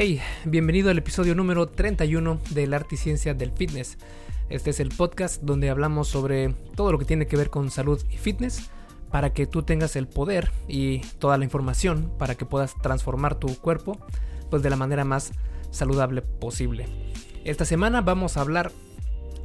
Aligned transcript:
Hey, 0.00 0.20
bienvenido 0.44 0.90
al 0.90 0.98
episodio 0.98 1.34
número 1.34 1.70
31 1.70 2.38
del 2.50 2.72
Arte 2.72 2.94
y 2.94 2.98
Ciencia 2.98 3.34
del 3.34 3.50
Fitness. 3.50 3.98
Este 4.48 4.70
es 4.70 4.78
el 4.78 4.90
podcast 4.90 5.42
donde 5.42 5.70
hablamos 5.70 6.06
sobre 6.06 6.54
todo 6.76 6.92
lo 6.92 7.00
que 7.00 7.04
tiene 7.04 7.26
que 7.26 7.36
ver 7.36 7.50
con 7.50 7.68
salud 7.72 8.00
y 8.08 8.16
fitness 8.16 8.70
para 9.10 9.32
que 9.32 9.48
tú 9.48 9.64
tengas 9.64 9.96
el 9.96 10.06
poder 10.06 10.52
y 10.68 11.00
toda 11.18 11.36
la 11.36 11.42
información 11.42 12.12
para 12.16 12.36
que 12.36 12.44
puedas 12.44 12.76
transformar 12.80 13.40
tu 13.40 13.56
cuerpo 13.56 13.98
pues 14.50 14.62
de 14.62 14.70
la 14.70 14.76
manera 14.76 15.04
más 15.04 15.32
saludable 15.72 16.22
posible. 16.22 16.86
Esta 17.42 17.64
semana 17.64 18.00
vamos 18.00 18.36
a 18.36 18.42
hablar 18.42 18.70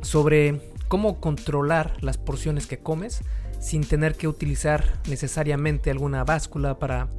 sobre 0.04 0.62
cómo 0.88 1.20
controlar 1.20 1.98
las 2.02 2.20
porciones 2.20 2.68
que 2.68 2.78
comes 2.78 3.22
sin 3.60 3.84
tener 3.84 4.14
que 4.14 4.28
utilizar 4.28 5.00
necesariamente 5.10 5.90
alguna 5.90 6.24
báscula 6.24 6.78
para 6.78 7.10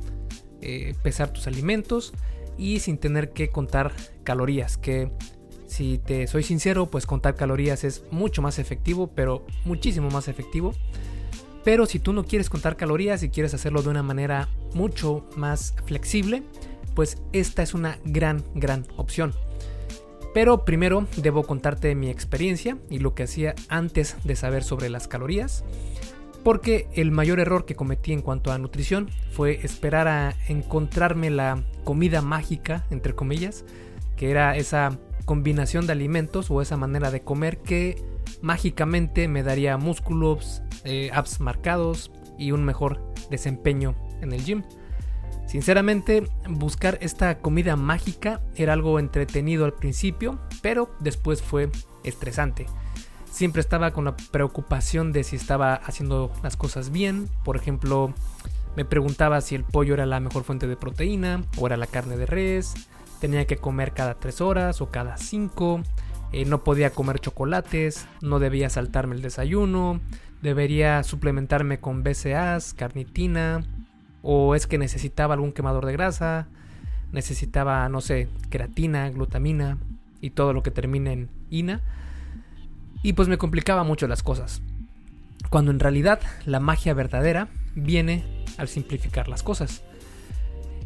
eh, 0.61 0.95
pesar 1.03 1.33
tus 1.33 1.49
alimentos 1.49 2.15
y 2.59 2.81
sin 2.81 2.99
tener 2.99 3.31
que 3.31 3.51
contar 3.51 3.93
calorías, 4.23 4.77
que 4.77 5.11
si 5.67 5.99
te 5.99 6.27
soy 6.27 6.43
sincero, 6.43 6.87
pues 6.87 7.07
contar 7.07 7.35
calorías 7.35 7.85
es 7.85 8.05
mucho 8.11 8.43
más 8.43 8.59
efectivo, 8.59 9.09
pero 9.15 9.45
muchísimo 9.65 10.09
más 10.11 10.29
efectivo. 10.29 10.73
Pero 11.65 11.87
si 11.87 11.99
tú 11.99 12.13
no 12.13 12.25
quieres 12.25 12.51
contar 12.51 12.77
calorías 12.77 13.23
y 13.23 13.31
quieres 13.31 13.55
hacerlo 13.55 13.83
de 13.83 13.89
una 13.89 14.03
manera 14.03 14.49
mucho 14.75 15.27
más 15.37 15.75
flexible, 15.87 16.43
pues 16.95 17.19
esta 17.33 17.63
es 17.63 17.75
una 17.75 17.99
gran, 18.05 18.45
gran 18.55 18.87
opción. 18.97 19.35
Pero 20.35 20.65
primero 20.65 21.07
debo 21.17 21.45
contarte 21.45 21.95
mi 21.95 22.11
experiencia 22.11 22.77
y 22.91 22.99
lo 22.99 23.15
que 23.15 23.23
hacía 23.23 23.55
antes 23.69 24.17
de 24.25 24.37
saber 24.37 24.65
sobre 24.65 24.91
las 24.91 25.09
calorías 25.09 25.65
porque 26.45 26.87
el 26.93 27.11
mayor 27.11 27.41
error 27.41 27.65
que 27.65 27.75
cometí 27.75 28.13
en 28.13 28.21
cuanto 28.21 28.53
a 28.53 28.59
nutrición 28.59 29.09
fue 29.33 29.61
esperar 29.65 30.07
a 30.07 30.35
encontrarme 30.47 31.31
la 31.31 31.65
comida 31.85 32.21
mágica, 32.21 32.87
entre 32.91 33.15
comillas, 33.15 33.65
que 34.17 34.31
era 34.31 34.57
esa 34.57 34.99
combinación 35.25 35.87
de 35.87 35.93
alimentos 35.93 36.51
o 36.51 36.61
esa 36.61 36.77
manera 36.77 37.11
de 37.11 37.23
comer 37.23 37.59
que 37.59 37.97
mágicamente 38.43 39.27
me 39.27 39.43
daría 39.43 39.79
músculos, 39.79 40.63
eh, 40.85 41.11
abs 41.15 41.41
marcados 41.41 42.13
y 42.39 42.53
un 42.53 42.63
mejor 42.63 43.01
desempeño 43.31 43.95
en 44.21 44.33
el 44.33 44.45
gym. 44.45 44.63
Sinceramente, 45.47 46.25
buscar 46.49 46.99
esta 47.01 47.39
comida 47.39 47.77
mágica 47.77 48.43
era 48.55 48.75
algo 48.75 48.99
entretenido 48.99 49.65
al 49.65 49.73
principio, 49.73 50.39
pero 50.63 50.95
después 51.01 51.43
fue 51.43 51.71
estresante 52.03 52.67
siempre 53.35 53.61
estaba 53.61 53.91
con 53.91 54.05
la 54.05 54.17
preocupación 54.17 55.11
de 55.13 55.25
si 55.25 55.35
estaba 55.35 55.75
haciendo 55.75 56.33
las 56.45 56.57
cosas 56.57 56.91
bien. 56.91 57.29
Por 57.45 57.57
ejemplo, 57.57 58.15
me 58.77 58.85
preguntaba 58.85 59.41
si 59.41 59.57
el 59.57 59.65
pollo 59.65 59.95
era 59.95 60.07
la 60.07 60.21
mejor 60.21 60.45
fuente 60.45 60.69
de 60.69 60.77
proteína 60.77 61.43
o 61.59 61.67
era 61.67 61.77
la 61.77 61.89
carne 61.89 62.17
de 62.17 62.27
res. 62.27 62.75
Tenía 63.21 63.45
que 63.45 63.57
comer 63.57 63.93
cada 63.93 64.15
3 64.15 64.41
horas 64.41 64.81
o 64.81 64.91
cada 64.91 65.17
5. 65.17 65.83
Eh, 66.31 66.45
no 66.45 66.63
podía 66.63 66.91
comer 66.91 67.19
chocolates. 67.19 68.07
No 68.23 68.39
debía 68.39 68.71
saltarme 68.71 69.17
el 69.17 69.23
desayuno. 69.23 70.01
Debería 70.41 71.03
suplementarme 71.03 71.81
con 71.81 72.05
BCAAs, 72.05 72.73
carnitina. 72.73 73.65
O 74.23 74.55
es 74.55 74.69
que 74.69 74.79
necesitaba 74.79 75.35
algún 75.35 75.53
quemador 75.53 75.87
de 75.87 75.93
grasa. 75.93 76.47
Necesitaba, 77.11 77.89
no 77.89 78.01
sé, 78.01 78.29
creatina, 78.49 79.11
glutamina 79.11 79.79
y 80.21 80.31
todo 80.31 80.53
lo 80.53 80.63
que 80.63 80.71
termine 80.71 81.13
en 81.13 81.31
ina 81.51 81.83
y 83.05 83.13
pues 83.13 83.29
me 83.29 83.39
complicaba 83.39 83.85
mucho 83.85 84.09
las 84.09 84.25
cosas. 84.25 84.63
Cuando 85.51 85.71
en 85.71 85.79
realidad 85.79 86.21
la 86.47 86.59
magia 86.59 86.95
verdadera 86.95 87.49
viene 87.77 88.25
al 88.57 88.67
simplificar 88.67 89.29
las 89.29 89.43
cosas. 89.43 89.83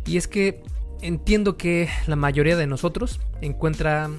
Y 0.05 0.16
es 0.16 0.27
que 0.27 0.62
entiendo 1.00 1.56
que 1.56 1.88
la 2.08 2.16
mayoría 2.16 2.56
de 2.56 2.66
nosotros 2.66 3.20
encuentra 3.41 4.10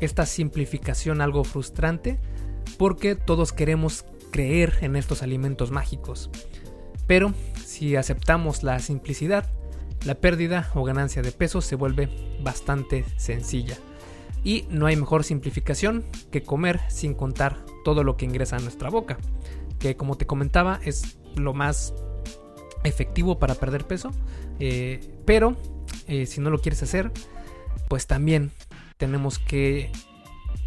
esta 0.00 0.24
simplificación 0.24 1.20
algo 1.20 1.44
frustrante 1.44 2.18
porque 2.78 3.14
todos 3.14 3.52
queremos 3.52 4.06
creer 4.32 4.78
en 4.80 4.96
estos 4.96 5.22
alimentos 5.22 5.70
mágicos. 5.70 6.30
Pero 7.06 7.34
si 7.62 7.94
aceptamos 7.94 8.62
la 8.62 8.78
simplicidad, 8.78 9.52
la 10.06 10.14
pérdida 10.14 10.70
o 10.74 10.82
ganancia 10.82 11.20
de 11.20 11.30
peso 11.30 11.60
se 11.60 11.76
vuelve 11.76 12.08
bastante 12.42 13.04
sencilla. 13.18 13.76
Y 14.44 14.66
no 14.70 14.86
hay 14.86 14.96
mejor 14.96 15.24
simplificación 15.24 16.04
que 16.30 16.42
comer 16.42 16.80
sin 16.88 17.14
contar 17.14 17.64
todo 17.82 18.04
lo 18.04 18.16
que 18.16 18.26
ingresa 18.26 18.56
a 18.56 18.60
nuestra 18.60 18.90
boca. 18.90 19.18
Que 19.78 19.96
como 19.96 20.16
te 20.16 20.26
comentaba 20.26 20.78
es 20.84 21.18
lo 21.34 21.54
más 21.54 21.94
efectivo 22.84 23.38
para 23.38 23.54
perder 23.54 23.86
peso. 23.86 24.10
Eh, 24.60 25.00
pero 25.24 25.56
eh, 26.06 26.26
si 26.26 26.40
no 26.40 26.50
lo 26.50 26.60
quieres 26.60 26.82
hacer, 26.82 27.10
pues 27.88 28.06
también 28.06 28.52
tenemos 28.98 29.38
que 29.38 29.90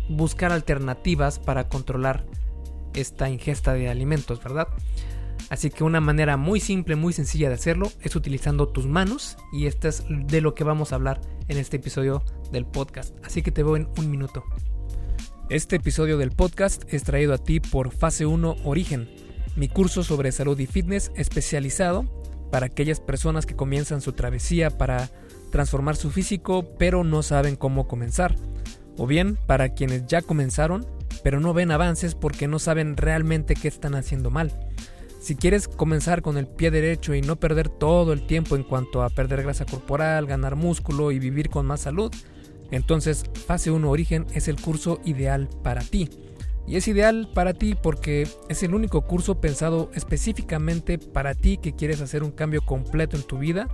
buscar 0.10 0.52
alternativas 0.52 1.40
para 1.40 1.70
controlar 1.70 2.26
esta 2.94 3.30
ingesta 3.30 3.74
de 3.74 3.90
alimentos, 3.90 4.44
¿verdad? 4.44 4.68
Así 5.50 5.70
que 5.70 5.84
una 5.84 6.02
manera 6.02 6.36
muy 6.36 6.60
simple, 6.60 6.96
muy 6.96 7.14
sencilla 7.14 7.48
de 7.48 7.56
hacerlo 7.56 7.92
es 8.02 8.16
utilizando 8.16 8.68
tus 8.68 8.86
manos 8.86 9.38
y 9.54 9.68
esto 9.68 9.88
es 9.88 10.04
de 10.10 10.42
lo 10.42 10.54
que 10.54 10.64
vamos 10.64 10.92
a 10.92 10.96
hablar 10.96 11.22
en 11.48 11.58
este 11.58 11.78
episodio 11.78 12.24
del 12.52 12.66
podcast. 12.66 13.16
Así 13.24 13.42
que 13.42 13.52
te 13.52 13.64
veo 13.64 13.78
en 13.78 13.88
un 13.98 14.12
minuto. 14.12 14.44
Este 15.50 15.78
episodio 15.78 16.18
del 16.18 16.32
podcast 16.32 16.84
es 16.94 17.04
traído 17.04 17.34
a 17.34 17.38
ti 17.38 17.62
por 17.62 17.92
Fase 17.92 18.26
1 18.26 18.58
Origen, 18.66 19.10
mi 19.56 19.70
curso 19.70 20.04
sobre 20.04 20.34
salud 20.34 20.60
y 20.60 20.66
fitness 20.66 21.12
especializado 21.16 22.04
para 22.52 22.66
aquellas 22.66 23.00
personas 23.00 23.46
que 23.46 23.56
comienzan 23.56 24.02
su 24.02 24.12
travesía 24.12 24.78
para 24.78 25.10
transformar 25.52 25.96
su 25.96 26.12
físico 26.12 26.76
pero 26.78 27.06
no 27.06 27.24
saben 27.24 27.56
cómo 27.56 27.88
comenzar. 27.88 28.36
O 28.98 29.08
bien 29.08 29.38
para 29.48 29.70
quienes 29.70 30.08
ya 30.08 30.22
comenzaron 30.22 30.86
pero 31.24 31.40
no 31.40 31.54
ven 31.54 31.72
avances 31.72 32.16
porque 32.16 32.48
no 32.48 32.60
saben 32.60 32.98
realmente 32.98 33.56
qué 33.56 33.70
están 33.70 33.96
haciendo 33.96 34.30
mal. 34.30 34.52
Si 35.20 35.36
quieres 35.36 35.68
comenzar 35.68 36.22
con 36.22 36.38
el 36.38 36.48
pie 36.48 36.72
derecho 36.72 37.16
y 37.16 37.22
no 37.22 37.38
perder 37.38 37.70
todo 37.70 38.14
el 38.14 38.28
tiempo 38.28 38.56
en 38.56 38.64
cuanto 38.64 39.04
a 39.04 39.10
perder 39.10 39.44
grasa 39.44 39.66
corporal, 39.66 40.28
ganar 40.28 40.56
músculo 40.56 41.12
y 41.12 41.20
vivir 41.20 41.50
con 41.50 41.66
más 41.66 41.82
salud, 41.82 42.14
entonces 42.72 43.24
Fase 43.46 43.72
1 43.72 43.90
Origen 43.90 44.28
es 44.34 44.48
el 44.48 44.62
curso 44.62 45.00
ideal 45.06 45.50
para 45.64 45.82
ti. 45.82 46.10
Y 46.68 46.76
es 46.76 46.88
ideal 46.88 47.30
para 47.34 47.54
ti 47.54 47.76
porque 47.82 48.28
es 48.50 48.62
el 48.62 48.76
único 48.76 49.02
curso 49.02 49.40
pensado 49.40 49.90
específicamente 49.96 51.00
para 51.00 51.34
ti 51.34 51.58
que 51.58 51.74
quieres 51.74 52.02
hacer 52.02 52.24
un 52.24 52.32
cambio 52.32 52.62
completo 52.62 53.16
en 53.16 53.24
tu 53.24 53.38
vida, 53.38 53.70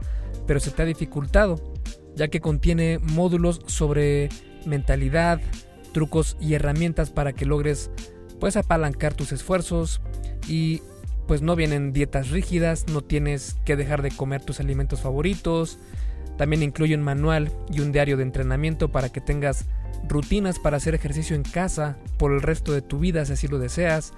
pero 0.46 0.60
se 0.60 0.72
te 0.72 0.84
ha 0.84 0.86
dificultado, 0.86 1.74
ya 2.16 2.28
que 2.28 2.40
contiene 2.40 3.00
módulos 3.00 3.62
sobre 3.66 4.30
mentalidad, 4.66 5.42
trucos 5.92 6.38
y 6.40 6.54
herramientas 6.54 7.10
para 7.10 7.34
que 7.34 7.46
logres 7.46 7.90
pues 8.40 8.58
apalancar 8.58 9.14
tus 9.14 9.32
esfuerzos 9.32 10.02
y 10.48 10.82
pues 11.28 11.42
no 11.42 11.56
vienen 11.56 11.94
dietas 11.94 12.30
rígidas, 12.30 12.88
no 12.88 13.02
tienes 13.02 13.56
que 13.66 13.76
dejar 13.76 14.02
de 14.02 14.12
comer 14.12 14.44
tus 14.44 14.60
alimentos 14.60 15.02
favoritos. 15.02 15.80
También 16.38 16.64
incluye 16.64 16.96
un 16.96 17.04
manual 17.04 17.52
y 17.72 17.82
un 17.82 17.92
diario 17.92 18.18
de 18.18 18.24
entrenamiento 18.24 18.92
para 18.92 19.10
que 19.10 19.22
tengas 19.22 19.66
rutinas 20.08 20.60
para 20.60 20.78
hacer 20.78 20.96
ejercicio 20.96 21.36
en 21.36 21.44
casa 21.44 21.98
por 22.18 22.32
el 22.32 22.42
resto 22.42 22.74
de 22.74 22.82
tu 22.82 23.00
vida 23.00 23.26
si 23.26 23.34
así 23.34 23.48
lo 23.48 23.60
deseas, 23.60 24.14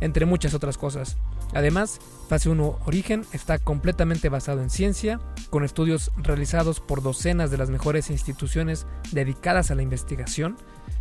entre 0.00 0.26
muchas 0.26 0.54
otras 0.54 0.78
cosas. 0.78 1.16
Además, 1.54 2.00
Fase 2.28 2.50
1 2.50 2.78
Origen 2.84 3.24
está 3.32 3.58
completamente 3.58 4.28
basado 4.28 4.62
en 4.62 4.68
ciencia, 4.68 5.18
con 5.50 5.64
estudios 5.64 6.10
realizados 6.16 6.80
por 6.80 7.02
docenas 7.02 7.50
de 7.50 7.56
las 7.56 7.70
mejores 7.70 8.10
instituciones 8.10 8.86
dedicadas 9.12 9.70
a 9.70 9.74
la 9.74 9.82
investigación 9.82 10.56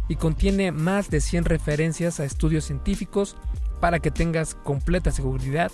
y 0.08 0.16
contiene 0.16 0.72
más 0.72 1.10
de 1.10 1.20
100 1.20 1.46
referencias 1.46 2.20
a 2.20 2.26
estudios 2.26 2.64
científicos 2.66 3.36
para 3.80 4.00
que 4.00 4.12
tengas 4.12 4.56
completa 4.56 5.12
seguridad 5.12 5.72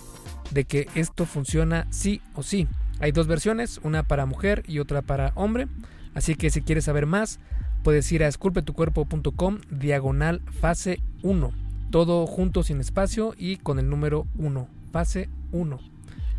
de 0.50 0.64
que 0.64 0.88
esto 0.94 1.26
funciona 1.26 1.86
sí 1.90 2.20
o 2.34 2.42
sí. 2.42 2.68
Hay 3.00 3.12
dos 3.12 3.26
versiones, 3.26 3.80
una 3.82 4.04
para 4.04 4.26
mujer 4.26 4.62
y 4.66 4.78
otra 4.78 5.02
para 5.02 5.32
hombre, 5.34 5.66
así 6.14 6.34
que 6.34 6.50
si 6.50 6.62
quieres 6.62 6.84
saber 6.84 7.06
más, 7.06 7.40
puedes 7.82 8.10
ir 8.12 8.24
a 8.24 8.28
esculpetucuerpo.com 8.28 9.58
diagonal 9.70 10.40
fase 10.60 11.00
1, 11.22 11.52
todo 11.90 12.26
junto 12.26 12.62
sin 12.62 12.80
espacio 12.80 13.34
y 13.36 13.56
con 13.56 13.78
el 13.78 13.88
número 13.88 14.26
1, 14.38 14.68
fase 14.92 15.28
1. 15.52 15.78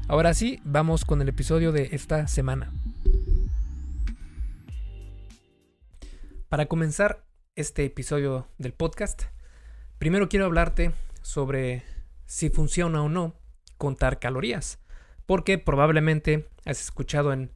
Ahora 0.08 0.34
sí, 0.34 0.62
vamos 0.64 1.04
con 1.04 1.22
el 1.22 1.30
episodio 1.30 1.72
de 1.72 1.90
esta 1.92 2.28
semana. 2.28 2.72
Para 6.48 6.68
comenzar 6.68 7.26
este 7.56 7.86
episodio 7.86 8.48
del 8.58 8.74
podcast, 8.74 9.24
primero 9.98 10.30
quiero 10.30 10.46
hablarte 10.46 10.94
sobre 11.26 11.82
si 12.28 12.52
funciona 12.52 13.02
o 13.02 13.10
no 13.10 13.34
contar 13.80 14.20
calorías, 14.20 14.78
porque 15.26 15.58
probablemente 15.58 16.48
has 16.66 16.80
escuchado 16.80 17.34
en 17.34 17.52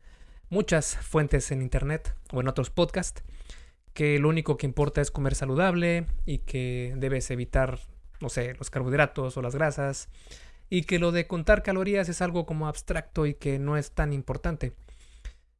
muchas 0.49 0.97
fuentes 0.97 1.51
en 1.51 1.61
internet 1.61 2.15
o 2.33 2.41
en 2.41 2.47
otros 2.47 2.71
podcasts 2.71 3.23
que 3.93 4.17
lo 4.17 4.27
único 4.27 4.57
que 4.57 4.65
importa 4.65 5.01
es 5.01 5.11
comer 5.11 5.35
saludable 5.35 6.07
y 6.25 6.39
que 6.39 6.95
debes 6.97 7.29
evitar, 7.29 7.79
no 8.19 8.29
sé, 8.29 8.55
los 8.55 8.71
carbohidratos 8.71 9.37
o 9.37 9.41
las 9.43 9.53
grasas 9.53 10.09
y 10.67 10.83
que 10.83 10.97
lo 10.97 11.11
de 11.11 11.27
contar 11.27 11.61
calorías 11.61 12.09
es 12.09 12.23
algo 12.23 12.47
como 12.47 12.67
abstracto 12.67 13.27
y 13.27 13.35
que 13.35 13.59
no 13.59 13.77
es 13.77 13.91
tan 13.91 14.13
importante. 14.13 14.73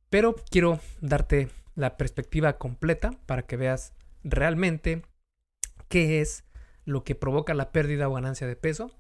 Pero 0.10 0.36
quiero 0.50 0.80
darte 1.00 1.50
la 1.76 1.96
perspectiva 1.96 2.58
completa 2.58 3.12
para 3.28 3.44
que 3.44 3.56
veas 3.56 3.94
realmente 4.24 5.04
qué 5.90 6.22
es 6.22 6.44
lo 6.90 7.04
que 7.04 7.16
provoca 7.16 7.54
la 7.54 7.72
pérdida 7.72 8.10
o 8.10 8.14
ganancia 8.14 8.48
de 8.48 8.56
peso 8.56 8.92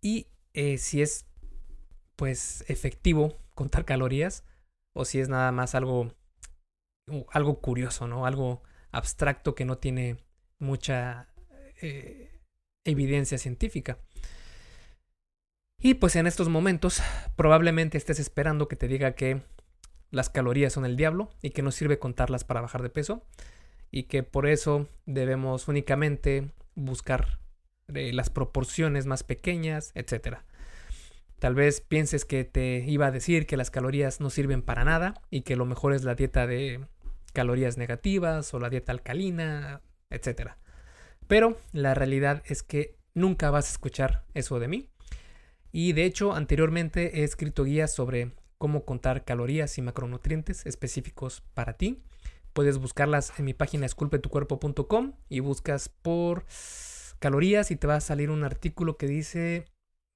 y 0.00 0.28
eh, 0.54 0.78
si 0.78 1.02
es 1.02 1.26
pues 2.16 2.64
efectivo 2.68 3.36
contar 3.54 3.84
calorías 3.84 4.44
o 4.94 5.04
si 5.04 5.20
es 5.20 5.28
nada 5.28 5.52
más 5.52 5.74
algo 5.74 6.10
algo 7.30 7.60
curioso, 7.60 8.08
¿no? 8.08 8.26
Algo 8.26 8.62
abstracto 8.90 9.54
que 9.54 9.64
no 9.64 9.78
tiene 9.78 10.16
mucha 10.58 11.28
eh, 11.80 12.40
evidencia 12.84 13.38
científica. 13.38 13.98
Y 15.78 15.94
pues 15.94 16.16
en 16.16 16.26
estos 16.26 16.48
momentos 16.48 17.02
probablemente 17.36 17.98
estés 17.98 18.18
esperando 18.18 18.66
que 18.66 18.76
te 18.76 18.88
diga 18.88 19.12
que 19.12 19.42
las 20.10 20.30
calorías 20.30 20.72
son 20.72 20.86
el 20.86 20.96
diablo 20.96 21.30
y 21.42 21.50
que 21.50 21.62
no 21.62 21.70
sirve 21.70 21.98
contarlas 21.98 22.44
para 22.44 22.62
bajar 22.62 22.82
de 22.82 22.90
peso 22.90 23.22
y 23.90 24.04
que 24.04 24.22
por 24.22 24.46
eso 24.46 24.88
debemos 25.04 25.68
únicamente 25.68 26.50
buscar 26.76 27.40
eh, 27.92 28.12
las 28.12 28.30
proporciones 28.30 29.06
más 29.06 29.24
pequeñas, 29.24 29.90
etc. 29.94 30.38
Tal 31.40 31.54
vez 31.54 31.80
pienses 31.80 32.24
que 32.24 32.44
te 32.44 32.84
iba 32.86 33.06
a 33.06 33.10
decir 33.10 33.46
que 33.46 33.56
las 33.56 33.70
calorías 33.70 34.20
no 34.20 34.30
sirven 34.30 34.62
para 34.62 34.84
nada 34.84 35.14
y 35.30 35.42
que 35.42 35.56
lo 35.56 35.66
mejor 35.66 35.92
es 35.92 36.04
la 36.04 36.14
dieta 36.14 36.46
de 36.46 36.86
calorías 37.32 37.76
negativas 37.76 38.54
o 38.54 38.60
la 38.60 38.70
dieta 38.70 38.92
alcalina, 38.92 39.82
etc. 40.10 40.52
Pero 41.26 41.58
la 41.72 41.94
realidad 41.94 42.42
es 42.46 42.62
que 42.62 42.96
nunca 43.14 43.50
vas 43.50 43.66
a 43.66 43.72
escuchar 43.72 44.24
eso 44.34 44.58
de 44.58 44.68
mí. 44.68 44.88
Y 45.72 45.92
de 45.92 46.04
hecho, 46.04 46.32
anteriormente 46.32 47.20
he 47.20 47.24
escrito 47.24 47.64
guías 47.64 47.94
sobre 47.94 48.32
cómo 48.56 48.84
contar 48.84 49.24
calorías 49.24 49.76
y 49.76 49.82
macronutrientes 49.82 50.64
específicos 50.64 51.42
para 51.52 51.74
ti. 51.74 52.02
Puedes 52.56 52.78
buscarlas 52.78 53.38
en 53.38 53.44
mi 53.44 53.52
página 53.52 53.84
esculpetucuerpo.com 53.84 55.12
y 55.28 55.40
buscas 55.40 55.90
por 55.90 56.46
calorías 57.18 57.70
y 57.70 57.76
te 57.76 57.86
va 57.86 57.96
a 57.96 58.00
salir 58.00 58.30
un 58.30 58.44
artículo 58.44 58.96
que 58.96 59.06
dice 59.06 59.66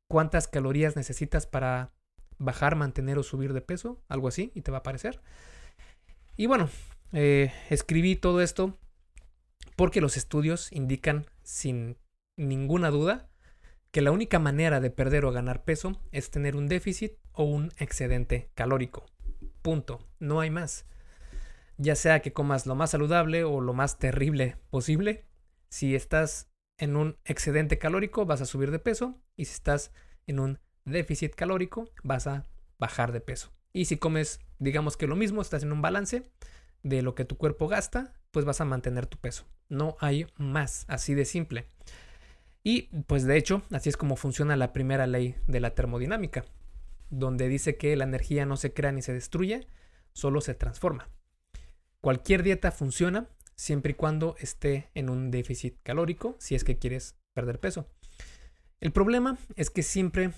cuántas 0.09 0.49
calorías 0.49 0.97
necesitas 0.97 1.47
para 1.47 1.93
bajar, 2.39 2.77
mantener 2.77 3.19
o 3.19 3.23
subir 3.23 3.53
de 3.53 3.61
peso, 3.61 4.03
algo 4.09 4.27
así, 4.27 4.53
y 4.55 4.63
te 4.63 4.71
va 4.71 4.79
a 4.79 4.81
aparecer. 4.81 5.21
Y 6.39 6.47
bueno, 6.47 6.71
eh, 7.13 7.53
escribí 7.69 8.17
todo 8.17 8.41
esto 8.41 8.79
porque 9.77 10.01
los 10.01 10.17
estudios 10.17 10.73
indican 10.73 11.27
sin 11.43 11.99
ninguna 12.39 12.89
duda 12.89 13.29
que 13.91 14.01
la 14.01 14.13
única 14.13 14.39
manera 14.39 14.81
de 14.81 14.89
perder 14.89 15.27
o 15.27 15.31
ganar 15.31 15.63
peso 15.65 16.01
es 16.11 16.31
tener 16.31 16.57
un 16.57 16.69
déficit 16.69 17.13
o 17.33 17.45
un 17.45 17.71
excedente 17.77 18.51
calórico. 18.55 19.05
Punto. 19.61 20.09
No 20.21 20.41
hay 20.41 20.49
más. 20.49 20.87
Ya 21.82 21.94
sea 21.94 22.21
que 22.21 22.35
comas 22.35 22.67
lo 22.67 22.75
más 22.75 22.91
saludable 22.91 23.43
o 23.43 23.62
lo 23.62 23.73
más 23.73 23.99
terrible 23.99 24.59
posible, 24.69 25.25
si 25.71 25.94
estás 25.94 26.50
en 26.77 26.94
un 26.94 27.17
excedente 27.25 27.79
calórico 27.79 28.27
vas 28.27 28.43
a 28.43 28.44
subir 28.44 28.71
de 28.71 28.79
peso 28.79 29.19
y 29.35 29.47
si 29.47 29.55
estás 29.55 29.91
en 30.27 30.41
un 30.41 30.59
déficit 30.85 31.35
calórico 31.35 31.91
vas 32.03 32.27
a 32.27 32.47
bajar 32.79 33.12
de 33.12 33.23
peso. 33.23 33.55
Y 33.73 33.87
si 33.87 33.97
comes, 33.97 34.41
digamos 34.59 34.99
que 34.99 35.06
lo 35.06 35.17
mismo, 35.17 35.41
estás 35.41 35.62
en 35.62 35.73
un 35.73 35.81
balance, 35.81 36.31
de 36.82 37.00
lo 37.00 37.15
que 37.15 37.25
tu 37.25 37.38
cuerpo 37.38 37.67
gasta, 37.67 38.12
pues 38.31 38.44
vas 38.44 38.61
a 38.61 38.67
mantener 38.67 39.06
tu 39.06 39.17
peso. 39.17 39.47
No 39.71 39.97
hay 40.00 40.27
más, 40.37 40.85
así 40.87 41.15
de 41.15 41.25
simple. 41.25 41.65
Y 42.62 42.91
pues 43.06 43.25
de 43.25 43.38
hecho, 43.38 43.62
así 43.71 43.88
es 43.88 43.97
como 43.97 44.17
funciona 44.17 44.55
la 44.55 44.75
primera 44.75 45.06
ley 45.06 45.35
de 45.47 45.61
la 45.61 45.75
termodinámica, 45.75 46.44
donde 47.09 47.49
dice 47.49 47.79
que 47.79 47.97
la 47.97 48.05
energía 48.05 48.44
no 48.44 48.59
se 48.59 48.75
crea 48.75 48.93
ni 48.93 49.00
se 49.00 49.15
destruye, 49.15 49.67
solo 50.12 50.43
se 50.43 50.55
transforma. 50.55 51.09
Cualquier 52.00 52.43
dieta 52.43 52.70
funciona 52.73 53.29
siempre 53.56 53.93
y 53.93 53.94
cuando 53.94 54.37
esté 54.38 54.91
en 54.94 55.11
un 55.11 55.31
déficit 55.31 55.76
calórico, 55.82 56.35
si 56.38 56.55
es 56.55 56.64
que 56.64 56.79
quieres 56.79 57.14
perder 57.35 57.61
peso. 57.61 57.87
El 58.81 58.91
problema 58.91 59.37
es 59.56 59.69
que 59.69 59.82
siempre 59.82 60.32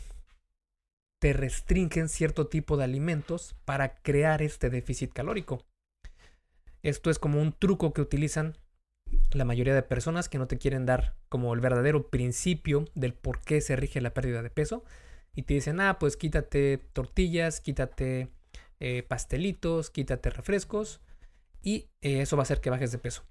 te 1.20 1.32
restringen 1.32 2.08
cierto 2.08 2.48
tipo 2.48 2.76
de 2.76 2.82
alimentos 2.82 3.54
para 3.64 3.94
crear 4.02 4.42
este 4.42 4.70
déficit 4.70 5.12
calórico. 5.12 5.64
Esto 6.82 7.10
es 7.10 7.20
como 7.20 7.40
un 7.40 7.52
truco 7.52 7.92
que 7.92 8.00
utilizan 8.00 8.58
la 9.30 9.44
mayoría 9.44 9.74
de 9.74 9.84
personas 9.84 10.28
que 10.28 10.38
no 10.38 10.48
te 10.48 10.58
quieren 10.58 10.84
dar 10.84 11.14
como 11.28 11.54
el 11.54 11.60
verdadero 11.60 12.10
principio 12.10 12.86
del 12.96 13.14
por 13.14 13.40
qué 13.40 13.60
se 13.60 13.76
rige 13.76 14.00
la 14.00 14.14
pérdida 14.14 14.42
de 14.42 14.50
peso. 14.50 14.82
Y 15.32 15.42
te 15.42 15.54
dicen, 15.54 15.80
ah, 15.80 16.00
pues 16.00 16.16
quítate 16.16 16.78
tortillas, 16.92 17.60
quítate 17.60 18.32
eh, 18.80 19.04
pastelitos, 19.04 19.90
quítate 19.90 20.28
refrescos 20.30 21.00
y 21.62 21.90
eh, 22.00 22.22
eso 22.22 22.36
va 22.36 22.42
a 22.42 22.44
hacer 22.44 22.60
que 22.60 22.70
bajes 22.70 22.92
de 22.92 22.98
peso. 22.98 23.24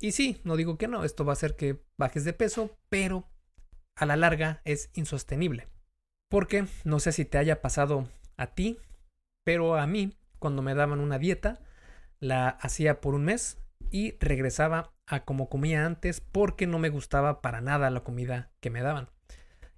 Y 0.00 0.12
sí, 0.12 0.40
no 0.44 0.56
digo 0.56 0.76
que 0.76 0.88
no, 0.88 1.04
esto 1.04 1.24
va 1.24 1.32
a 1.32 1.34
hacer 1.34 1.56
que 1.56 1.82
bajes 1.96 2.24
de 2.24 2.32
peso, 2.32 2.76
pero 2.88 3.28
a 3.94 4.06
la 4.06 4.16
larga 4.16 4.60
es 4.64 4.90
insostenible. 4.94 5.68
Porque 6.28 6.66
no 6.84 7.00
sé 7.00 7.12
si 7.12 7.24
te 7.24 7.38
haya 7.38 7.62
pasado 7.62 8.08
a 8.36 8.48
ti, 8.48 8.78
pero 9.44 9.76
a 9.76 9.86
mí, 9.86 10.16
cuando 10.38 10.62
me 10.62 10.74
daban 10.74 11.00
una 11.00 11.18
dieta, 11.18 11.60
la 12.20 12.48
hacía 12.48 13.00
por 13.00 13.14
un 13.14 13.24
mes 13.24 13.58
y 13.90 14.16
regresaba 14.18 14.92
a 15.06 15.24
como 15.24 15.48
comía 15.48 15.86
antes 15.86 16.20
porque 16.20 16.66
no 16.66 16.78
me 16.78 16.88
gustaba 16.88 17.40
para 17.40 17.60
nada 17.60 17.90
la 17.90 18.00
comida 18.00 18.50
que 18.60 18.70
me 18.70 18.82
daban. 18.82 19.08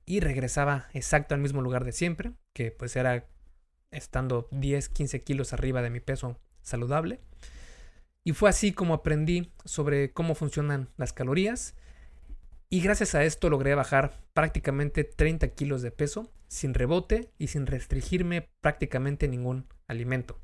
Y 0.06 0.20
regresaba 0.20 0.88
exacto 0.94 1.34
al 1.34 1.40
mismo 1.40 1.60
lugar 1.60 1.84
de 1.84 1.92
siempre, 1.92 2.32
que 2.54 2.70
pues 2.70 2.96
era 2.96 3.26
estando 3.90 4.48
10, 4.50 4.88
15 4.88 5.22
kilos 5.22 5.52
arriba 5.52 5.82
de 5.82 5.90
mi 5.90 6.00
peso 6.00 6.40
saludable. 6.62 7.20
Y 8.24 8.32
fue 8.32 8.50
así 8.50 8.72
como 8.72 8.94
aprendí 8.94 9.52
sobre 9.64 10.12
cómo 10.12 10.34
funcionan 10.34 10.90
las 10.96 11.12
calorías. 11.12 11.74
Y 12.70 12.82
gracias 12.82 13.14
a 13.14 13.24
esto 13.24 13.48
logré 13.48 13.74
bajar 13.74 14.12
prácticamente 14.34 15.04
30 15.04 15.48
kilos 15.48 15.82
de 15.82 15.90
peso 15.90 16.30
sin 16.48 16.74
rebote 16.74 17.32
y 17.38 17.48
sin 17.48 17.66
restringirme 17.66 18.50
prácticamente 18.60 19.28
ningún 19.28 19.66
alimento. 19.86 20.38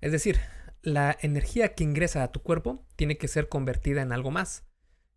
Es 0.00 0.12
decir, 0.12 0.38
la 0.82 1.16
energía 1.20 1.74
que 1.74 1.84
ingresa 1.84 2.22
a 2.22 2.32
tu 2.32 2.42
cuerpo 2.42 2.84
tiene 2.96 3.18
que 3.18 3.28
ser 3.28 3.48
convertida 3.48 4.02
en 4.02 4.12
algo 4.12 4.30
más, 4.30 4.64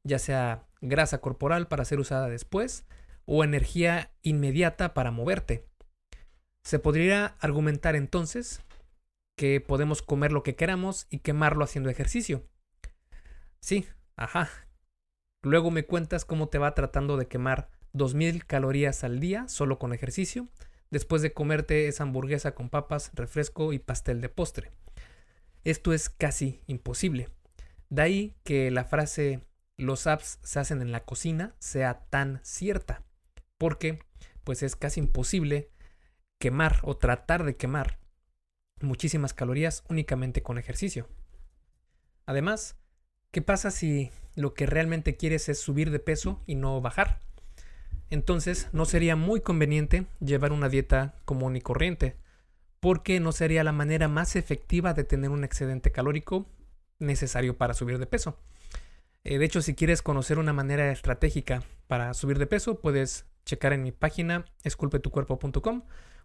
ya 0.03 0.19
sea 0.19 0.67
grasa 0.81 1.21
corporal 1.21 1.67
para 1.67 1.85
ser 1.85 1.99
usada 1.99 2.27
después 2.27 2.85
o 3.25 3.43
energía 3.43 4.11
inmediata 4.21 4.93
para 4.93 5.11
moverte. 5.11 5.65
Se 6.63 6.79
podría 6.79 7.35
argumentar 7.39 7.95
entonces 7.95 8.61
que 9.35 9.61
podemos 9.61 10.01
comer 10.01 10.31
lo 10.31 10.43
que 10.43 10.55
queramos 10.55 11.07
y 11.09 11.19
quemarlo 11.19 11.63
haciendo 11.63 11.89
ejercicio. 11.89 12.47
Sí, 13.59 13.87
ajá. 14.15 14.49
Luego 15.41 15.71
me 15.71 15.85
cuentas 15.85 16.25
cómo 16.25 16.49
te 16.49 16.57
va 16.57 16.73
tratando 16.73 17.17
de 17.17 17.27
quemar 17.27 17.69
2000 17.93 18.45
calorías 18.45 19.03
al 19.03 19.19
día 19.19 19.47
solo 19.47 19.77
con 19.79 19.93
ejercicio 19.93 20.47
después 20.93 21.23
de 21.23 21.33
comerte 21.33 21.87
esa 21.87 22.03
hamburguesa 22.03 22.53
con 22.53 22.69
papas, 22.69 23.11
refresco 23.15 23.73
y 23.73 23.79
pastel 23.79 24.21
de 24.21 24.29
postre. 24.29 24.71
Esto 25.63 25.91
es 25.91 26.09
casi 26.09 26.61
imposible. 26.67 27.29
De 27.89 28.03
ahí 28.03 28.35
que 28.43 28.69
la 28.69 28.85
frase 28.85 29.43
los 29.75 30.05
apps 30.05 30.39
se 30.43 30.59
hacen 30.59 30.81
en 30.81 30.91
la 30.91 31.03
cocina 31.03 31.55
sea 31.57 32.05
tan 32.09 32.39
cierta, 32.43 33.03
porque 33.57 33.99
pues 34.43 34.61
es 34.61 34.75
casi 34.75 34.99
imposible 34.99 35.71
quemar 36.39 36.79
o 36.83 36.95
tratar 36.95 37.43
de 37.43 37.55
quemar 37.55 37.99
muchísimas 38.83 39.33
calorías 39.33 39.83
únicamente 39.89 40.43
con 40.43 40.57
ejercicio. 40.57 41.07
Además, 42.25 42.75
¿qué 43.31 43.41
pasa 43.41 43.71
si 43.71 44.11
lo 44.35 44.53
que 44.53 44.65
realmente 44.65 45.15
quieres 45.15 45.49
es 45.49 45.59
subir 45.59 45.91
de 45.91 45.99
peso 45.99 46.41
y 46.45 46.55
no 46.55 46.79
bajar? 46.81 47.19
entonces 48.13 48.69
no 48.73 48.85
sería 48.85 49.15
muy 49.15 49.41
conveniente 49.41 50.05
llevar 50.19 50.51
una 50.51 50.69
dieta 50.69 51.15
común 51.25 51.55
y 51.55 51.61
corriente, 51.61 52.15
porque 52.79 53.19
no 53.19 53.31
sería 53.31 53.63
la 53.63 53.71
manera 53.71 54.07
más 54.07 54.35
efectiva 54.35 54.93
de 54.93 55.03
tener 55.03 55.31
un 55.31 55.43
excedente 55.43 55.91
calórico 55.91 56.45
necesario 56.99 57.57
para 57.57 57.73
subir 57.73 57.97
de 57.97 58.05
peso. 58.05 58.37
Eh, 59.23 59.39
de 59.39 59.45
hecho, 59.45 59.63
si 59.63 59.73
quieres 59.73 60.03
conocer 60.03 60.37
una 60.37 60.53
manera 60.53 60.91
estratégica 60.91 61.63
para 61.87 62.13
subir 62.13 62.37
de 62.37 62.45
peso, 62.45 62.79
puedes 62.79 63.25
checar 63.45 63.73
en 63.73 63.81
mi 63.81 63.91
página 63.91 64.45
esculpetucuerpo.com 64.63 65.81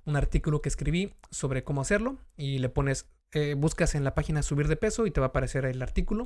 un 0.09 0.17
artículo 0.17 0.63
que 0.63 0.71
escribí 0.71 1.15
sobre 1.31 1.63
cómo 1.65 1.83
hacerlo 1.83 2.19
y 2.37 2.59
le 2.59 2.71
pones, 2.71 3.07
eh, 3.33 3.55
buscas 3.55 3.95
en 3.95 4.05
la 4.05 4.15
página 4.15 4.43
subir 4.43 4.67
de 4.67 4.77
peso 4.77 5.07
y 5.07 5.11
te 5.11 5.21
va 5.21 5.27
a 5.27 5.29
aparecer 5.29 5.67
el 5.67 5.83
artículo 5.83 6.25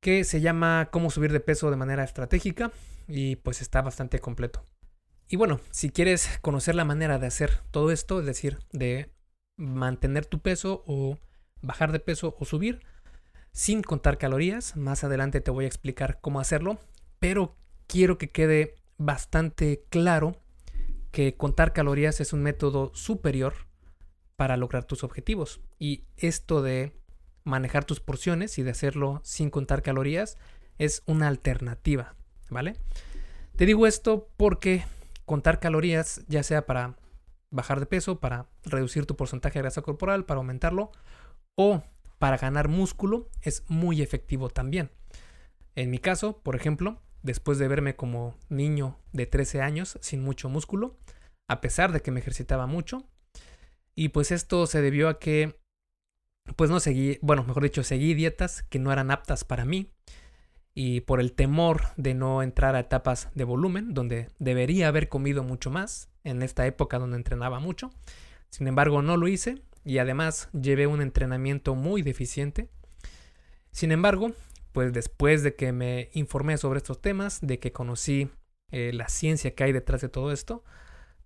que 0.00 0.24
se 0.24 0.40
llama 0.40 0.88
Cómo 0.90 1.10
subir 1.10 1.32
de 1.32 1.40
peso 1.40 1.70
de 1.70 1.76
manera 1.76 2.04
estratégica 2.04 2.72
y 3.06 3.36
pues 3.36 3.60
está 3.60 3.82
bastante 3.82 4.18
completo. 4.20 4.64
Y 5.28 5.36
bueno, 5.36 5.60
si 5.70 5.90
quieres 5.90 6.38
conocer 6.40 6.74
la 6.74 6.86
manera 6.86 7.18
de 7.18 7.26
hacer 7.26 7.60
todo 7.70 7.90
esto, 7.90 8.20
es 8.20 8.26
decir, 8.26 8.58
de 8.72 9.10
mantener 9.56 10.24
tu 10.24 10.38
peso 10.38 10.84
o 10.86 11.18
bajar 11.60 11.92
de 11.92 12.00
peso 12.00 12.34
o 12.38 12.44
subir 12.44 12.80
sin 13.52 13.82
contar 13.82 14.16
calorías, 14.16 14.76
más 14.76 15.04
adelante 15.04 15.40
te 15.40 15.50
voy 15.50 15.64
a 15.64 15.68
explicar 15.68 16.20
cómo 16.22 16.40
hacerlo, 16.40 16.78
pero 17.18 17.56
quiero 17.86 18.16
que 18.16 18.30
quede 18.30 18.76
bastante 18.96 19.84
claro 19.90 20.40
que 21.10 21.36
contar 21.36 21.72
calorías 21.72 22.20
es 22.20 22.32
un 22.32 22.42
método 22.42 22.90
superior 22.94 23.54
para 24.36 24.56
lograr 24.56 24.84
tus 24.84 25.04
objetivos. 25.04 25.60
Y 25.78 26.04
esto 26.16 26.62
de 26.62 26.92
manejar 27.44 27.84
tus 27.84 28.00
porciones 28.00 28.58
y 28.58 28.62
de 28.62 28.70
hacerlo 28.70 29.20
sin 29.24 29.50
contar 29.50 29.82
calorías 29.82 30.36
es 30.78 31.02
una 31.06 31.28
alternativa, 31.28 32.14
¿vale? 32.50 32.76
Te 33.56 33.66
digo 33.66 33.86
esto 33.86 34.28
porque 34.36 34.84
contar 35.24 35.58
calorías, 35.58 36.22
ya 36.28 36.42
sea 36.42 36.66
para 36.66 36.96
bajar 37.50 37.80
de 37.80 37.86
peso, 37.86 38.20
para 38.20 38.46
reducir 38.62 39.06
tu 39.06 39.16
porcentaje 39.16 39.58
de 39.58 39.62
grasa 39.62 39.82
corporal, 39.82 40.24
para 40.24 40.38
aumentarlo, 40.38 40.92
o 41.56 41.82
para 42.18 42.36
ganar 42.36 42.68
músculo, 42.68 43.28
es 43.42 43.64
muy 43.68 44.02
efectivo 44.02 44.48
también. 44.48 44.90
En 45.74 45.90
mi 45.90 45.98
caso, 45.98 46.38
por 46.42 46.56
ejemplo, 46.56 47.00
después 47.22 47.58
de 47.58 47.68
verme 47.68 47.96
como 47.96 48.36
niño 48.48 48.98
de 49.12 49.26
13 49.26 49.62
años 49.62 49.98
sin 50.00 50.22
mucho 50.22 50.48
músculo, 50.48 50.96
a 51.48 51.60
pesar 51.60 51.92
de 51.92 52.00
que 52.00 52.10
me 52.10 52.20
ejercitaba 52.20 52.66
mucho, 52.66 53.08
y 53.94 54.10
pues 54.10 54.30
esto 54.30 54.66
se 54.66 54.80
debió 54.80 55.08
a 55.08 55.18
que, 55.18 55.60
pues 56.56 56.70
no 56.70 56.80
seguí, 56.80 57.18
bueno, 57.22 57.44
mejor 57.44 57.62
dicho, 57.62 57.82
seguí 57.82 58.14
dietas 58.14 58.62
que 58.64 58.78
no 58.78 58.92
eran 58.92 59.10
aptas 59.10 59.44
para 59.44 59.64
mí, 59.64 59.92
y 60.74 61.00
por 61.00 61.18
el 61.20 61.32
temor 61.32 61.82
de 61.96 62.14
no 62.14 62.40
entrar 62.42 62.76
a 62.76 62.80
etapas 62.80 63.30
de 63.34 63.42
volumen, 63.42 63.94
donde 63.94 64.28
debería 64.38 64.86
haber 64.86 65.08
comido 65.08 65.42
mucho 65.42 65.70
más, 65.70 66.08
en 66.22 66.42
esta 66.42 66.66
época 66.66 67.00
donde 67.00 67.16
entrenaba 67.16 67.58
mucho. 67.58 67.90
Sin 68.50 68.68
embargo, 68.68 69.02
no 69.02 69.16
lo 69.16 69.26
hice 69.26 69.62
y 69.84 69.98
además 69.98 70.48
llevé 70.52 70.86
un 70.86 71.00
entrenamiento 71.00 71.74
muy 71.74 72.02
deficiente. 72.02 72.68
Sin 73.72 73.90
embargo, 73.90 74.32
pues 74.78 74.92
después 74.92 75.42
de 75.42 75.56
que 75.56 75.72
me 75.72 76.08
informé 76.12 76.56
sobre 76.56 76.78
estos 76.78 77.00
temas, 77.00 77.40
de 77.42 77.58
que 77.58 77.72
conocí 77.72 78.30
eh, 78.70 78.92
la 78.94 79.08
ciencia 79.08 79.52
que 79.52 79.64
hay 79.64 79.72
detrás 79.72 80.02
de 80.02 80.08
todo 80.08 80.30
esto, 80.30 80.62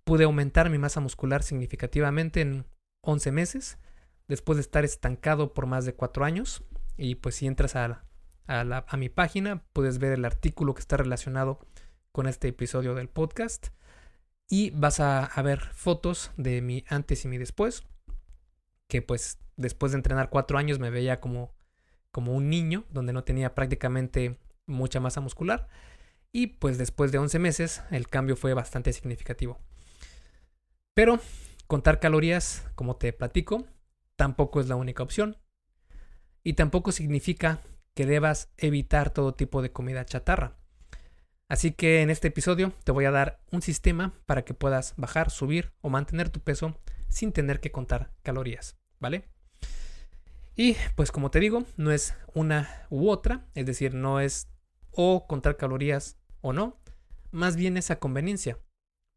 pude 0.03 0.23
aumentar 0.23 0.71
mi 0.71 0.79
masa 0.79 1.01
muscular 1.01 1.43
significativamente 1.43 2.41
en 2.41 2.65
11 3.01 3.31
meses, 3.31 3.77
después 4.27 4.57
de 4.57 4.61
estar 4.61 4.83
estancado 4.83 5.53
por 5.53 5.67
más 5.67 5.85
de 5.85 5.93
4 5.93 6.25
años. 6.25 6.63
Y 6.97 7.13
pues 7.13 7.35
si 7.35 7.45
entras 7.45 7.75
a 7.75 8.07
a, 8.47 8.97
mi 8.97 9.09
página, 9.09 9.63
puedes 9.71 9.99
ver 9.99 10.13
el 10.13 10.25
artículo 10.25 10.73
que 10.73 10.81
está 10.81 10.97
relacionado 10.97 11.59
con 12.11 12.25
este 12.25 12.47
episodio 12.47 12.95
del 12.95 13.07
podcast 13.07 13.67
y 14.49 14.71
vas 14.71 14.99
a, 14.99 15.29
ver 15.43 15.59
fotos 15.59 16.31
de 16.37 16.63
mi 16.63 16.85
antes 16.87 17.23
y 17.23 17.27
mi 17.27 17.37
después, 17.37 17.83
que 18.89 19.03
pues 19.03 19.37
después 19.57 19.91
de 19.91 19.97
entrenar 19.97 20.31
cuatro 20.31 20.57
años 20.57 20.79
me 20.79 20.89
veía 20.89 21.19
como, 21.19 21.53
como 22.13 22.33
un 22.33 22.47
niño, 22.47 22.85
donde 22.91 23.11
no 23.11 23.23
tenía 23.23 23.55
prácticamente 23.55 24.37
mucha 24.67 24.99
masa 24.99 25.19
muscular, 25.19 25.67
y 26.31 26.47
pues 26.47 26.77
después 26.77 27.11
de 27.11 27.17
11 27.17 27.39
meses 27.39 27.81
el 27.89 28.07
cambio 28.07 28.35
fue 28.35 28.53
bastante 28.53 28.93
significativo. 28.93 29.59
Pero 30.93 31.19
contar 31.65 31.99
calorías, 31.99 32.69
como 32.75 32.97
te 32.97 33.11
platico, 33.13 33.65
tampoco 34.15 34.61
es 34.61 34.67
la 34.67 34.75
única 34.75 35.01
opción, 35.01 35.37
y 36.43 36.53
tampoco 36.53 36.91
significa 36.91 37.61
que 37.95 38.05
debas 38.05 38.53
evitar 38.57 39.09
todo 39.09 39.33
tipo 39.33 39.63
de 39.63 39.71
comida 39.71 40.05
chatarra. 40.05 40.55
Así 41.49 41.71
que 41.71 42.01
en 42.01 42.11
este 42.11 42.27
episodio 42.27 42.73
te 42.83 42.91
voy 42.91 43.05
a 43.05 43.11
dar 43.11 43.41
un 43.51 43.63
sistema 43.63 44.13
para 44.27 44.45
que 44.45 44.53
puedas 44.53 44.93
bajar, 44.97 45.31
subir 45.31 45.73
o 45.81 45.89
mantener 45.89 46.29
tu 46.29 46.41
peso 46.41 46.79
sin 47.09 47.31
tener 47.31 47.59
que 47.59 47.71
contar 47.71 48.11
calorías, 48.21 48.77
¿vale? 48.99 49.32
Y 50.55 50.75
pues 50.95 51.11
como 51.11 51.31
te 51.31 51.39
digo, 51.39 51.63
no 51.77 51.91
es 51.91 52.15
una 52.33 52.85
u 52.89 53.09
otra, 53.09 53.47
es 53.55 53.65
decir, 53.65 53.93
no 53.93 54.19
es 54.19 54.47
o 54.91 55.25
contar 55.27 55.57
calorías 55.57 56.17
o 56.41 56.53
no, 56.53 56.79
más 57.31 57.55
bien 57.55 57.77
esa 57.77 57.99
conveniencia. 57.99 58.59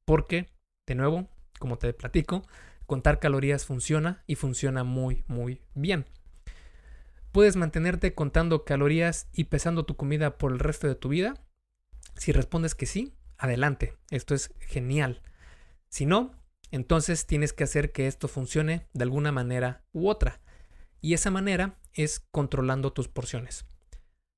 Porque, 0.04 0.48
de 0.86 0.94
nuevo, 0.94 1.28
como 1.58 1.76
te 1.78 1.92
platico, 1.92 2.42
contar 2.86 3.18
calorías 3.18 3.66
funciona 3.66 4.22
y 4.26 4.36
funciona 4.36 4.84
muy, 4.84 5.24
muy 5.26 5.60
bien. 5.74 6.06
¿Puedes 7.32 7.56
mantenerte 7.56 8.14
contando 8.14 8.64
calorías 8.64 9.28
y 9.32 9.44
pesando 9.44 9.84
tu 9.84 9.96
comida 9.96 10.38
por 10.38 10.52
el 10.52 10.58
resto 10.58 10.88
de 10.88 10.94
tu 10.94 11.10
vida? 11.10 11.34
Si 12.14 12.32
respondes 12.32 12.74
que 12.74 12.86
sí, 12.86 13.12
adelante, 13.36 13.94
esto 14.10 14.34
es 14.34 14.54
genial. 14.60 15.20
Si 15.90 16.06
no, 16.06 16.34
entonces 16.70 17.26
tienes 17.26 17.52
que 17.52 17.64
hacer 17.64 17.92
que 17.92 18.06
esto 18.06 18.28
funcione 18.28 18.86
de 18.94 19.02
alguna 19.02 19.32
manera 19.32 19.84
u 19.92 20.08
otra. 20.08 20.40
Y 21.06 21.14
esa 21.14 21.30
manera 21.30 21.78
es 21.92 22.18
controlando 22.32 22.92
tus 22.92 23.06
porciones. 23.06 23.64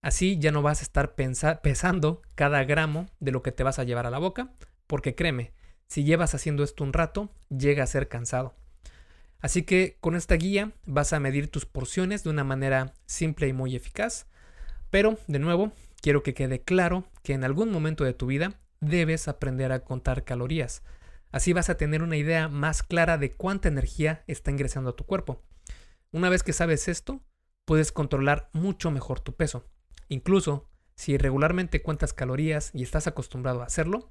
Así 0.02 0.38
ya 0.38 0.52
no 0.52 0.60
vas 0.60 0.80
a 0.80 0.82
estar 0.82 1.14
pesando 1.14 2.20
cada 2.34 2.62
gramo 2.64 3.06
de 3.20 3.32
lo 3.32 3.42
que 3.42 3.52
te 3.52 3.62
vas 3.62 3.78
a 3.78 3.84
llevar 3.84 4.04
a 4.04 4.10
la 4.10 4.18
boca, 4.18 4.52
porque 4.86 5.14
créeme, 5.14 5.54
si 5.86 6.04
llevas 6.04 6.34
haciendo 6.34 6.62
esto 6.62 6.84
un 6.84 6.92
rato, 6.92 7.32
llega 7.48 7.84
a 7.84 7.86
ser 7.86 8.08
cansado. 8.08 8.54
Así 9.40 9.62
que 9.62 9.96
con 10.02 10.14
esta 10.14 10.34
guía 10.34 10.72
vas 10.84 11.14
a 11.14 11.20
medir 11.20 11.50
tus 11.50 11.64
porciones 11.64 12.22
de 12.22 12.28
una 12.28 12.44
manera 12.44 12.92
simple 13.06 13.48
y 13.48 13.54
muy 13.54 13.74
eficaz. 13.74 14.26
Pero, 14.90 15.16
de 15.26 15.38
nuevo, 15.38 15.72
quiero 16.02 16.22
que 16.22 16.34
quede 16.34 16.60
claro 16.60 17.08
que 17.22 17.32
en 17.32 17.44
algún 17.44 17.72
momento 17.72 18.04
de 18.04 18.12
tu 18.12 18.26
vida 18.26 18.58
debes 18.80 19.26
aprender 19.26 19.72
a 19.72 19.84
contar 19.84 20.22
calorías. 20.22 20.82
Así 21.32 21.54
vas 21.54 21.70
a 21.70 21.78
tener 21.78 22.02
una 22.02 22.18
idea 22.18 22.48
más 22.48 22.82
clara 22.82 23.16
de 23.16 23.32
cuánta 23.32 23.68
energía 23.68 24.22
está 24.26 24.50
ingresando 24.50 24.90
a 24.90 24.96
tu 24.96 25.06
cuerpo. 25.06 25.47
Una 26.10 26.30
vez 26.30 26.42
que 26.42 26.52
sabes 26.52 26.88
esto, 26.88 27.20
puedes 27.66 27.92
controlar 27.92 28.48
mucho 28.52 28.90
mejor 28.90 29.20
tu 29.20 29.36
peso. 29.36 29.66
Incluso, 30.08 30.70
si 30.94 31.18
regularmente 31.18 31.82
cuentas 31.82 32.14
calorías 32.14 32.70
y 32.72 32.82
estás 32.82 33.06
acostumbrado 33.06 33.60
a 33.60 33.66
hacerlo, 33.66 34.10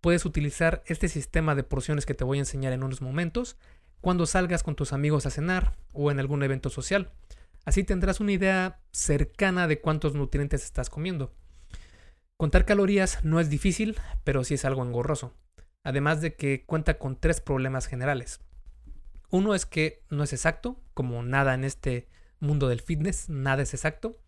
puedes 0.00 0.24
utilizar 0.24 0.82
este 0.86 1.08
sistema 1.08 1.54
de 1.54 1.62
porciones 1.62 2.04
que 2.04 2.14
te 2.14 2.24
voy 2.24 2.38
a 2.38 2.40
enseñar 2.40 2.72
en 2.72 2.82
unos 2.82 3.00
momentos 3.00 3.56
cuando 4.00 4.26
salgas 4.26 4.64
con 4.64 4.74
tus 4.74 4.92
amigos 4.92 5.24
a 5.24 5.30
cenar 5.30 5.76
o 5.92 6.10
en 6.10 6.18
algún 6.18 6.42
evento 6.42 6.68
social. 6.68 7.12
Así 7.64 7.84
tendrás 7.84 8.20
una 8.20 8.32
idea 8.32 8.80
cercana 8.90 9.68
de 9.68 9.80
cuántos 9.80 10.14
nutrientes 10.14 10.64
estás 10.64 10.90
comiendo. 10.90 11.32
Contar 12.36 12.64
calorías 12.64 13.24
no 13.24 13.40
es 13.40 13.50
difícil, 13.50 13.96
pero 14.24 14.44
sí 14.44 14.54
es 14.54 14.64
algo 14.64 14.84
engorroso. 14.84 15.32
Además 15.84 16.20
de 16.20 16.34
que 16.34 16.64
cuenta 16.66 16.98
con 16.98 17.18
tres 17.18 17.40
problemas 17.40 17.86
generales. 17.86 18.40
Uno 19.30 19.54
es 19.54 19.66
que 19.66 20.02
no 20.10 20.24
es 20.24 20.32
exacto, 20.32 20.80
como 20.94 21.22
nada 21.22 21.54
en 21.54 21.64
este 21.64 22.08
mundo 22.40 22.68
del 22.68 22.80
fitness, 22.80 23.28
nada 23.28 23.62
es 23.62 23.74
exacto. 23.74 24.18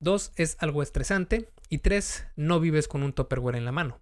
Dos, 0.00 0.32
es 0.36 0.56
algo 0.60 0.82
estresante. 0.82 1.50
Y 1.68 1.78
tres, 1.78 2.26
no 2.36 2.60
vives 2.60 2.88
con 2.88 3.02
un 3.02 3.12
topperware 3.12 3.56
en 3.56 3.64
la 3.64 3.72
mano. 3.72 4.00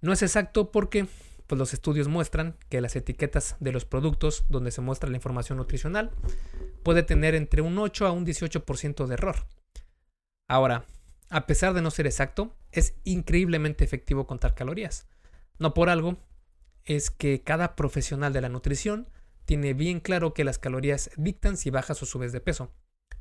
No 0.00 0.12
es 0.12 0.22
exacto 0.22 0.70
porque 0.70 1.06
pues 1.46 1.58
los 1.58 1.72
estudios 1.72 2.08
muestran 2.08 2.56
que 2.68 2.80
las 2.80 2.96
etiquetas 2.96 3.56
de 3.60 3.72
los 3.72 3.84
productos 3.84 4.44
donde 4.48 4.70
se 4.70 4.80
muestra 4.80 5.10
la 5.10 5.16
información 5.16 5.58
nutricional 5.58 6.10
puede 6.82 7.02
tener 7.02 7.34
entre 7.34 7.62
un 7.62 7.78
8 7.78 8.06
a 8.06 8.12
un 8.12 8.26
18% 8.26 9.06
de 9.06 9.14
error. 9.14 9.36
Ahora, 10.48 10.86
a 11.30 11.46
pesar 11.46 11.72
de 11.72 11.82
no 11.82 11.90
ser 11.90 12.06
exacto, 12.06 12.56
es 12.72 12.94
increíblemente 13.04 13.84
efectivo 13.84 14.26
contar 14.26 14.54
calorías. 14.54 15.06
No 15.58 15.74
por 15.74 15.88
algo, 15.88 16.18
es 16.84 17.10
que 17.10 17.42
cada 17.42 17.76
profesional 17.76 18.32
de 18.32 18.40
la 18.40 18.48
nutrición 18.48 19.08
tiene 19.44 19.74
bien 19.74 20.00
claro 20.00 20.34
que 20.34 20.44
las 20.44 20.58
calorías 20.58 21.10
dictan 21.16 21.56
si 21.56 21.70
bajas 21.70 22.02
o 22.02 22.06
subes 22.06 22.32
de 22.32 22.40
peso, 22.40 22.72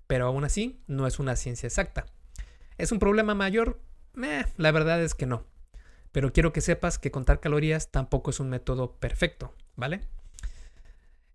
pero 0.08 0.28
aún 0.28 0.44
así 0.44 0.84
no 0.88 1.08
es 1.08 1.20
una 1.20 1.36
ciencia 1.36 1.68
exacta. 1.68 2.06
¿Es 2.78 2.92
un 2.92 3.00
problema 3.00 3.36
mayor? 3.36 3.80
Eh, 4.22 4.46
la 4.58 4.72
verdad 4.72 5.02
es 5.02 5.16
que 5.16 5.26
no. 5.26 5.46
Pero 6.12 6.34
quiero 6.34 6.52
que 6.52 6.62
sepas 6.62 7.00
que 7.00 7.12
contar 7.12 7.40
calorías 7.40 7.92
tampoco 7.92 8.32
es 8.32 8.40
un 8.40 8.50
método 8.50 8.98
perfecto, 9.00 9.54
¿vale? 9.76 10.02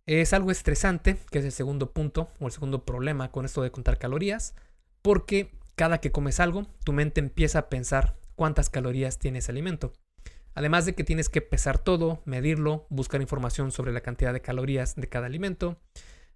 Es 0.05 0.33
algo 0.33 0.51
estresante, 0.51 1.17
que 1.31 1.39
es 1.39 1.45
el 1.45 1.53
segundo 1.53 1.93
punto 1.93 2.29
o 2.39 2.47
el 2.47 2.53
segundo 2.53 2.85
problema 2.85 3.33
con 3.33 3.45
esto 3.45 3.63
de 3.63 3.71
contar 3.73 3.99
calorías, 3.99 4.55
porque 5.03 5.51
cada 5.75 5.99
que 5.99 6.13
comes 6.13 6.41
algo, 6.41 6.67
tu 6.85 6.93
mente 6.93 7.21
empieza 7.21 7.61
a 7.61 7.69
pensar 7.69 8.17
cuántas 8.35 8.71
calorías 8.71 9.19
tiene 9.19 9.39
ese 9.39 9.53
alimento. 9.53 9.93
Además 10.57 10.87
de 10.87 10.95
que 10.95 11.05
tienes 11.05 11.29
que 11.29 11.43
pesar 11.43 11.79
todo, 11.79 12.23
medirlo, 12.25 12.87
buscar 12.89 13.21
información 13.21 13.71
sobre 13.71 13.93
la 13.93 14.01
cantidad 14.01 14.33
de 14.33 14.41
calorías 14.41 14.97
de 14.97 15.09
cada 15.09 15.27
alimento, 15.27 15.79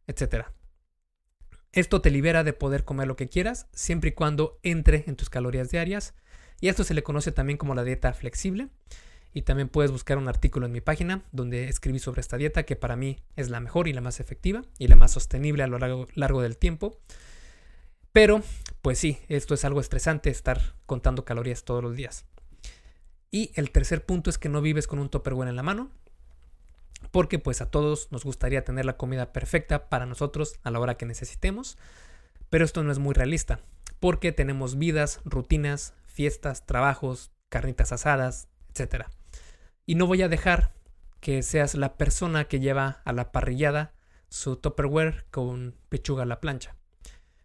etc. 0.07 0.45
Esto 1.73 2.03
te 2.03 2.11
libera 2.11 2.45
de 2.45 2.53
poder 2.53 2.85
comer 2.85 3.09
lo 3.09 3.17
que 3.17 3.29
quieras, 3.29 3.67
siempre 3.73 4.11
y 4.11 4.13
cuando 4.13 4.61
entre 4.63 5.05
en 5.09 5.17
tus 5.17 5.31
calorías 5.31 5.71
diarias 5.71 6.15
y 6.61 6.69
esto 6.69 6.85
se 6.85 6.93
le 6.93 7.03
conoce 7.03 7.33
también 7.33 7.57
como 7.57 7.75
la 7.75 7.83
dieta 7.83 8.13
flexible. 8.13 8.69
Y 9.33 9.43
también 9.43 9.69
puedes 9.69 9.91
buscar 9.91 10.19
un 10.19 10.29
artículo 10.29 10.67
en 10.67 10.73
mi 10.73 10.83
página 10.83 11.23
donde 11.33 11.69
escribí 11.69 11.99
sobre 11.99 12.21
esta 12.21 12.37
dieta 12.37 12.65
que 12.65 12.77
para 12.77 12.97
mí 12.97 13.21
es 13.37 13.49
la 13.49 13.61
mejor 13.61 13.89
y 13.89 13.95
la 13.95 14.03
más 14.03 14.21
efectiva 14.21 14.63
y 14.77 14.89
la 14.89 14.97
más 14.97 15.13
sostenible 15.13 15.63
a 15.63 15.67
lo 15.67 15.79
largo, 15.79 16.43
del 16.43 16.59
tiempo. 16.59 17.01
Pero, 18.13 18.43
pues 18.83 18.99
sí, 18.99 19.19
esto 19.29 19.55
es 19.55 19.65
algo 19.65 19.81
estresante 19.81 20.29
estar 20.29 20.75
contando 20.85 21.25
calorías 21.25 21.65
todos 21.65 21.83
los 21.83 21.97
días. 21.97 22.27
Y 23.31 23.53
el 23.55 23.71
tercer 23.71 24.05
punto 24.05 24.31
es 24.31 24.39
que 24.39 24.49
no 24.49 24.61
vives 24.61 24.87
con 24.87 24.99
un 24.99 25.09
topperware 25.09 25.49
en 25.49 25.57
la 25.57 25.63
mano, 25.63 25.91
porque 27.11 27.39
pues 27.39 27.61
a 27.61 27.71
todos 27.71 28.11
nos 28.11 28.25
gustaría 28.25 28.65
tener 28.65 28.85
la 28.85 28.97
comida 28.97 29.33
perfecta 29.33 29.89
para 29.89 30.07
nosotros 30.07 30.59
a 30.63 30.71
la 30.71 30.81
hora 30.81 30.97
que 30.97 31.07
necesitemos, 31.07 31.79
pero 32.51 32.65
esto 32.65 32.83
no 32.83 32.93
es 32.93 32.99
muy 32.99 33.15
realista, 33.15 33.61
porque 34.01 34.33
tenemos 34.33 34.79
vidas, 34.79 35.21
rutinas, 35.25 35.95
fiestas, 36.07 36.67
trabajos, 36.67 37.31
carnitas 37.49 37.93
asadas, 37.93 38.49
etc. 38.75 39.07
Y 39.87 39.95
no 39.95 40.07
voy 40.07 40.23
a 40.23 40.29
dejar 40.29 40.73
que 41.21 41.43
seas 41.43 41.75
la 41.75 41.97
persona 41.97 42.49
que 42.49 42.61
lleva 42.61 43.03
a 43.05 43.13
la 43.13 43.31
parrillada 43.33 43.93
su 44.29 44.57
Tupperware 44.57 45.27
con 45.31 45.77
pechuga 45.89 46.23
a 46.23 46.27
la 46.27 46.41
plancha. 46.41 46.77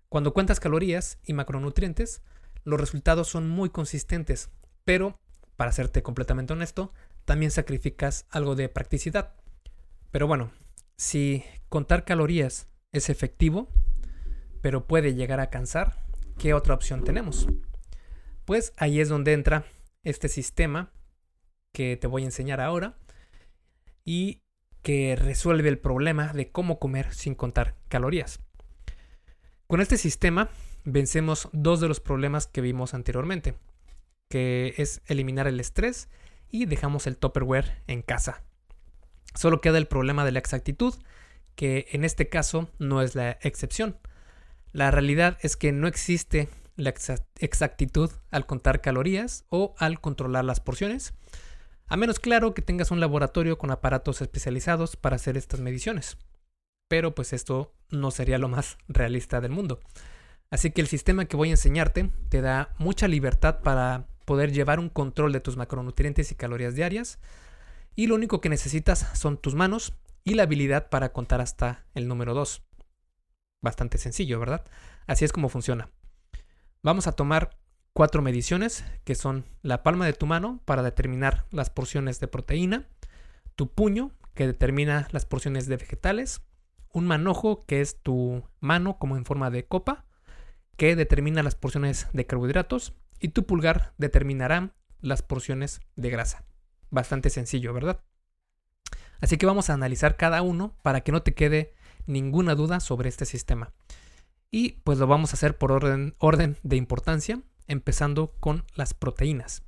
Cuando 0.10 0.34
cuentas 0.34 0.60
calorías 0.60 1.20
y 1.26 1.34
macronutrientes, 1.34 2.22
los 2.64 2.80
resultados 2.80 3.28
son 3.28 3.50
muy 3.50 3.70
consistentes, 3.70 4.50
pero, 4.86 5.20
para 5.56 5.72
serte 5.72 6.04
completamente 6.04 6.54
honesto, 6.54 6.94
también 7.26 7.52
sacrificas 7.52 8.26
algo 8.30 8.56
de 8.56 8.70
practicidad. 8.70 9.34
Pero 10.12 10.28
bueno, 10.28 10.52
si 10.98 11.44
contar 11.70 12.06
calorías 12.06 12.68
es 12.92 13.10
efectivo, 13.10 13.70
pero 14.62 14.88
puede 14.88 15.14
llegar 15.14 15.40
a 15.40 15.50
cansar, 15.50 16.06
¿qué 16.38 16.54
otra 16.54 16.74
opción 16.74 17.04
tenemos? 17.04 17.48
Pues 18.46 18.74
ahí 18.78 19.00
es 19.00 19.10
donde 19.10 19.34
entra 19.34 19.66
este 20.04 20.30
sistema 20.30 20.92
que 21.72 21.98
te 21.98 22.08
voy 22.08 22.22
a 22.22 22.26
enseñar 22.26 22.62
ahora 22.62 22.98
y 24.06 24.42
que 24.82 25.16
resuelve 25.16 25.68
el 25.68 25.80
problema 25.80 26.32
de 26.32 26.52
cómo 26.52 26.80
comer 26.80 27.14
sin 27.14 27.36
contar 27.36 27.76
calorías. 27.90 28.40
Con 29.68 29.82
este 29.82 29.98
sistema 29.98 30.50
vencemos 30.84 31.50
dos 31.52 31.82
de 31.82 31.88
los 31.88 32.00
problemas 32.00 32.46
que 32.46 32.62
vimos 32.62 32.94
anteriormente, 32.94 33.56
que 34.30 34.74
es 34.78 35.02
eliminar 35.08 35.48
el 35.48 35.60
estrés 35.60 36.10
y 36.50 36.66
dejamos 36.66 37.08
el 37.08 37.18
Tupperware 37.18 37.84
en 37.88 38.02
casa. 38.02 38.44
Solo 39.34 39.62
queda 39.62 39.78
el 39.78 39.88
problema 39.88 40.26
de 40.26 40.32
la 40.32 40.40
exactitud, 40.40 40.96
que 41.56 41.88
en 41.92 42.04
este 42.04 42.30
caso 42.30 42.70
no 42.80 43.02
es 43.02 43.16
la 43.16 43.38
excepción. 43.42 43.98
La 44.72 44.92
realidad 44.92 45.38
es 45.42 45.58
que 45.58 45.72
no 45.72 45.88
existe 45.88 46.50
la 46.76 46.94
exactitud 47.40 48.12
al 48.32 48.46
contar 48.46 48.82
calorías 48.82 49.46
o 49.50 49.76
al 49.78 50.02
controlar 50.02 50.46
las 50.46 50.60
porciones, 50.60 51.14
a 51.88 51.98
menos 51.98 52.20
claro 52.20 52.54
que 52.54 52.62
tengas 52.62 52.92
un 52.92 53.00
laboratorio 53.00 53.58
con 53.58 53.72
aparatos 53.72 54.22
especializados 54.22 54.96
para 54.96 55.18
hacer 55.18 55.38
estas 55.38 55.60
mediciones. 55.60 56.18
Pero 56.88 57.14
pues 57.14 57.32
esto 57.32 57.74
no 57.90 58.12
sería 58.12 58.38
lo 58.38 58.50
más 58.50 58.78
realista 58.88 59.40
del 59.42 59.52
mundo. 59.52 59.80
Así 60.50 60.72
que 60.72 60.82
el 60.82 60.88
sistema 60.88 61.26
que 61.26 61.38
voy 61.38 61.50
a 61.50 61.54
enseñarte 61.54 62.12
te 62.30 62.42
da 62.42 62.74
mucha 62.78 63.08
libertad 63.08 63.62
para 63.62 64.08
poder 64.26 64.52
llevar 64.52 64.80
un 64.80 64.90
control 64.90 65.32
de 65.32 65.40
tus 65.40 65.58
macronutrientes 65.58 66.32
y 66.32 66.36
calorías 66.36 66.76
diarias. 66.76 67.20
Y 67.96 68.08
lo 68.08 68.16
único 68.16 68.42
que 68.42 68.50
necesitas 68.50 69.08
son 69.14 69.38
tus 69.38 69.56
manos 69.56 69.94
y 70.24 70.34
la 70.34 70.44
habilidad 70.44 70.90
para 70.90 71.14
contar 71.14 71.40
hasta 71.40 71.86
el 71.94 72.08
número 72.08 72.34
2. 72.34 72.64
Bastante 73.62 73.98
sencillo, 73.98 74.40
¿verdad? 74.40 74.66
Así 75.08 75.24
es 75.24 75.32
como 75.32 75.50
funciona. 75.50 75.90
Vamos 76.84 77.08
a 77.08 77.14
tomar 77.14 77.58
cuatro 77.94 78.22
mediciones, 78.22 78.84
que 79.06 79.16
son 79.16 79.46
la 79.62 79.82
palma 79.82 80.06
de 80.06 80.14
tu 80.14 80.26
mano 80.26 80.60
para 80.66 80.84
determinar 80.84 81.46
las 81.52 81.70
porciones 81.70 82.20
de 82.20 82.28
proteína, 82.28 82.88
tu 83.56 83.72
puño, 83.72 84.12
que 84.34 84.48
determina 84.48 85.08
las 85.12 85.26
porciones 85.26 85.68
de 85.68 85.78
vegetales, 85.78 86.42
un 86.92 87.08
manojo, 87.08 87.66
que 87.66 87.82
es 87.82 88.02
tu 88.02 88.44
mano 88.60 88.98
como 89.00 89.16
en 89.16 89.26
forma 89.26 89.50
de 89.50 89.66
copa, 89.66 90.06
que 90.76 90.96
determina 90.96 91.42
las 91.42 91.56
porciones 91.56 92.08
de 92.12 92.26
carbohidratos, 92.26 92.94
y 93.20 93.30
tu 93.30 93.46
pulgar 93.46 93.94
determinará 93.98 94.74
las 95.02 95.22
porciones 95.22 95.82
de 95.96 96.10
grasa. 96.10 96.46
Bastante 96.90 97.30
sencillo, 97.30 97.74
¿verdad? 97.74 98.02
Así 99.22 99.38
que 99.38 99.46
vamos 99.46 99.70
a 99.70 99.74
analizar 99.74 100.18
cada 100.18 100.42
uno 100.42 100.78
para 100.82 101.02
que 101.02 101.12
no 101.12 101.24
te 101.24 101.34
quede 101.34 101.74
ninguna 102.06 102.56
duda 102.56 102.80
sobre 102.80 103.10
este 103.10 103.26
sistema. 103.26 103.74
Y 104.52 104.74
pues 104.84 104.98
lo 105.00 105.08
vamos 105.08 105.32
a 105.32 105.36
hacer 105.36 105.58
por 105.58 105.72
orden, 105.72 106.16
orden 106.20 106.58
de 106.64 106.76
importancia, 106.76 107.42
empezando 107.68 108.34
con 108.40 108.64
las 108.76 108.94
proteínas. 108.94 109.64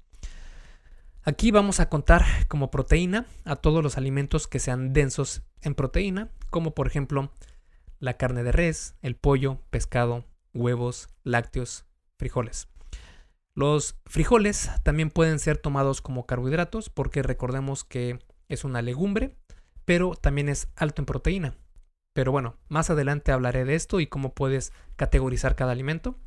Aquí 1.23 1.51
vamos 1.51 1.79
a 1.79 1.89
contar 1.89 2.23
como 2.47 2.71
proteína 2.71 3.25
a 3.43 3.57
todos 3.57 3.83
los 3.83 3.97
alimentos 3.97 4.47
que 4.47 4.59
sean 4.59 4.93
densos 4.93 5.41
en 5.61 5.75
proteína, 5.75 6.29
como 6.49 6.73
por 6.73 6.87
ejemplo 6.87 7.31
la 7.99 8.15
carne 8.15 8.43
de 8.43 8.53
res, 8.53 8.95
el 9.01 9.15
pollo, 9.15 9.59
pescado, 9.69 10.23
huevos, 10.53 11.09
lácteos, 11.23 11.85
frijoles. 12.17 12.69
Los 13.57 13.95
frijoles 14.05 14.69
también 14.83 15.09
pueden 15.09 15.39
ser 15.39 15.57
tomados 15.57 15.99
como 16.03 16.27
carbohidratos 16.27 16.91
porque 16.91 17.23
recordemos 17.23 17.83
que 17.83 18.19
es 18.49 18.63
una 18.63 18.83
legumbre, 18.83 19.35
pero 19.83 20.11
también 20.13 20.47
es 20.47 20.67
alto 20.75 21.01
en 21.01 21.07
proteína. 21.07 21.55
Pero 22.13 22.31
bueno, 22.31 22.55
más 22.69 22.91
adelante 22.91 23.31
hablaré 23.31 23.65
de 23.65 23.73
esto 23.73 23.99
y 23.99 24.05
cómo 24.05 24.35
puedes 24.35 24.73
categorizar 24.95 25.55
cada 25.55 25.71
alimento. 25.71 26.19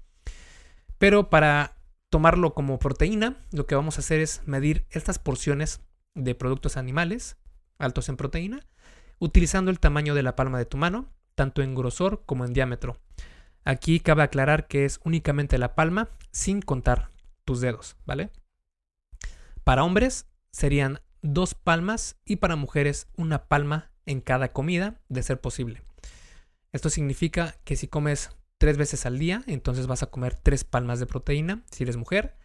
Pero 0.99 1.31
para 1.31 1.77
tomarlo 2.09 2.53
como 2.53 2.81
proteína, 2.81 3.37
lo 3.53 3.65
que 3.65 3.77
vamos 3.77 3.97
a 3.97 4.01
hacer 4.01 4.19
es 4.19 4.43
medir 4.47 4.85
estas 4.91 5.21
porciones 5.21 5.83
de 6.17 6.35
productos 6.35 6.77
animales 6.77 7.37
altos 7.79 8.09
en 8.09 8.17
proteína, 8.17 8.67
utilizando 9.21 9.71
el 9.71 9.79
tamaño 9.79 10.17
de 10.17 10.25
la 10.25 10.35
palma 10.35 10.59
de 10.59 10.67
tu 10.67 10.79
mano, 10.79 11.07
tanto 11.37 11.63
en 11.63 11.77
grosor 11.77 12.25
como 12.27 12.45
en 12.45 12.55
diámetro. 12.55 12.99
Aquí 13.65 14.01
cabe 14.01 14.25
aclarar 14.25 14.67
que 14.67 14.85
es 14.85 14.99
únicamente 15.05 15.59
la 15.59 15.77
palma 15.77 16.09
sin 16.33 16.61
contar 16.61 17.13
dedos, 17.59 17.97
¿vale? 18.07 18.31
Para 19.65 19.83
hombres 19.83 20.27
serían 20.53 21.01
dos 21.23 21.55
palmas 21.55 22.17
y 22.25 22.37
para 22.37 22.55
mujeres 22.55 23.09
una 23.17 23.49
palma 23.49 23.91
en 24.07 24.21
cada 24.21 24.53
comida, 24.53 25.01
de 25.09 25.23
ser 25.25 25.41
posible. 25.41 25.83
Esto 26.73 26.91
significa 26.91 27.57
que 27.65 27.75
si 27.75 27.89
comes 27.89 28.31
tres 28.59 28.77
veces 28.77 29.07
al 29.07 29.19
día, 29.19 29.43
entonces 29.47 29.87
vas 29.87 30.05
a 30.05 30.11
comer 30.11 30.35
tres 30.35 30.65
palmas 30.65 31.01
de 31.01 31.07
proteína 31.07 31.65
si 31.71 31.83
eres 31.83 31.97
mujer 31.97 32.37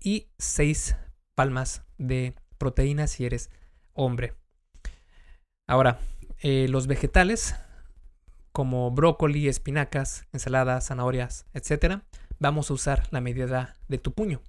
y 0.00 0.28
seis 0.38 0.96
palmas 1.34 1.82
de 1.98 2.34
proteína 2.58 3.06
si 3.06 3.24
eres 3.24 3.50
hombre. 3.92 4.34
Ahora, 5.66 5.98
eh, 6.40 6.66
los 6.68 6.86
vegetales 6.86 7.54
como 8.52 8.90
brócoli, 8.90 9.48
espinacas, 9.48 10.26
ensaladas, 10.32 10.88
zanahorias, 10.88 11.46
etc., 11.54 12.02
vamos 12.38 12.70
a 12.70 12.74
usar 12.74 13.08
la 13.10 13.20
medida 13.20 13.76
de 13.88 13.98
tu 13.98 14.12
puño. 14.12 14.42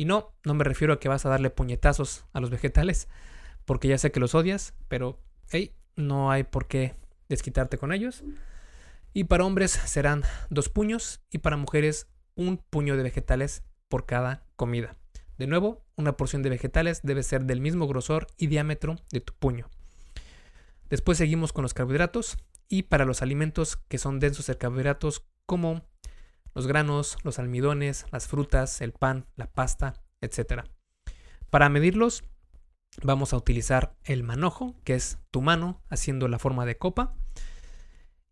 Y 0.00 0.06
no, 0.06 0.32
no 0.46 0.54
me 0.54 0.64
refiero 0.64 0.94
a 0.94 0.98
que 0.98 1.10
vas 1.10 1.26
a 1.26 1.28
darle 1.28 1.50
puñetazos 1.50 2.24
a 2.32 2.40
los 2.40 2.48
vegetales, 2.48 3.06
porque 3.66 3.86
ya 3.86 3.98
sé 3.98 4.10
que 4.10 4.18
los 4.18 4.34
odias, 4.34 4.72
pero 4.88 5.20
hey, 5.50 5.74
no 5.94 6.30
hay 6.30 6.42
por 6.42 6.68
qué 6.68 6.94
desquitarte 7.28 7.76
con 7.76 7.92
ellos. 7.92 8.24
Y 9.12 9.24
para 9.24 9.44
hombres 9.44 9.72
serán 9.72 10.22
dos 10.48 10.70
puños 10.70 11.20
y 11.30 11.36
para 11.36 11.58
mujeres 11.58 12.06
un 12.34 12.56
puño 12.56 12.96
de 12.96 13.02
vegetales 13.02 13.62
por 13.88 14.06
cada 14.06 14.46
comida. 14.56 14.96
De 15.36 15.46
nuevo, 15.46 15.84
una 15.96 16.16
porción 16.16 16.42
de 16.42 16.48
vegetales 16.48 17.02
debe 17.02 17.22
ser 17.22 17.44
del 17.44 17.60
mismo 17.60 17.86
grosor 17.86 18.26
y 18.38 18.46
diámetro 18.46 18.96
de 19.12 19.20
tu 19.20 19.34
puño. 19.34 19.68
Después 20.88 21.18
seguimos 21.18 21.52
con 21.52 21.60
los 21.60 21.74
carbohidratos 21.74 22.38
y 22.70 22.84
para 22.84 23.04
los 23.04 23.20
alimentos 23.20 23.76
que 23.76 23.98
son 23.98 24.18
densos 24.18 24.48
en 24.48 24.54
carbohidratos 24.54 25.26
como 25.44 25.84
los 26.54 26.66
granos, 26.66 27.18
los 27.22 27.38
almidones, 27.38 28.06
las 28.10 28.28
frutas, 28.28 28.80
el 28.80 28.92
pan, 28.92 29.26
la 29.36 29.46
pasta, 29.46 29.94
etc. 30.20 30.64
Para 31.50 31.68
medirlos 31.68 32.24
vamos 33.02 33.32
a 33.32 33.36
utilizar 33.36 33.94
el 34.04 34.22
manojo, 34.22 34.74
que 34.84 34.94
es 34.94 35.18
tu 35.30 35.42
mano 35.42 35.80
haciendo 35.88 36.28
la 36.28 36.38
forma 36.38 36.66
de 36.66 36.76
copa. 36.76 37.14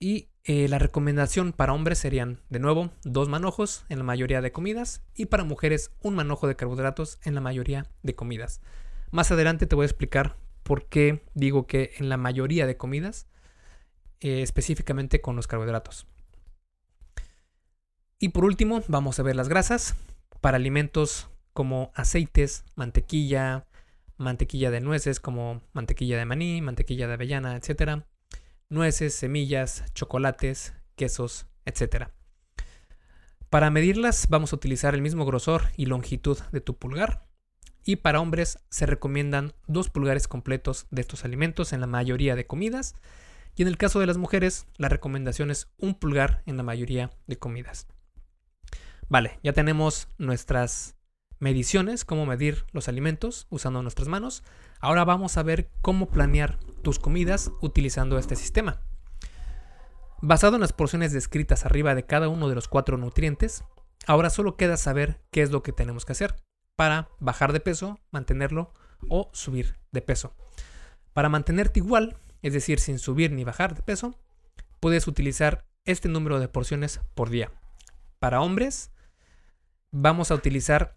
Y 0.00 0.28
eh, 0.44 0.68
la 0.68 0.78
recomendación 0.78 1.52
para 1.52 1.72
hombres 1.72 1.98
serían, 1.98 2.40
de 2.48 2.60
nuevo, 2.60 2.90
dos 3.02 3.28
manojos 3.28 3.84
en 3.88 3.98
la 3.98 4.04
mayoría 4.04 4.40
de 4.40 4.52
comidas 4.52 5.02
y 5.14 5.26
para 5.26 5.44
mujeres 5.44 5.90
un 6.00 6.14
manojo 6.14 6.46
de 6.46 6.56
carbohidratos 6.56 7.18
en 7.24 7.34
la 7.34 7.40
mayoría 7.40 7.86
de 8.02 8.14
comidas. 8.14 8.60
Más 9.10 9.30
adelante 9.30 9.66
te 9.66 9.74
voy 9.74 9.84
a 9.84 9.86
explicar 9.86 10.36
por 10.62 10.86
qué 10.86 11.24
digo 11.34 11.66
que 11.66 11.92
en 11.98 12.08
la 12.08 12.16
mayoría 12.16 12.66
de 12.66 12.76
comidas, 12.76 13.26
eh, 14.20 14.42
específicamente 14.42 15.20
con 15.20 15.34
los 15.34 15.46
carbohidratos. 15.46 16.06
Y 18.18 18.30
por 18.30 18.44
último, 18.44 18.82
vamos 18.88 19.18
a 19.18 19.22
ver 19.22 19.36
las 19.36 19.48
grasas 19.48 19.94
para 20.40 20.56
alimentos 20.56 21.28
como 21.52 21.92
aceites, 21.94 22.64
mantequilla, 22.76 23.66
mantequilla 24.16 24.70
de 24.70 24.80
nueces 24.80 25.20
como 25.20 25.62
mantequilla 25.72 26.18
de 26.18 26.24
maní, 26.24 26.60
mantequilla 26.62 27.06
de 27.06 27.14
avellana, 27.14 27.56
etcétera 27.56 28.06
nueces, 28.70 29.14
semillas, 29.14 29.84
chocolates, 29.94 30.74
quesos, 30.94 31.46
etc. 31.64 32.08
Para 33.48 33.70
medirlas 33.70 34.28
vamos 34.28 34.52
a 34.52 34.56
utilizar 34.56 34.94
el 34.94 35.02
mismo 35.02 35.24
grosor 35.24 35.62
y 35.76 35.86
longitud 35.86 36.38
de 36.52 36.60
tu 36.60 36.76
pulgar. 36.76 37.26
Y 37.84 37.96
para 37.96 38.20
hombres 38.20 38.58
se 38.68 38.84
recomiendan 38.84 39.54
dos 39.66 39.88
pulgares 39.88 40.28
completos 40.28 40.86
de 40.90 41.00
estos 41.00 41.24
alimentos 41.24 41.72
en 41.72 41.80
la 41.80 41.86
mayoría 41.86 42.36
de 42.36 42.46
comidas. 42.46 42.94
Y 43.56 43.62
en 43.62 43.68
el 43.68 43.78
caso 43.78 43.98
de 44.00 44.06
las 44.06 44.18
mujeres, 44.18 44.66
la 44.76 44.90
recomendación 44.90 45.50
es 45.50 45.68
un 45.78 45.94
pulgar 45.94 46.42
en 46.44 46.58
la 46.58 46.62
mayoría 46.62 47.10
de 47.26 47.38
comidas. 47.38 47.86
Vale, 49.08 49.38
ya 49.42 49.52
tenemos 49.52 50.08
nuestras 50.18 50.96
mediciones, 51.38 52.04
cómo 52.04 52.26
medir 52.26 52.66
los 52.72 52.88
alimentos 52.88 53.46
usando 53.48 53.82
nuestras 53.82 54.08
manos. 54.08 54.42
Ahora 54.80 55.04
vamos 55.04 55.36
a 55.36 55.42
ver 55.42 55.70
cómo 55.80 56.10
planear 56.10 56.58
tus 56.82 56.98
comidas 56.98 57.50
utilizando 57.60 58.18
este 58.18 58.36
sistema. 58.36 58.82
Basado 60.20 60.56
en 60.56 60.60
las 60.60 60.72
porciones 60.72 61.12
descritas 61.12 61.64
arriba 61.64 61.94
de 61.94 62.04
cada 62.04 62.28
uno 62.28 62.48
de 62.48 62.54
los 62.54 62.68
cuatro 62.68 62.98
nutrientes, 62.98 63.64
ahora 64.06 64.30
solo 64.30 64.56
queda 64.56 64.76
saber 64.76 65.20
qué 65.30 65.42
es 65.42 65.50
lo 65.50 65.62
que 65.62 65.72
tenemos 65.72 66.04
que 66.04 66.12
hacer 66.12 66.34
para 66.76 67.08
bajar 67.18 67.52
de 67.52 67.60
peso, 67.60 68.00
mantenerlo 68.10 68.72
o 69.08 69.30
subir 69.32 69.76
de 69.90 70.02
peso. 70.02 70.34
Para 71.12 71.28
mantenerte 71.28 71.80
igual, 71.80 72.18
es 72.42 72.52
decir, 72.52 72.78
sin 72.78 72.98
subir 72.98 73.32
ni 73.32 73.44
bajar 73.44 73.74
de 73.74 73.82
peso, 73.82 74.14
puedes 74.80 75.06
utilizar 75.06 75.64
este 75.84 76.08
número 76.08 76.40
de 76.40 76.48
porciones 76.48 77.00
por 77.14 77.30
día. 77.30 77.52
Para 78.18 78.40
hombres, 78.40 78.90
vamos 79.90 80.30
a 80.30 80.34
utilizar 80.34 80.96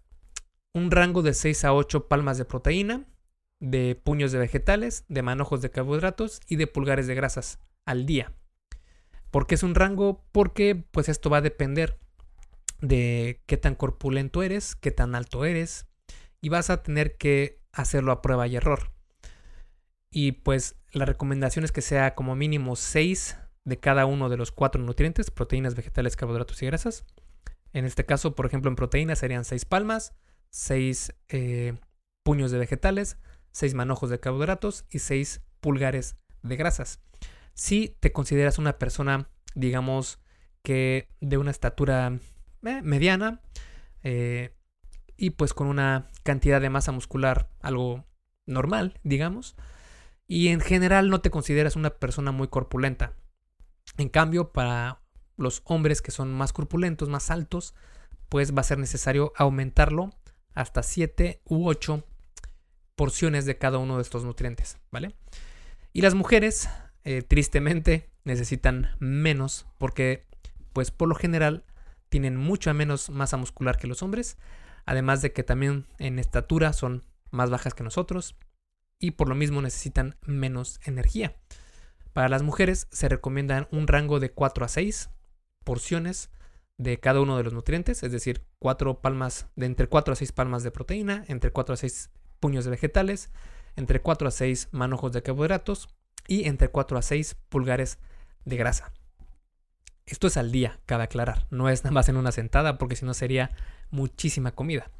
un 0.74 0.90
rango 0.90 1.22
de 1.22 1.34
6 1.34 1.64
a 1.64 1.74
8 1.74 2.08
palmas 2.08 2.38
de 2.38 2.44
proteína, 2.44 3.06
de 3.60 3.94
puños 3.94 4.32
de 4.32 4.38
vegetales, 4.38 5.04
de 5.08 5.22
manojos 5.22 5.62
de 5.62 5.70
carbohidratos 5.70 6.40
y 6.48 6.56
de 6.56 6.66
pulgares 6.66 7.06
de 7.06 7.14
grasas 7.14 7.58
al 7.84 8.06
día. 8.06 8.32
¿Por 9.30 9.46
qué 9.46 9.54
es 9.54 9.62
un 9.62 9.74
rango? 9.74 10.24
Porque 10.32 10.74
pues 10.74 11.08
esto 11.08 11.30
va 11.30 11.38
a 11.38 11.42
depender 11.42 11.98
de 12.80 13.42
qué 13.46 13.56
tan 13.56 13.74
corpulento 13.74 14.42
eres, 14.42 14.74
qué 14.74 14.90
tan 14.90 15.14
alto 15.14 15.44
eres 15.44 15.86
y 16.40 16.48
vas 16.48 16.70
a 16.70 16.82
tener 16.82 17.16
que 17.16 17.60
hacerlo 17.72 18.12
a 18.12 18.20
prueba 18.20 18.46
y 18.46 18.56
error. 18.56 18.92
Y 20.10 20.32
pues 20.32 20.76
la 20.92 21.06
recomendación 21.06 21.64
es 21.64 21.72
que 21.72 21.80
sea 21.80 22.14
como 22.14 22.34
mínimo 22.34 22.76
6 22.76 23.38
de 23.64 23.78
cada 23.78 24.04
uno 24.04 24.28
de 24.28 24.36
los 24.36 24.50
cuatro 24.50 24.82
nutrientes, 24.82 25.30
proteínas, 25.30 25.74
vegetales, 25.74 26.16
carbohidratos 26.16 26.62
y 26.62 26.66
grasas. 26.66 27.06
En 27.72 27.84
este 27.84 28.04
caso, 28.04 28.34
por 28.34 28.46
ejemplo, 28.46 28.70
en 28.70 28.76
proteínas 28.76 29.18
serían 29.18 29.44
6 29.44 29.64
palmas, 29.64 30.14
6 30.50 31.14
eh, 31.28 31.74
puños 32.22 32.50
de 32.50 32.58
vegetales, 32.58 33.18
6 33.52 33.74
manojos 33.74 34.10
de 34.10 34.20
carbohidratos 34.20 34.84
y 34.90 34.98
6 34.98 35.42
pulgares 35.60 36.16
de 36.42 36.56
grasas. 36.56 37.00
Si 37.54 37.96
te 38.00 38.12
consideras 38.12 38.58
una 38.58 38.78
persona, 38.78 39.30
digamos, 39.54 40.20
que 40.62 41.08
de 41.20 41.38
una 41.38 41.50
estatura 41.50 42.18
eh, 42.64 42.82
mediana 42.82 43.40
eh, 44.02 44.54
y 45.16 45.30
pues 45.30 45.54
con 45.54 45.66
una 45.66 46.08
cantidad 46.22 46.60
de 46.60 46.70
masa 46.70 46.92
muscular 46.92 47.50
algo 47.60 48.04
normal, 48.46 48.98
digamos, 49.02 49.56
y 50.26 50.48
en 50.48 50.60
general 50.60 51.10
no 51.10 51.20
te 51.20 51.30
consideras 51.30 51.76
una 51.76 51.90
persona 51.90 52.32
muy 52.32 52.48
corpulenta. 52.48 53.14
En 53.98 54.08
cambio, 54.08 54.52
para 54.52 55.01
los 55.36 55.62
hombres 55.64 56.02
que 56.02 56.10
son 56.10 56.32
más 56.32 56.52
corpulentos, 56.52 57.08
más 57.08 57.30
altos, 57.30 57.74
pues 58.28 58.54
va 58.54 58.60
a 58.60 58.64
ser 58.64 58.78
necesario 58.78 59.32
aumentarlo 59.36 60.10
hasta 60.54 60.82
7 60.82 61.42
u 61.44 61.68
8 61.68 62.04
porciones 62.96 63.46
de 63.46 63.58
cada 63.58 63.78
uno 63.78 63.96
de 63.96 64.02
estos 64.02 64.24
nutrientes, 64.24 64.78
¿vale? 64.90 65.14
Y 65.92 66.02
las 66.02 66.14
mujeres, 66.14 66.68
eh, 67.04 67.22
tristemente, 67.22 68.10
necesitan 68.24 68.96
menos 68.98 69.66
porque, 69.78 70.26
pues 70.72 70.90
por 70.90 71.08
lo 71.08 71.14
general, 71.14 71.64
tienen 72.08 72.36
mucha 72.36 72.74
menos 72.74 73.10
masa 73.10 73.36
muscular 73.36 73.78
que 73.78 73.86
los 73.86 74.02
hombres, 74.02 74.38
además 74.84 75.22
de 75.22 75.32
que 75.32 75.42
también 75.42 75.86
en 75.98 76.18
estatura 76.18 76.72
son 76.72 77.04
más 77.30 77.50
bajas 77.50 77.74
que 77.74 77.84
nosotros 77.84 78.36
y 78.98 79.12
por 79.12 79.28
lo 79.28 79.34
mismo 79.34 79.62
necesitan 79.62 80.16
menos 80.22 80.80
energía. 80.84 81.36
Para 82.12 82.28
las 82.28 82.42
mujeres 82.42 82.88
se 82.90 83.08
recomienda 83.08 83.68
un 83.72 83.86
rango 83.88 84.20
de 84.20 84.30
4 84.30 84.64
a 84.64 84.68
6 84.68 85.10
porciones 85.62 86.30
de 86.78 86.98
cada 86.98 87.20
uno 87.20 87.36
de 87.36 87.44
los 87.44 87.52
nutrientes, 87.52 88.02
es 88.02 88.12
decir, 88.12 88.44
4 88.58 89.00
palmas 89.00 89.46
de 89.56 89.66
entre 89.66 89.86
4 89.86 90.12
a 90.12 90.16
6 90.16 90.32
palmas 90.32 90.62
de 90.62 90.70
proteína, 90.70 91.24
entre 91.28 91.50
4 91.50 91.74
a 91.74 91.76
6 91.76 92.10
puños 92.40 92.64
de 92.64 92.70
vegetales, 92.70 93.30
entre 93.76 94.00
4 94.02 94.28
a 94.28 94.30
6 94.30 94.68
manojos 94.72 95.12
de 95.12 95.22
carbohidratos 95.22 95.88
y 96.26 96.46
entre 96.46 96.68
4 96.68 96.98
a 96.98 97.02
6 97.02 97.36
pulgares 97.48 97.98
de 98.44 98.56
grasa. 98.56 98.92
Esto 100.06 100.26
es 100.26 100.36
al 100.36 100.50
día, 100.50 100.80
cabe 100.86 101.04
aclarar, 101.04 101.46
no 101.50 101.68
es 101.68 101.84
nada 101.84 101.94
más 101.94 102.08
en 102.08 102.16
una 102.16 102.32
sentada 102.32 102.78
porque 102.78 102.96
si 102.96 103.04
no 103.04 103.14
sería 103.14 103.52
muchísima 103.90 104.52
comida. 104.52 104.90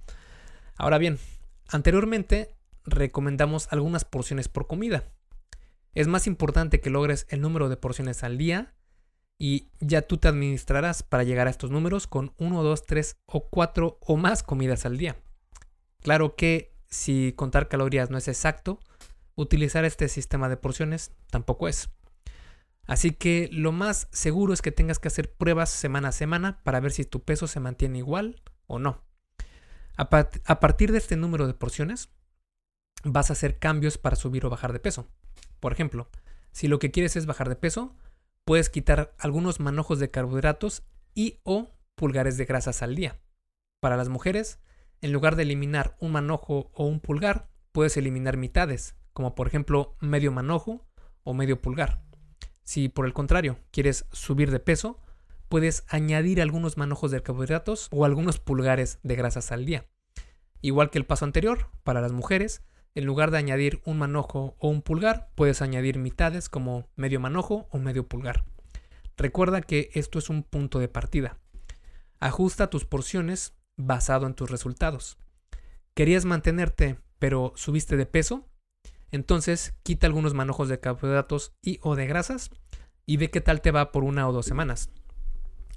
Ahora 0.76 0.98
bien, 0.98 1.18
anteriormente 1.68 2.54
recomendamos 2.84 3.68
algunas 3.72 4.04
porciones 4.04 4.48
por 4.48 4.66
comida. 4.66 5.04
Es 5.94 6.06
más 6.06 6.26
importante 6.26 6.80
que 6.80 6.90
logres 6.90 7.26
el 7.28 7.40
número 7.40 7.68
de 7.68 7.76
porciones 7.76 8.22
al 8.22 8.38
día 8.38 8.72
y 9.38 9.68
ya 9.80 10.02
tú 10.02 10.18
te 10.18 10.28
administrarás 10.28 11.02
para 11.02 11.24
llegar 11.24 11.46
a 11.46 11.50
estos 11.50 11.70
números 11.70 12.06
con 12.06 12.32
1, 12.38 12.62
2, 12.62 12.86
3 12.86 13.16
o 13.26 13.48
4 13.48 13.98
o 14.00 14.16
más 14.16 14.42
comidas 14.42 14.86
al 14.86 14.98
día. 14.98 15.16
Claro 16.00 16.36
que 16.36 16.74
si 16.88 17.32
contar 17.36 17.68
calorías 17.68 18.10
no 18.10 18.18
es 18.18 18.28
exacto, 18.28 18.78
utilizar 19.34 19.84
este 19.84 20.08
sistema 20.08 20.48
de 20.48 20.56
porciones 20.56 21.12
tampoco 21.30 21.68
es. 21.68 21.90
Así 22.86 23.12
que 23.12 23.48
lo 23.52 23.72
más 23.72 24.08
seguro 24.10 24.52
es 24.52 24.62
que 24.62 24.72
tengas 24.72 24.98
que 24.98 25.08
hacer 25.08 25.32
pruebas 25.32 25.70
semana 25.70 26.08
a 26.08 26.12
semana 26.12 26.60
para 26.64 26.80
ver 26.80 26.92
si 26.92 27.04
tu 27.04 27.22
peso 27.22 27.46
se 27.46 27.60
mantiene 27.60 27.98
igual 27.98 28.42
o 28.66 28.78
no. 28.78 29.04
A, 29.96 30.08
a 30.46 30.60
partir 30.60 30.90
de 30.90 30.98
este 30.98 31.16
número 31.16 31.46
de 31.46 31.54
porciones, 31.54 32.10
vas 33.04 33.30
a 33.30 33.34
hacer 33.34 33.58
cambios 33.58 33.98
para 33.98 34.16
subir 34.16 34.44
o 34.46 34.50
bajar 34.50 34.72
de 34.72 34.80
peso. 34.80 35.08
Por 35.60 35.72
ejemplo, 35.72 36.08
si 36.50 36.68
lo 36.68 36.78
que 36.78 36.90
quieres 36.90 37.16
es 37.16 37.26
bajar 37.26 37.48
de 37.48 37.56
peso, 37.56 37.94
puedes 38.44 38.70
quitar 38.70 39.14
algunos 39.18 39.60
manojos 39.60 39.98
de 39.98 40.10
carbohidratos 40.10 40.82
y 41.14 41.40
o 41.44 41.68
pulgares 41.94 42.36
de 42.36 42.44
grasas 42.44 42.82
al 42.82 42.94
día. 42.94 43.20
Para 43.80 43.96
las 43.96 44.08
mujeres, 44.08 44.60
en 45.00 45.12
lugar 45.12 45.36
de 45.36 45.42
eliminar 45.42 45.96
un 46.00 46.12
manojo 46.12 46.70
o 46.74 46.86
un 46.86 47.00
pulgar, 47.00 47.48
puedes 47.72 47.96
eliminar 47.96 48.36
mitades, 48.36 48.96
como 49.12 49.34
por 49.34 49.46
ejemplo 49.46 49.96
medio 50.00 50.32
manojo 50.32 50.86
o 51.24 51.34
medio 51.34 51.60
pulgar. 51.60 52.02
Si 52.62 52.88
por 52.88 53.06
el 53.06 53.12
contrario 53.12 53.58
quieres 53.70 54.06
subir 54.12 54.50
de 54.50 54.60
peso, 54.60 55.00
puedes 55.48 55.84
añadir 55.88 56.40
algunos 56.40 56.76
manojos 56.76 57.10
de 57.10 57.22
carbohidratos 57.22 57.88
o 57.90 58.04
algunos 58.04 58.38
pulgares 58.38 58.98
de 59.02 59.16
grasas 59.16 59.52
al 59.52 59.66
día. 59.66 59.86
Igual 60.60 60.90
que 60.90 60.98
el 60.98 61.06
paso 61.06 61.24
anterior, 61.24 61.68
para 61.82 62.00
las 62.00 62.12
mujeres, 62.12 62.62
en 62.94 63.04
lugar 63.04 63.30
de 63.30 63.38
añadir 63.38 63.80
un 63.84 63.98
manojo 63.98 64.56
o 64.58 64.68
un 64.68 64.82
pulgar, 64.82 65.30
puedes 65.34 65.62
añadir 65.62 65.98
mitades 65.98 66.48
como 66.48 66.88
medio 66.96 67.20
manojo 67.20 67.68
o 67.70 67.78
medio 67.78 68.06
pulgar. 68.06 68.44
Recuerda 69.16 69.62
que 69.62 69.90
esto 69.94 70.18
es 70.18 70.30
un 70.30 70.42
punto 70.42 70.78
de 70.78 70.88
partida. 70.88 71.38
Ajusta 72.20 72.70
tus 72.70 72.84
porciones 72.84 73.54
basado 73.76 74.26
en 74.26 74.34
tus 74.34 74.50
resultados. 74.50 75.18
¿Querías 75.94 76.24
mantenerte 76.24 76.98
pero 77.18 77.52
subiste 77.54 77.96
de 77.96 78.06
peso? 78.06 78.48
Entonces 79.10 79.74
quita 79.82 80.06
algunos 80.06 80.34
manojos 80.34 80.68
de 80.68 80.80
carbohidratos 80.80 81.52
y 81.62 81.78
o 81.82 81.96
de 81.96 82.06
grasas 82.06 82.50
y 83.06 83.18
ve 83.18 83.30
qué 83.30 83.40
tal 83.40 83.60
te 83.60 83.70
va 83.70 83.92
por 83.92 84.04
una 84.04 84.28
o 84.28 84.32
dos 84.32 84.46
semanas. 84.46 84.90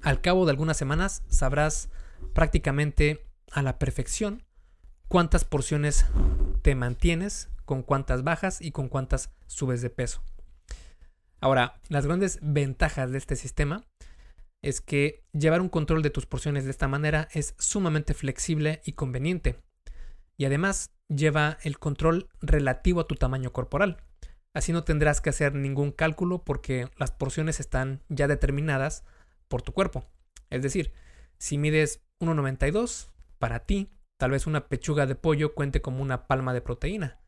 Al 0.02 0.22
cabo 0.22 0.46
de 0.46 0.52
algunas 0.52 0.78
semanas 0.78 1.24
sabrás 1.28 1.90
prácticamente 2.34 3.26
a 3.52 3.62
la 3.62 3.78
perfección 3.78 4.45
cuántas 5.08 5.46
porciones 5.46 6.06
te 6.62 6.76
mantienes, 6.76 7.50
con 7.66 7.84
cuántas 7.84 8.24
bajas 8.24 8.62
y 8.62 8.72
con 8.72 8.90
cuántas 8.90 9.32
subes 9.48 9.82
de 9.82 9.90
peso. 9.90 10.24
Ahora, 11.42 11.80
las 11.90 12.06
grandes 12.06 12.40
ventajas 12.42 13.12
de 13.12 13.18
este 13.18 13.36
sistema 13.36 13.84
es 14.62 14.82
que 14.82 15.24
llevar 15.32 15.62
un 15.62 15.70
control 15.70 16.02
de 16.02 16.10
tus 16.10 16.26
porciones 16.26 16.66
de 16.66 16.72
esta 16.72 16.88
manera 16.88 17.28
es 17.34 17.54
sumamente 17.60 18.14
flexible 18.14 18.82
y 18.84 18.94
conveniente. 18.94 19.60
Y 20.38 20.46
además 20.46 20.92
lleva 21.08 21.58
el 21.62 21.78
control 21.78 22.30
relativo 22.42 23.00
a 23.00 23.08
tu 23.08 23.16
tamaño 23.16 23.54
corporal. 23.54 24.02
Así 24.54 24.72
no 24.72 24.84
tendrás 24.84 25.22
que 25.22 25.30
hacer 25.30 25.54
ningún 25.54 25.92
cálculo 25.92 26.44
porque 26.44 26.90
las 26.98 27.12
porciones 27.12 27.60
están 27.60 28.02
ya 28.10 28.28
determinadas 28.28 29.04
por 29.48 29.62
tu 29.62 29.72
cuerpo. 29.72 30.06
Es 30.50 30.64
decir, 30.64 30.94
si 31.38 31.58
mides 31.58 32.02
1,92, 32.20 33.10
para 33.38 33.60
ti 33.60 33.92
Tal 34.18 34.32
vez 34.32 34.48
una 34.48 34.68
pechuga 34.68 35.06
de 35.06 35.16
pollo 35.16 35.54
cuente 35.54 35.82
como 35.82 36.02
una 36.02 36.28
palma 36.28 36.54
de 36.54 36.62
proteína. 36.62 37.20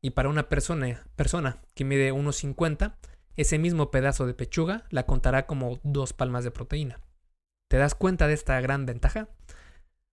Y 0.00 0.10
para 0.10 0.28
una 0.28 0.48
persona, 0.48 1.04
persona 1.16 1.60
que 1.74 1.84
mide 1.84 2.12
1,50, 2.12 2.96
ese 3.36 3.58
mismo 3.58 3.90
pedazo 3.90 4.26
de 4.26 4.34
pechuga 4.34 4.84
la 4.90 5.04
contará 5.04 5.46
como 5.46 5.80
dos 5.82 6.12
palmas 6.12 6.44
de 6.44 6.50
proteína. 6.50 7.00
¿Te 7.68 7.76
das 7.76 7.94
cuenta 7.94 8.26
de 8.26 8.34
esta 8.34 8.60
gran 8.60 8.86
ventaja? 8.86 9.28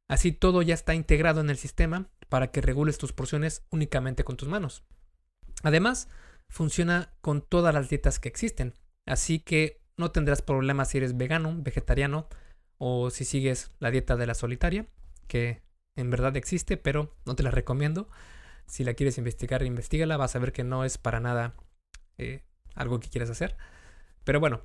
Así 0.07 0.31
todo 0.31 0.61
ya 0.61 0.73
está 0.73 0.93
integrado 0.93 1.41
en 1.41 1.49
el 1.49 1.57
sistema 1.57 2.09
para 2.29 2.51
que 2.51 2.61
regules 2.61 2.97
tus 2.97 3.13
porciones 3.13 3.65
únicamente 3.71 4.23
con 4.23 4.37
tus 4.37 4.47
manos. 4.47 4.83
Además, 5.63 6.07
funciona 6.49 7.13
con 7.21 7.41
todas 7.41 7.73
las 7.73 7.89
dietas 7.89 8.19
que 8.19 8.29
existen, 8.29 8.73
así 9.05 9.39
que 9.39 9.81
no 9.97 10.11
tendrás 10.11 10.41
problemas 10.41 10.89
si 10.89 10.99
eres 10.99 11.17
vegano, 11.17 11.55
vegetariano 11.57 12.27
o 12.77 13.09
si 13.09 13.25
sigues 13.25 13.71
la 13.79 13.91
dieta 13.91 14.15
de 14.15 14.27
la 14.27 14.35
solitaria, 14.35 14.85
que 15.27 15.63
en 15.97 16.09
verdad 16.09 16.37
existe, 16.37 16.77
pero 16.77 17.13
no 17.25 17.35
te 17.35 17.43
la 17.43 17.51
recomiendo. 17.51 18.07
Si 18.67 18.83
la 18.83 18.93
quieres 18.93 19.17
investigar, 19.17 19.63
investigala, 19.63 20.15
vas 20.15 20.35
a 20.35 20.39
ver 20.39 20.53
que 20.53 20.63
no 20.63 20.85
es 20.85 20.97
para 20.97 21.19
nada 21.19 21.55
eh, 22.17 22.43
algo 22.75 22.99
que 22.99 23.09
quieras 23.09 23.29
hacer. 23.29 23.57
Pero 24.23 24.39
bueno, 24.39 24.61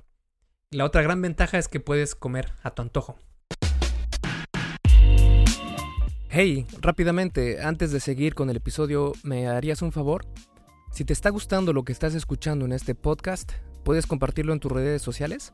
la 0.69 0.85
otra 0.85 1.01
gran 1.01 1.21
ventaja 1.21 1.57
es 1.57 1.67
que 1.67 1.79
puedes 1.79 2.15
comer 2.15 2.51
a 2.63 2.71
tu 2.71 2.81
antojo. 2.81 3.17
Hey, 6.29 6.65
rápidamente, 6.81 7.61
antes 7.61 7.91
de 7.91 7.99
seguir 7.99 8.33
con 8.33 8.49
el 8.49 8.57
episodio, 8.57 9.13
¿me 9.23 9.47
harías 9.47 9.81
un 9.81 9.91
favor? 9.91 10.25
Si 10.91 11.05
te 11.05 11.13
está 11.13 11.29
gustando 11.29 11.73
lo 11.73 11.83
que 11.83 11.91
estás 11.91 12.15
escuchando 12.15 12.65
en 12.65 12.71
este 12.71 12.95
podcast, 12.95 13.51
¿puedes 13.83 14.05
compartirlo 14.07 14.53
en 14.53 14.59
tus 14.59 14.71
redes 14.71 15.01
sociales? 15.01 15.53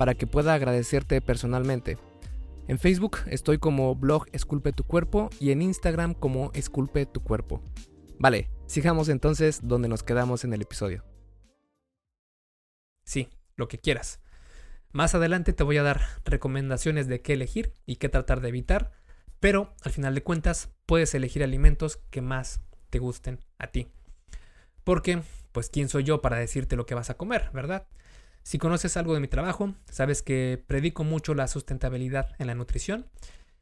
para 0.00 0.14
que 0.14 0.26
pueda 0.26 0.54
agradecerte 0.54 1.20
personalmente. 1.20 1.98
En 2.68 2.78
Facebook 2.78 3.18
estoy 3.26 3.58
como 3.58 3.94
blog 3.94 4.24
Esculpe 4.32 4.72
tu 4.72 4.84
cuerpo 4.84 5.28
y 5.38 5.50
en 5.50 5.60
Instagram 5.60 6.14
como 6.14 6.50
Esculpe 6.54 7.04
tu 7.04 7.22
cuerpo. 7.22 7.62
Vale, 8.18 8.48
sigamos 8.64 9.10
entonces 9.10 9.60
donde 9.62 9.88
nos 9.90 10.02
quedamos 10.02 10.42
en 10.44 10.54
el 10.54 10.62
episodio. 10.62 11.04
Sí, 13.04 13.28
lo 13.56 13.68
que 13.68 13.76
quieras. 13.76 14.22
Más 14.90 15.14
adelante 15.14 15.52
te 15.52 15.64
voy 15.64 15.76
a 15.76 15.82
dar 15.82 16.00
recomendaciones 16.24 17.06
de 17.06 17.20
qué 17.20 17.34
elegir 17.34 17.74
y 17.84 17.96
qué 17.96 18.08
tratar 18.08 18.40
de 18.40 18.48
evitar, 18.48 18.92
pero 19.38 19.74
al 19.82 19.92
final 19.92 20.14
de 20.14 20.22
cuentas 20.22 20.70
puedes 20.86 21.14
elegir 21.14 21.44
alimentos 21.44 21.98
que 22.08 22.22
más 22.22 22.62
te 22.88 23.00
gusten 23.00 23.44
a 23.58 23.66
ti. 23.66 23.92
Porque, 24.82 25.20
pues, 25.52 25.68
¿quién 25.68 25.90
soy 25.90 26.04
yo 26.04 26.22
para 26.22 26.38
decirte 26.38 26.76
lo 26.76 26.86
que 26.86 26.94
vas 26.94 27.10
a 27.10 27.18
comer, 27.18 27.50
verdad? 27.52 27.86
Si 28.50 28.58
conoces 28.58 28.96
algo 28.96 29.14
de 29.14 29.20
mi 29.20 29.28
trabajo, 29.28 29.76
sabes 29.88 30.22
que 30.22 30.60
predico 30.66 31.04
mucho 31.04 31.34
la 31.34 31.46
sustentabilidad 31.46 32.34
en 32.40 32.48
la 32.48 32.56
nutrición. 32.56 33.06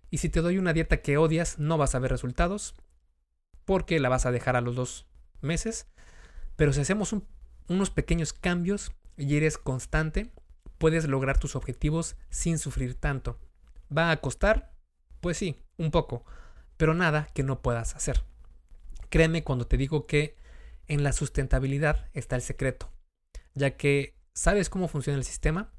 Y 0.09 0.17
si 0.17 0.31
te 0.31 0.41
doy 0.41 0.57
una 0.57 0.73
dieta 0.73 1.03
que 1.03 1.19
odias, 1.19 1.59
no 1.59 1.77
vas 1.77 1.95
a 1.95 1.99
ver 1.99 2.11
resultados, 2.11 2.75
porque 3.67 4.01
la 4.01 4.09
vas 4.09 4.25
a 4.25 4.33
dejar 4.33 4.57
a 4.57 4.63
los 4.63 4.77
dos 4.77 5.07
meses. 5.43 5.89
Pero 6.57 6.73
si 6.73 6.81
hacemos 6.81 7.15
unos 7.69 7.91
pequeños 7.91 8.33
cambios 8.33 8.93
y 9.19 9.37
eres 9.37 9.59
constante, 9.59 10.33
puedes 10.79 11.07
lograr 11.07 11.39
tus 11.39 11.55
objetivos 11.55 12.17
sin 12.31 12.59
sufrir 12.59 12.95
tanto. 12.95 13.39
¿Va 13.95 14.11
a 14.11 14.23
costar? 14.23 14.73
Pues 15.21 15.37
sí, 15.37 15.63
un 15.77 15.91
poco, 15.91 16.25
pero 16.79 16.95
nada 16.95 17.29
que 17.35 17.43
no 17.43 17.61
puedas 17.61 17.95
hacer. 17.95 18.25
Créeme 19.11 19.45
cuando 19.45 19.67
te 19.67 19.77
digo 19.77 20.07
que 20.07 20.39
en 20.87 21.03
la 21.03 21.13
sustentabilidad 21.13 22.09
está 22.15 22.37
el 22.37 22.43
secreto, 22.43 22.91
ya 23.53 23.77
que 23.77 24.18
sabes 24.39 24.71
cómo 24.71 24.87
funciona 24.87 25.19
el 25.19 25.25
sistema. 25.25 25.73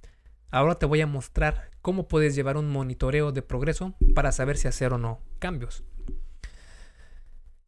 Ahora 0.52 0.76
te 0.76 0.86
voy 0.86 1.00
a 1.00 1.08
mostrar 1.08 1.72
cómo 1.82 2.10
puedes 2.10 2.36
llevar 2.36 2.58
un 2.58 2.70
monitoreo 2.70 3.32
de 3.32 3.42
progreso 3.42 3.96
para 4.14 4.34
saber 4.34 4.58
si 4.58 4.68
hacer 4.68 4.92
o 4.92 4.98
no 4.98 5.22
cambios. 5.40 5.86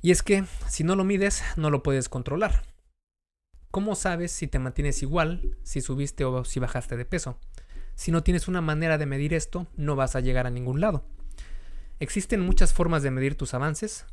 Y 0.01 0.11
es 0.11 0.21
que 0.21 0.43
si 0.67 0.83
no 0.83 0.97
lo 0.97 1.05
mides, 1.05 1.43
no 1.55 1.69
lo 1.69 1.81
puedes 1.81 2.09
controlar. 2.09 2.63
¿Cómo 3.69 3.95
sabes 3.95 4.33
si 4.33 4.47
te 4.47 4.59
mantienes 4.59 5.01
igual, 5.01 5.55
si 5.63 5.79
subiste 5.79 6.25
o 6.25 6.43
si 6.43 6.59
bajaste 6.59 6.97
de 6.97 7.05
peso? 7.05 7.39
Si 7.95 8.11
no 8.11 8.21
tienes 8.21 8.49
una 8.49 8.59
manera 8.59 8.97
de 8.97 9.05
medir 9.05 9.33
esto, 9.33 9.67
no 9.77 9.95
vas 9.95 10.17
a 10.17 10.19
llegar 10.19 10.45
a 10.45 10.51
ningún 10.51 10.81
lado. 10.81 11.05
Existen 11.99 12.41
muchas 12.41 12.73
formas 12.73 13.01
de 13.01 13.11
medir 13.11 13.37
tus 13.37 13.53
avances, 13.53 14.05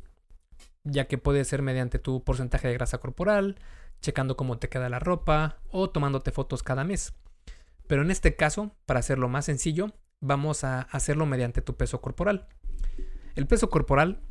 ya 0.85 1.09
que 1.09 1.17
puede 1.17 1.43
ser 1.43 1.61
mediante 1.61 1.99
tu 1.99 2.23
porcentaje 2.23 2.69
de 2.69 2.75
grasa 2.75 2.99
corporal, 2.99 3.57
checando 4.01 4.37
cómo 4.37 4.57
te 4.57 4.69
queda 4.69 4.89
la 4.89 4.99
ropa 4.99 5.59
o 5.69 5.89
tomándote 5.89 6.31
fotos 6.31 6.63
cada 6.63 6.83
mes. 6.83 7.13
Pero 7.87 8.01
en 8.01 8.11
este 8.11 8.35
caso, 8.35 8.75
para 8.85 8.99
hacerlo 8.99 9.29
más 9.29 9.45
sencillo, 9.45 9.93
vamos 10.21 10.63
a 10.63 10.81
hacerlo 10.81 11.25
mediante 11.25 11.61
tu 11.61 11.75
peso 11.75 12.01
corporal. 12.01 12.47
El 13.35 13.47
peso 13.47 13.69
corporal 13.69 14.21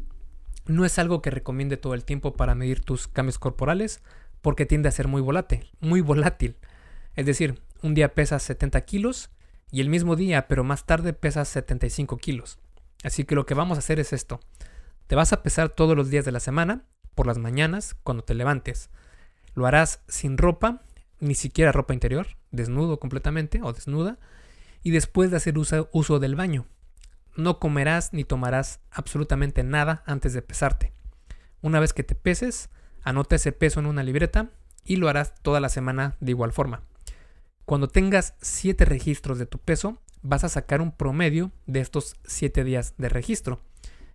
no 0.67 0.85
es 0.85 0.99
algo 0.99 1.23
que 1.23 1.31
recomiende 1.31 1.77
todo 1.77 1.95
el 1.95 2.05
tiempo 2.05 2.35
para 2.35 2.55
medir 2.55 2.85
tus 2.85 3.09
cambios 3.09 3.39
corporales, 3.39 4.03
porque 4.43 4.67
tiende 4.67 4.89
a 4.89 4.93
ser 4.93 5.09
muy 5.09 5.21
volátil, 5.23 5.71
muy 5.81 6.01
volátil. 6.01 6.57
Es 7.17 7.27
decir, 7.27 7.61
un 7.83 7.95
día 7.95 8.15
pesas 8.15 8.43
70 8.43 8.81
kilos 8.83 9.31
y 9.71 9.81
el 9.81 9.89
mismo 9.89 10.15
día, 10.15 10.47
pero 10.47 10.65
más 10.65 10.87
tarde 10.87 11.13
pesas 11.13 11.49
75 11.49 12.17
kilos. 12.19 12.59
Así 13.03 13.25
que 13.25 13.35
lo 13.35 13.47
que 13.47 13.55
vamos 13.55 13.77
a 13.77 13.81
hacer 13.81 13.99
es 13.99 14.13
esto. 14.13 14.41
Te 15.07 15.17
vas 15.17 15.33
a 15.33 15.43
pesar 15.43 15.71
todos 15.71 15.97
los 15.97 16.11
días 16.11 16.25
de 16.25 16.33
la 16.33 16.41
semana, 16.41 16.85
por 17.15 17.27
las 17.27 17.39
mañanas, 17.39 17.95
cuando 18.03 18.25
te 18.25 18.35
levantes. 18.35 18.91
Lo 19.59 19.67
harás 19.67 20.03
sin 20.07 20.39
ropa, 20.39 20.83
ni 21.19 21.35
siquiera 21.35 21.73
ropa 21.73 21.93
interior, 21.93 22.29
desnudo 22.53 23.01
completamente 23.01 23.61
o 23.61 23.73
desnuda, 23.73 24.17
y 24.85 24.93
después 24.93 25.33
de 25.33 25.39
hacer 25.39 25.59
uso, 25.59 26.19
del 26.21 26.37
baño. 26.37 26.65
No 27.35 27.59
comerás 27.59 28.13
ni 28.13 28.23
tomarás 28.23 28.79
absolutamente 28.93 29.65
nada 29.65 30.05
antes 30.07 30.33
de 30.33 30.43
pesarte. 30.43 30.93
Una 31.61 31.81
vez 31.81 31.93
que 31.93 32.05
te 32.05 32.15
peses, 32.15 32.71
Anota 33.03 33.35
ese 33.35 33.51
peso 33.51 33.81
en 33.81 33.87
una 33.87 34.05
libreta 34.05 34.51
y 34.85 34.95
lo 34.95 35.09
harás 35.09 35.35
toda 35.43 35.59
la 35.59 35.71
semana 35.71 36.17
de 36.21 36.31
igual 36.31 36.53
forma. 36.53 36.83
Cuando 37.65 37.89
tengas 37.89 38.35
7 38.41 38.85
registros 38.85 39.41
de 39.41 39.47
tu 39.47 39.59
peso, 39.59 40.01
vas 40.23 40.45
a 40.45 40.49
sacar 40.49 40.81
un 40.81 40.93
promedio 40.93 41.51
de 41.67 41.81
estos 41.81 42.15
7 42.27 42.63
días 42.63 42.95
de 42.97 43.09
registro. 43.09 43.61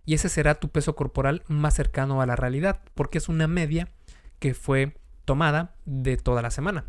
Y 0.06 0.14
ese 0.14 0.30
será 0.30 0.54
tu 0.54 0.70
peso 0.70 0.96
corporal 0.96 1.42
más 1.48 1.74
cercano 1.74 2.22
a 2.22 2.26
la 2.26 2.34
realidad, 2.34 2.80
porque 2.94 3.18
es 3.18 3.28
una 3.28 3.46
media 3.46 3.90
que 4.38 4.54
fue 4.54 4.96
tomada 5.24 5.74
de 5.84 6.16
toda 6.16 6.42
la 6.42 6.50
semana. 6.50 6.84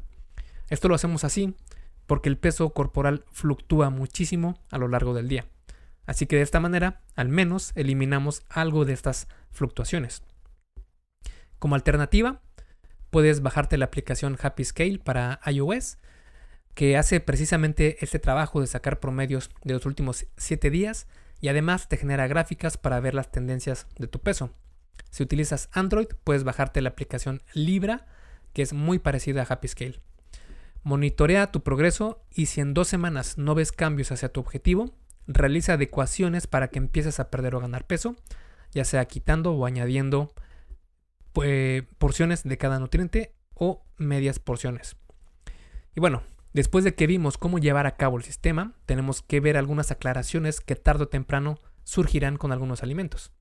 Esto 0.70 0.88
lo 0.88 0.96
hacemos 0.96 1.24
así 1.24 1.56
porque 2.06 2.30
el 2.30 2.38
peso 2.38 2.70
corporal 2.72 3.26
fluctúa 3.32 3.90
muchísimo 3.90 4.60
a 4.70 4.78
lo 4.78 4.88
largo 4.88 5.14
del 5.14 5.28
día. 5.28 5.46
Así 6.06 6.28
que 6.28 6.36
de 6.36 6.44
esta 6.44 6.60
manera, 6.60 7.02
al 7.16 7.30
menos, 7.30 7.72
eliminamos 7.76 8.44
algo 8.50 8.86
de 8.86 8.94
estas 8.94 9.28
fluctuaciones. 9.52 10.24
Como 11.58 11.76
alternativa, 11.76 12.42
puedes 13.10 13.42
bajarte 13.42 13.78
la 13.78 13.86
aplicación 13.86 14.38
Happy 14.40 14.64
Scale 14.66 15.00
para 15.00 15.40
iOS, 15.46 15.98
que 16.76 16.98
hace 16.98 17.22
precisamente 17.22 17.98
este 18.02 18.20
trabajo 18.20 18.62
de 18.62 18.68
sacar 18.68 19.00
promedios 19.00 19.50
de 19.64 19.74
los 19.74 19.86
últimos 19.86 20.28
7 20.38 20.70
días 20.70 21.08
y 21.40 21.48
además 21.48 21.88
te 21.88 21.98
genera 21.98 22.28
gráficas 22.28 22.78
para 22.78 23.00
ver 23.00 23.14
las 23.14 23.32
tendencias 23.32 23.88
de 23.98 24.08
tu 24.08 24.20
peso. 24.20 24.52
Si 25.10 25.24
utilizas 25.24 25.70
Android, 25.72 26.08
puedes 26.24 26.44
bajarte 26.44 26.82
la 26.82 26.90
aplicación 26.90 27.42
Libra, 27.54 28.06
que 28.56 28.62
es 28.62 28.74
muy 28.74 29.00
parecida 29.00 29.42
a 29.42 29.46
Happy 29.46 29.68
Scale. 29.68 30.00
Monitorea 30.82 31.52
tu 31.52 31.62
progreso 31.62 32.24
y 32.34 32.46
si 32.46 32.62
en 32.62 32.74
dos 32.74 32.88
semanas 32.88 33.38
no 33.38 33.54
ves 33.54 33.74
cambios 33.74 34.14
hacia 34.14 34.30
tu 34.30 34.40
objetivo, 34.40 34.96
realiza 35.28 35.74
adecuaciones 35.74 36.48
para 36.48 36.70
que 36.70 36.80
empieces 36.80 37.20
a 37.20 37.30
perder 37.30 37.56
o 37.56 37.60
ganar 37.60 37.86
peso, 37.86 38.16
ya 38.72 38.86
sea 38.86 39.06
quitando 39.06 39.52
o 39.52 39.66
añadiendo 39.66 40.32
eh, 41.44 41.84
porciones 41.98 42.44
de 42.44 42.58
cada 42.58 42.80
nutriente 42.80 43.36
o 43.56 43.84
medias 43.98 44.40
porciones. 44.40 44.96
Y 45.94 46.00
bueno, 46.00 46.24
después 46.54 46.86
de 46.86 46.96
que 46.96 47.08
vimos 47.08 47.38
cómo 47.38 47.60
llevar 47.60 47.88
a 47.88 47.98
cabo 47.98 48.16
el 48.16 48.24
sistema, 48.24 48.74
tenemos 48.86 49.22
que 49.22 49.42
ver 49.42 49.58
algunas 49.58 49.92
aclaraciones 49.92 50.62
que 50.62 50.78
tarde 50.78 51.04
o 51.04 51.10
temprano 51.10 51.60
surgirán 51.84 52.38
con 52.38 52.54
algunos 52.54 52.84
alimentos. 52.84 53.34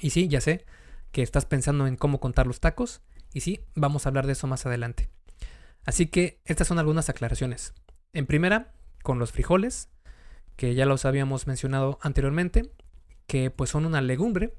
Y 0.00 0.10
sí, 0.10 0.28
ya 0.28 0.40
sé 0.40 0.64
que 1.12 1.22
estás 1.22 1.44
pensando 1.44 1.86
en 1.86 1.96
cómo 1.96 2.20
contar 2.20 2.46
los 2.46 2.60
tacos, 2.60 3.02
y 3.34 3.40
sí, 3.40 3.60
vamos 3.74 4.06
a 4.06 4.08
hablar 4.08 4.26
de 4.26 4.32
eso 4.32 4.46
más 4.46 4.64
adelante. 4.64 5.10
Así 5.84 6.06
que 6.06 6.40
estas 6.46 6.68
son 6.68 6.78
algunas 6.78 7.10
aclaraciones. 7.10 7.74
En 8.14 8.26
primera, 8.26 8.72
con 9.02 9.18
los 9.18 9.32
frijoles, 9.32 9.90
que 10.56 10.74
ya 10.74 10.86
los 10.86 11.04
habíamos 11.04 11.46
mencionado 11.46 11.98
anteriormente, 12.00 12.70
que 13.26 13.50
pues 13.50 13.70
son 13.70 13.84
una 13.84 14.00
legumbre 14.00 14.54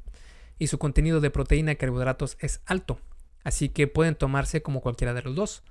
y 0.59 0.67
su 0.67 0.77
contenido 0.77 1.21
de 1.21 1.31
proteína 1.31 1.71
y 1.71 1.75
carbohidratos 1.77 2.37
es 2.39 2.61
alto, 2.65 2.99
así 3.43 3.69
que 3.69 3.87
pueden 3.87 4.15
tomarse 4.15 4.61
como 4.61 4.81
cualquiera 4.81 5.13
de 5.13 5.21
los 5.21 5.35
dos. 5.35 5.63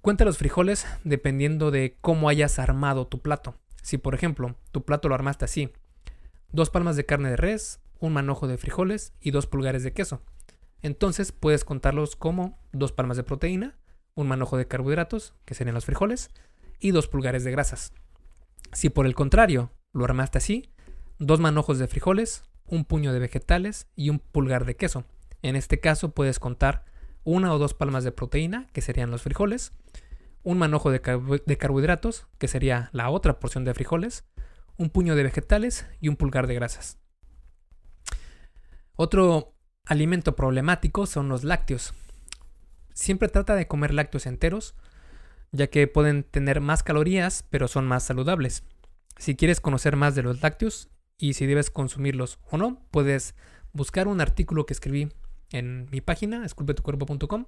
Cuenta 0.00 0.24
los 0.24 0.38
frijoles 0.38 0.86
dependiendo 1.04 1.70
de 1.70 1.98
cómo 2.00 2.28
hayas 2.28 2.58
armado 2.58 3.06
tu 3.06 3.20
plato. 3.20 3.54
Si 3.82 3.98
por 3.98 4.14
ejemplo 4.14 4.56
tu 4.72 4.84
plato 4.84 5.08
lo 5.08 5.14
armaste 5.14 5.44
así, 5.44 5.72
dos 6.52 6.70
palmas 6.70 6.96
de 6.96 7.04
carne 7.04 7.30
de 7.30 7.36
res, 7.36 7.80
un 8.00 8.14
manojo 8.14 8.48
de 8.48 8.56
frijoles 8.56 9.12
y 9.20 9.30
dos 9.30 9.46
pulgares 9.46 9.82
de 9.82 9.92
queso. 9.92 10.22
Entonces 10.82 11.32
puedes 11.32 11.64
contarlos 11.64 12.16
como 12.16 12.58
dos 12.72 12.92
palmas 12.92 13.16
de 13.16 13.24
proteína, 13.24 13.78
un 14.14 14.28
manojo 14.28 14.56
de 14.56 14.66
carbohidratos, 14.66 15.34
que 15.44 15.54
serían 15.54 15.74
los 15.74 15.84
frijoles, 15.84 16.30
y 16.80 16.92
dos 16.92 17.08
pulgares 17.08 17.44
de 17.44 17.50
grasas. 17.50 17.92
Si 18.72 18.90
por 18.90 19.06
el 19.06 19.14
contrario 19.14 19.72
lo 19.92 20.04
armaste 20.04 20.38
así, 20.38 20.70
dos 21.18 21.40
manojos 21.40 21.78
de 21.78 21.88
frijoles, 21.88 22.44
un 22.66 22.84
puño 22.84 23.12
de 23.12 23.18
vegetales 23.18 23.86
y 23.96 24.10
un 24.10 24.18
pulgar 24.18 24.64
de 24.64 24.76
queso. 24.76 25.04
En 25.42 25.56
este 25.56 25.80
caso 25.80 26.10
puedes 26.10 26.38
contar 26.38 26.84
una 27.24 27.52
o 27.52 27.58
dos 27.58 27.74
palmas 27.74 28.04
de 28.04 28.12
proteína, 28.12 28.66
que 28.72 28.80
serían 28.80 29.10
los 29.10 29.22
frijoles, 29.22 29.72
un 30.42 30.58
manojo 30.58 30.90
de, 30.90 31.00
carbohidratos, 31.00 32.26
que 32.38 32.48
sería 32.48 32.90
la 32.92 33.10
otra 33.10 33.38
porción 33.38 33.64
de 33.64 33.74
frijoles, 33.74 34.24
un 34.76 34.90
puño 34.90 35.14
de 35.14 35.24
vegetales 35.24 35.86
y 36.00 36.08
un 36.08 36.16
pulgar 36.16 36.46
de 36.46 36.54
grasas. 36.54 36.98
Otro 38.96 39.54
alimento 39.88 40.36
problemático 40.36 41.06
son 41.06 41.28
los 41.28 41.42
lácteos. 41.44 41.94
Siempre 42.94 43.28
trata 43.28 43.54
de 43.54 43.66
comer 43.66 43.94
lácteos 43.94 44.26
enteros, 44.26 44.74
ya 45.50 45.68
que 45.68 45.86
pueden 45.86 46.24
tener 46.24 46.60
más 46.60 46.82
calorías, 46.82 47.44
pero 47.48 47.68
son 47.68 47.86
más 47.86 48.04
saludables. 48.04 48.64
Si 49.16 49.34
quieres 49.34 49.60
conocer 49.60 49.96
más 49.96 50.14
de 50.14 50.22
los 50.22 50.42
lácteos, 50.42 50.90
y 51.16 51.32
si 51.32 51.46
debes 51.46 51.70
consumirlos 51.70 52.38
o 52.50 52.58
no, 52.58 52.80
puedes 52.90 53.34
buscar 53.72 54.06
un 54.06 54.20
artículo 54.20 54.66
que 54.66 54.72
escribí 54.72 55.08
en 55.50 55.88
mi 55.90 56.00
página, 56.00 56.44
esculpetucuerpo.com, 56.44 57.46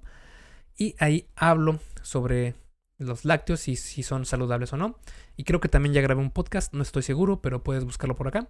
y 0.77 0.95
ahí 0.99 1.27
hablo 1.35 1.79
sobre 2.01 2.55
los 2.97 3.23
lácteos 3.23 3.67
y 3.67 3.75
si 3.75 4.03
son 4.03 4.25
saludables 4.25 4.73
o 4.73 4.77
no. 4.77 4.99
Y 5.37 5.43
creo 5.43 5.59
que 5.59 5.69
también 5.69 5.93
ya 5.93 6.01
grabé 6.01 6.21
un 6.21 6.31
podcast, 6.31 6.73
no 6.73 6.81
estoy 6.81 7.03
seguro, 7.03 7.41
pero 7.41 7.63
puedes 7.63 7.83
buscarlo 7.83 8.15
por 8.15 8.27
acá. 8.27 8.49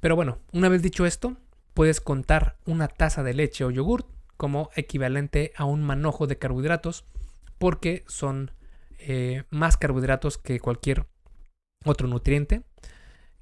Pero 0.00 0.16
bueno, 0.16 0.38
una 0.52 0.68
vez 0.68 0.82
dicho 0.82 1.06
esto, 1.06 1.36
puedes 1.74 2.00
contar 2.00 2.56
una 2.66 2.88
taza 2.88 3.22
de 3.22 3.34
leche 3.34 3.64
o 3.64 3.70
yogurt 3.70 4.06
como 4.36 4.70
equivalente 4.74 5.52
a 5.56 5.64
un 5.64 5.82
manojo 5.82 6.26
de 6.26 6.38
carbohidratos 6.38 7.04
porque 7.58 8.04
son 8.08 8.50
eh, 8.98 9.44
más 9.50 9.76
carbohidratos 9.76 10.38
que 10.38 10.60
cualquier 10.60 11.06
otro 11.84 12.08
nutriente. 12.08 12.62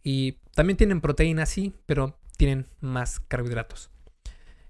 Y 0.03 0.38
también 0.55 0.77
tienen 0.77 1.01
proteína, 1.01 1.47
sí, 1.47 1.75
pero 1.87 2.19
tienen 2.37 2.66
más 2.81 3.21
carbohidratos. 3.21 3.90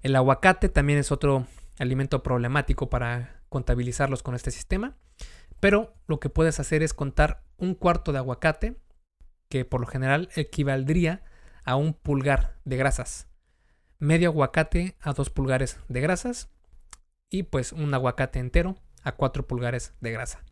El 0.03 0.17
aguacate 0.17 0.69
también 0.69 0.99
es 0.99 1.13
otro 1.13 1.47
alimento 1.79 2.23
problemático 2.23 2.91
para 2.91 3.43
contabilizarlos 3.49 4.23
con 4.23 4.35
este 4.35 4.51
sistema. 4.51 4.97
Pero 5.61 5.95
lo 6.07 6.19
que 6.21 6.31
puedes 6.31 6.59
hacer 6.59 6.83
es 6.83 6.95
contar 6.95 7.45
un 7.59 7.75
cuarto 7.75 8.13
de 8.13 8.19
aguacate, 8.19 8.77
que 9.49 9.65
por 9.65 9.81
lo 9.81 9.87
general 9.87 10.29
equivaldría 10.35 11.23
a 11.65 11.77
un 11.77 11.93
pulgar 11.93 12.57
de 12.65 12.77
grasas. 12.77 13.30
Medio 14.01 14.31
aguacate 14.31 14.97
a 15.03 15.13
dos 15.13 15.29
pulgares 15.29 15.79
de 15.89 16.01
grasas. 16.01 16.49
Y 17.29 17.45
pues 17.45 17.73
un 17.73 17.93
aguacate 17.93 18.39
entero 18.39 18.77
a 19.03 19.13
cuatro 19.13 19.47
pulgares 19.47 19.93
de 20.01 20.11
grasa. 20.11 20.43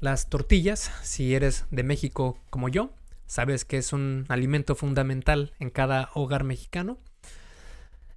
Las 0.00 0.28
tortillas, 0.28 0.90
si 1.02 1.34
eres 1.34 1.66
de 1.70 1.84
México 1.84 2.38
como 2.50 2.68
yo, 2.68 2.92
sabes 3.26 3.64
que 3.64 3.78
es 3.78 3.92
un 3.92 4.26
alimento 4.28 4.74
fundamental 4.74 5.54
en 5.60 5.70
cada 5.70 6.10
hogar 6.12 6.42
mexicano. 6.42 6.98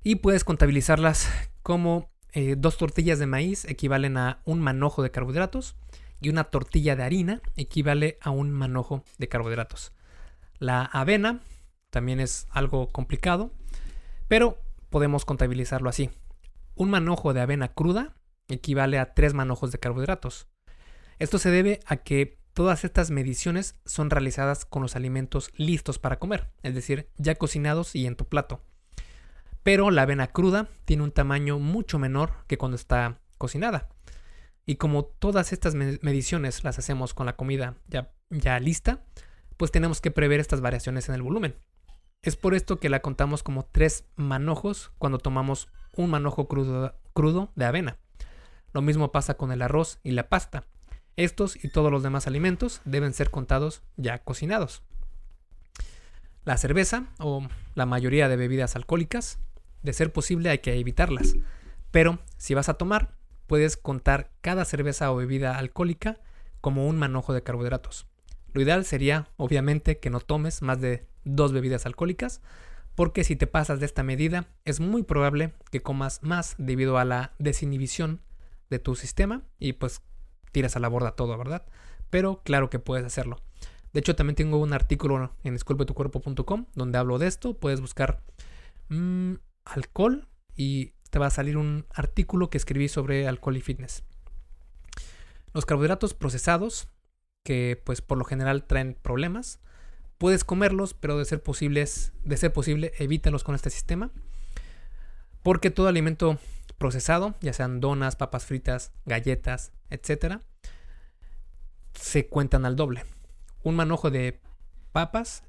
Y 0.04 0.16
puedes 0.16 0.44
contabilizarlas 0.44 1.30
como 1.62 2.10
eh, 2.32 2.56
dos 2.58 2.78
tortillas 2.78 3.20
de 3.20 3.28
maíz 3.28 3.66
equivalen 3.66 4.18
a 4.18 4.42
un 4.46 4.60
manojo 4.60 5.04
de 5.04 5.12
carbohidratos 5.12 5.76
y 6.20 6.30
una 6.30 6.46
tortilla 6.46 6.96
de 6.96 7.04
harina 7.04 7.42
equivale 7.56 8.18
a 8.20 8.32
un 8.32 8.52
manojo 8.52 9.04
de 9.20 9.30
carbohidratos. 9.30 9.94
La 10.58 10.84
avena 10.84 11.42
también 11.92 12.20
es 12.20 12.48
algo 12.50 12.92
complicado, 12.92 13.52
pero 14.28 14.62
podemos 14.90 15.26
contabilizarlo 15.26 15.90
así. 15.90 16.10
Un 16.76 16.90
manojo 16.90 17.34
de 17.34 17.42
avena 17.42 17.70
cruda 17.70 18.16
equivale 18.48 19.00
a 19.00 19.14
tres 19.14 19.34
manojos 19.34 19.72
de 19.72 19.80
carbohidratos. 19.80 20.48
Esto 21.20 21.38
se 21.38 21.52
debe 21.52 21.80
a 21.86 21.98
que 21.98 22.40
todas 22.54 22.84
estas 22.84 23.12
mediciones 23.12 23.80
son 23.86 24.10
realizadas 24.10 24.66
con 24.66 24.82
los 24.82 24.96
alimentos 24.96 25.52
listos 25.58 26.00
para 26.00 26.20
comer, 26.20 26.52
es 26.62 26.76
decir, 26.76 27.10
ya 27.18 27.36
cocinados 27.36 27.96
y 27.96 28.06
en 28.06 28.16
tu 28.16 28.26
plato. 28.26 28.62
Pero 29.64 29.92
la 29.92 30.04
avena 30.04 30.28
cruda 30.28 30.68
tiene 30.86 31.04
un 31.04 31.12
tamaño 31.12 31.58
mucho 31.60 31.98
menor 32.00 32.46
que 32.48 32.58
cuando 32.58 32.76
está 32.76 33.22
cocinada. 33.38 33.90
Y 34.66 34.76
como 34.76 35.06
todas 35.06 35.52
estas 35.52 35.76
mediciones 35.76 36.64
las 36.64 36.80
hacemos 36.80 37.14
con 37.14 37.26
la 37.26 37.36
comida 37.36 37.76
ya, 37.88 38.14
ya 38.30 38.60
lista, 38.60 39.04
pues 39.58 39.72
tenemos 39.72 40.02
que 40.02 40.12
prever 40.12 40.40
estas 40.40 40.62
variaciones 40.62 41.10
en 41.10 41.16
el 41.16 41.22
volumen. 41.22 41.56
Es 42.24 42.38
por 42.38 42.54
esto 42.54 42.80
que 42.80 42.90
la 42.90 43.02
contamos 43.02 43.44
como 43.44 43.66
tres 43.66 44.06
manojos 44.16 44.94
cuando 44.98 45.20
tomamos 45.20 45.68
un 45.98 46.10
manojo 46.10 46.48
crudo, 46.48 47.52
de 47.56 47.66
avena. 47.66 47.98
Lo 48.72 48.82
mismo 48.82 49.12
pasa 49.12 49.36
con 49.36 49.52
el 49.52 49.62
arroz 49.62 50.00
y 50.04 50.12
la 50.12 50.30
pasta. 50.30 50.64
Estos 51.18 51.62
y 51.64 51.68
todos 51.68 51.92
los 51.92 52.02
demás 52.02 52.26
alimentos 52.26 52.82
deben 52.86 53.14
ser 53.14 53.30
contados 53.30 53.84
ya 53.98 54.20
cocinados. 54.20 54.84
La 56.46 56.56
cerveza 56.56 57.08
o 57.20 57.46
la 57.76 57.86
mayoría 57.86 58.30
de 58.30 58.38
bebidas 58.38 58.78
alcohólicas, 58.78 59.40
de 59.82 59.92
ser 59.92 60.14
posible 60.14 60.50
hay 60.50 60.60
que 60.60 60.74
evitarlas. 60.80 61.36
Pero 61.92 62.20
si 62.38 62.54
vas 62.54 62.70
a 62.70 62.76
tomar, 62.76 63.18
puedes 63.48 63.76
contar 63.76 64.32
cada 64.40 64.64
cerveza 64.64 65.12
o 65.12 65.18
bebida 65.18 65.58
alcohólica 65.58 66.22
como 66.62 66.88
un 66.88 66.98
manojo 66.98 67.34
de 67.34 67.44
carbohidratos. 67.44 68.08
Lo 68.54 68.62
ideal 68.62 68.86
sería, 68.86 69.28
obviamente, 69.36 70.00
que 70.00 70.10
no 70.10 70.22
tomes 70.22 70.62
más 70.62 70.80
de 70.80 71.06
dos 71.24 71.54
bebidas 71.54 71.86
alcohólicas, 71.86 72.42
porque 72.96 73.24
si 73.24 73.36
te 73.36 73.48
pasas 73.48 73.80
de 73.80 73.86
esta 73.86 74.04
medida, 74.04 74.48
es 74.66 74.80
muy 74.80 75.04
probable 75.04 75.54
que 75.72 75.82
comas 75.82 76.22
más 76.22 76.56
debido 76.58 76.98
a 76.98 77.06
la 77.06 77.34
desinhibición 77.40 78.22
de 78.70 78.80
tu 78.80 78.96
sistema 78.96 79.44
y 79.60 79.74
pues 79.74 80.02
tiras 80.52 80.76
a 80.76 80.80
la 80.80 80.88
borda 80.88 81.16
todo, 81.16 81.38
¿verdad? 81.38 81.66
Pero 82.10 82.42
claro 82.44 82.70
que 82.70 82.80
puedes 82.80 83.06
hacerlo. 83.06 83.38
De 83.94 84.00
hecho, 84.00 84.16
también 84.16 84.36
tengo 84.36 84.58
un 84.58 84.74
artículo 84.74 85.36
en 85.44 85.54
disculpetucuerpo.com 85.54 86.66
donde 86.74 86.98
hablo 86.98 87.20
de 87.20 87.28
esto. 87.28 87.58
Puedes 87.60 87.80
buscar 87.80 88.24
mm, 88.90 89.34
alcohol 89.66 90.28
y 90.56 90.94
te 91.10 91.20
va 91.20 91.28
a 91.28 91.32
salir 91.32 91.58
un 91.58 91.86
artículo 91.94 92.50
que 92.50 92.58
escribí 92.58 92.88
sobre 92.88 93.28
alcohol 93.28 93.58
y 93.58 93.62
fitness. 93.62 94.04
Los 95.54 95.66
carbohidratos 95.66 96.16
procesados, 96.16 96.90
que 97.44 97.80
pues 97.84 98.02
por 98.02 98.18
lo 98.18 98.26
general 98.26 98.66
traen 98.66 98.98
problemas, 99.00 99.60
puedes 100.24 100.46
comerlos, 100.46 100.94
pero 100.94 101.18
de 101.18 101.26
ser, 101.26 101.44
de 101.44 102.38
ser 102.38 102.54
posible, 102.54 102.94
evítalos 102.98 103.44
con 103.44 103.56
este 103.56 103.70
sistema. 103.70 104.10
Porque 105.42 105.70
todo 105.70 105.90
alimento 105.90 106.40
procesado, 106.78 107.36
ya 107.42 107.52
sean 107.52 107.82
donas, 107.82 108.16
papas 108.16 108.46
fritas, 108.46 108.94
galletas, 109.06 109.74
etc., 109.90 110.38
se 111.94 112.28
cuentan 112.28 112.66
al 112.66 112.78
doble. 112.78 113.04
Un 113.64 113.76
manojo 113.76 114.12
de 114.12 114.40
papas 114.94 115.44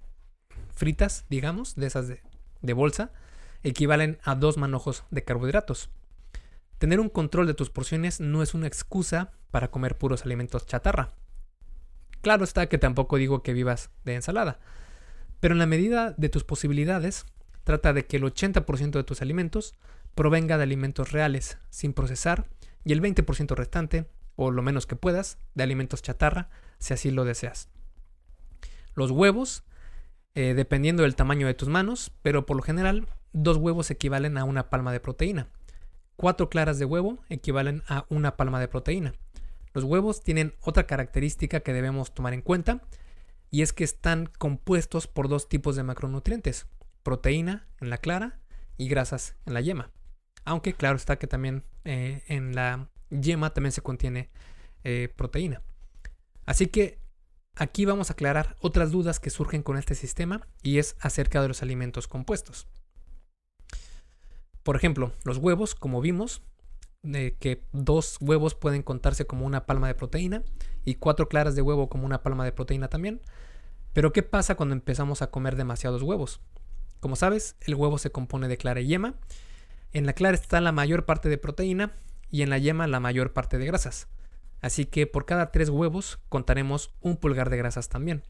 fritas, 0.74 1.24
digamos, 1.30 1.76
de 1.76 1.86
esas 1.86 2.08
de, 2.08 2.20
de 2.60 2.72
bolsa, 2.72 3.12
equivalen 3.62 4.18
a 4.24 4.34
dos 4.34 4.56
manojos 4.56 5.04
de 5.12 5.22
carbohidratos. 5.22 5.88
Tener 6.78 6.98
un 6.98 7.10
control 7.10 7.46
de 7.46 7.54
tus 7.54 7.70
porciones 7.70 8.18
no 8.18 8.42
es 8.42 8.54
una 8.54 8.66
excusa 8.66 9.30
para 9.52 9.70
comer 9.70 9.96
puros 9.96 10.24
alimentos 10.24 10.66
chatarra. 10.66 11.12
Claro 12.24 12.42
está 12.42 12.70
que 12.70 12.78
tampoco 12.78 13.18
digo 13.18 13.42
que 13.42 13.52
vivas 13.52 13.90
de 14.06 14.14
ensalada, 14.14 14.58
pero 15.40 15.52
en 15.52 15.58
la 15.58 15.66
medida 15.66 16.14
de 16.16 16.30
tus 16.30 16.42
posibilidades, 16.42 17.26
trata 17.64 17.92
de 17.92 18.06
que 18.06 18.16
el 18.16 18.22
80% 18.22 18.92
de 18.92 19.04
tus 19.04 19.20
alimentos 19.20 19.74
provenga 20.14 20.56
de 20.56 20.62
alimentos 20.62 21.12
reales, 21.12 21.58
sin 21.68 21.92
procesar, 21.92 22.46
y 22.82 22.94
el 22.94 23.02
20% 23.02 23.54
restante, 23.54 24.08
o 24.36 24.50
lo 24.50 24.62
menos 24.62 24.86
que 24.86 24.96
puedas, 24.96 25.36
de 25.54 25.64
alimentos 25.64 26.00
chatarra, 26.00 26.48
si 26.78 26.94
así 26.94 27.10
lo 27.10 27.26
deseas. 27.26 27.68
Los 28.94 29.10
huevos, 29.10 29.62
eh, 30.34 30.54
dependiendo 30.54 31.02
del 31.02 31.16
tamaño 31.16 31.46
de 31.46 31.52
tus 31.52 31.68
manos, 31.68 32.10
pero 32.22 32.46
por 32.46 32.56
lo 32.56 32.62
general 32.62 33.06
dos 33.34 33.58
huevos 33.58 33.90
equivalen 33.90 34.38
a 34.38 34.44
una 34.44 34.70
palma 34.70 34.92
de 34.92 35.00
proteína. 35.00 35.48
Cuatro 36.16 36.48
claras 36.48 36.78
de 36.78 36.86
huevo 36.86 37.18
equivalen 37.28 37.82
a 37.86 38.06
una 38.08 38.38
palma 38.38 38.60
de 38.60 38.68
proteína. 38.68 39.12
Los 39.74 39.84
huevos 39.84 40.22
tienen 40.22 40.54
otra 40.60 40.86
característica 40.86 41.60
que 41.60 41.72
debemos 41.72 42.14
tomar 42.14 42.32
en 42.32 42.42
cuenta 42.42 42.80
y 43.50 43.62
es 43.62 43.72
que 43.72 43.84
están 43.84 44.30
compuestos 44.38 45.08
por 45.08 45.28
dos 45.28 45.48
tipos 45.48 45.74
de 45.74 45.82
macronutrientes, 45.82 46.66
proteína 47.02 47.66
en 47.80 47.90
la 47.90 47.98
clara 47.98 48.40
y 48.76 48.88
grasas 48.88 49.34
en 49.46 49.54
la 49.54 49.60
yema. 49.60 49.90
Aunque 50.44 50.74
claro 50.74 50.96
está 50.96 51.18
que 51.18 51.26
también 51.26 51.64
eh, 51.84 52.22
en 52.28 52.54
la 52.54 52.88
yema 53.10 53.52
también 53.52 53.72
se 53.72 53.82
contiene 53.82 54.30
eh, 54.84 55.12
proteína. 55.14 55.62
Así 56.46 56.66
que 56.66 57.00
aquí 57.56 57.84
vamos 57.84 58.10
a 58.10 58.12
aclarar 58.12 58.56
otras 58.60 58.92
dudas 58.92 59.18
que 59.18 59.30
surgen 59.30 59.64
con 59.64 59.76
este 59.76 59.96
sistema 59.96 60.46
y 60.62 60.78
es 60.78 60.96
acerca 61.00 61.42
de 61.42 61.48
los 61.48 61.62
alimentos 61.62 62.06
compuestos. 62.06 62.68
Por 64.62 64.76
ejemplo, 64.76 65.12
los 65.24 65.38
huevos, 65.38 65.74
como 65.74 66.00
vimos, 66.00 66.42
que 67.12 67.62
dos 67.72 68.16
huevos 68.20 68.54
pueden 68.54 68.82
contarse 68.82 69.26
como 69.26 69.44
una 69.46 69.66
palma 69.66 69.88
de 69.88 69.94
proteína 69.94 70.42
y 70.84 70.94
cuatro 70.96 71.28
claras 71.28 71.54
de 71.54 71.62
huevo 71.62 71.88
como 71.88 72.06
una 72.06 72.22
palma 72.22 72.44
de 72.44 72.52
proteína 72.52 72.88
también. 72.88 73.20
Pero 73.92 74.12
¿qué 74.12 74.22
pasa 74.22 74.56
cuando 74.56 74.74
empezamos 74.74 75.22
a 75.22 75.30
comer 75.30 75.56
demasiados 75.56 76.02
huevos? 76.02 76.40
Como 77.00 77.16
sabes, 77.16 77.56
el 77.60 77.74
huevo 77.74 77.98
se 77.98 78.10
compone 78.10 78.48
de 78.48 78.56
clara 78.56 78.80
y 78.80 78.86
yema. 78.86 79.14
En 79.92 80.06
la 80.06 80.14
clara 80.14 80.34
está 80.34 80.60
la 80.60 80.72
mayor 80.72 81.04
parte 81.04 81.28
de 81.28 81.38
proteína 81.38 81.92
y 82.30 82.42
en 82.42 82.50
la 82.50 82.58
yema 82.58 82.86
la 82.86 83.00
mayor 83.00 83.32
parte 83.32 83.58
de 83.58 83.66
grasas. 83.66 84.08
Así 84.62 84.86
que 84.86 85.06
por 85.06 85.26
cada 85.26 85.52
tres 85.52 85.68
huevos 85.68 86.18
contaremos 86.30 86.94
un 87.00 87.16
pulgar 87.18 87.50
de 87.50 87.58
grasas 87.58 87.90
también. 87.90 88.22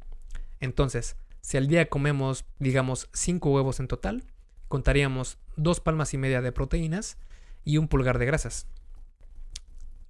Entonces, 0.61 1.16
si 1.40 1.57
al 1.57 1.68
día 1.68 1.88
comemos, 1.88 2.44
digamos, 2.59 3.09
cinco 3.12 3.53
huevos 3.53 3.78
en 3.78 3.86
total, 3.86 4.24
contaríamos 4.66 5.38
dos 5.57 5.78
palmas 5.78 6.12
y 6.12 6.18
media 6.18 6.42
de 6.42 6.51
proteínas 6.51 7.16
y 7.64 7.78
un 7.78 7.88
pulgar 7.88 8.18
de 8.18 8.26
grasas. 8.26 8.66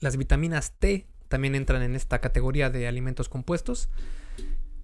Las 0.01 0.17
vitaminas 0.17 0.73
T 0.79 1.07
también 1.29 1.55
entran 1.55 1.83
en 1.83 1.95
esta 1.95 2.21
categoría 2.21 2.71
de 2.71 2.87
alimentos 2.87 3.29
compuestos 3.29 3.89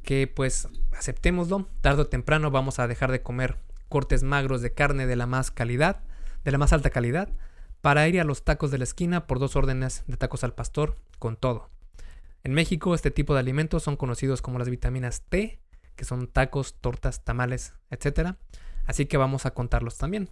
que 0.02 0.26
pues 0.26 0.68
aceptémoslo, 0.96 1.68
tarde 1.80 2.02
o 2.02 2.06
temprano 2.06 2.50
vamos 2.50 2.78
a 2.78 2.88
dejar 2.88 3.12
de 3.12 3.22
comer 3.22 3.58
cortes 3.88 4.22
magros 4.22 4.62
de 4.62 4.72
carne 4.72 5.06
de 5.06 5.16
la 5.16 5.26
más 5.26 5.50
calidad, 5.50 6.00
de 6.44 6.52
la 6.52 6.58
más 6.58 6.72
alta 6.72 6.90
calidad, 6.90 7.28
para 7.80 8.06
ir 8.08 8.20
a 8.20 8.24
los 8.24 8.44
tacos 8.44 8.70
de 8.70 8.78
la 8.78 8.84
esquina 8.84 9.26
por 9.26 9.38
dos 9.38 9.56
órdenes 9.56 10.04
de 10.06 10.16
tacos 10.16 10.44
al 10.44 10.54
pastor 10.54 10.96
con 11.18 11.36
todo. 11.36 11.70
En 12.42 12.54
México 12.54 12.94
este 12.94 13.10
tipo 13.10 13.34
de 13.34 13.40
alimentos 13.40 13.82
son 13.82 13.96
conocidos 13.96 14.42
como 14.42 14.58
las 14.58 14.70
vitaminas 14.70 15.22
T, 15.28 15.60
que 15.96 16.04
son 16.04 16.28
tacos, 16.28 16.74
tortas, 16.80 17.24
tamales, 17.24 17.74
etc. 17.90 18.36
Así 18.86 19.06
que 19.06 19.18
vamos 19.18 19.44
a 19.44 19.52
contarlos 19.52 19.98
también. 19.98 20.30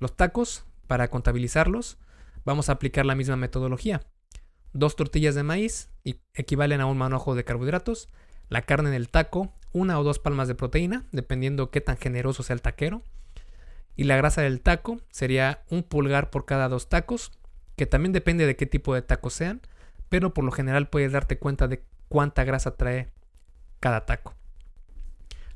Los 0.00 0.16
tacos, 0.16 0.64
para 0.90 1.08
contabilizarlos, 1.08 1.98
vamos 2.44 2.68
a 2.68 2.72
aplicar 2.72 3.06
la 3.06 3.14
misma 3.14 3.36
metodología. 3.36 4.00
dos 4.72 4.96
tortillas 4.96 5.36
de 5.36 5.44
maíz 5.44 5.88
equivalen 6.34 6.80
a 6.80 6.86
un 6.86 6.98
manojo 6.98 7.36
de 7.36 7.44
carbohidratos, 7.44 8.08
la 8.48 8.62
carne 8.62 8.88
en 8.88 8.96
el 8.96 9.08
taco, 9.08 9.54
una 9.70 10.00
o 10.00 10.02
dos 10.02 10.18
palmas 10.18 10.48
de 10.48 10.56
proteína, 10.56 11.04
dependiendo 11.12 11.70
qué 11.70 11.80
tan 11.80 11.96
generoso 11.96 12.42
sea 12.42 12.54
el 12.54 12.60
taquero, 12.60 13.04
y 13.94 14.02
la 14.02 14.16
grasa 14.16 14.42
del 14.42 14.62
taco 14.62 15.00
sería 15.10 15.62
un 15.70 15.84
pulgar 15.84 16.28
por 16.30 16.44
cada 16.44 16.68
dos 16.68 16.88
tacos, 16.88 17.30
que 17.76 17.86
también 17.86 18.12
depende 18.12 18.44
de 18.44 18.56
qué 18.56 18.66
tipo 18.66 18.92
de 18.92 19.02
tacos 19.02 19.34
sean, 19.34 19.60
pero 20.08 20.34
por 20.34 20.42
lo 20.42 20.50
general 20.50 20.88
puedes 20.88 21.12
darte 21.12 21.38
cuenta 21.38 21.68
de 21.68 21.84
cuánta 22.08 22.42
grasa 22.42 22.74
trae 22.74 23.12
cada 23.78 24.06
taco. 24.06 24.34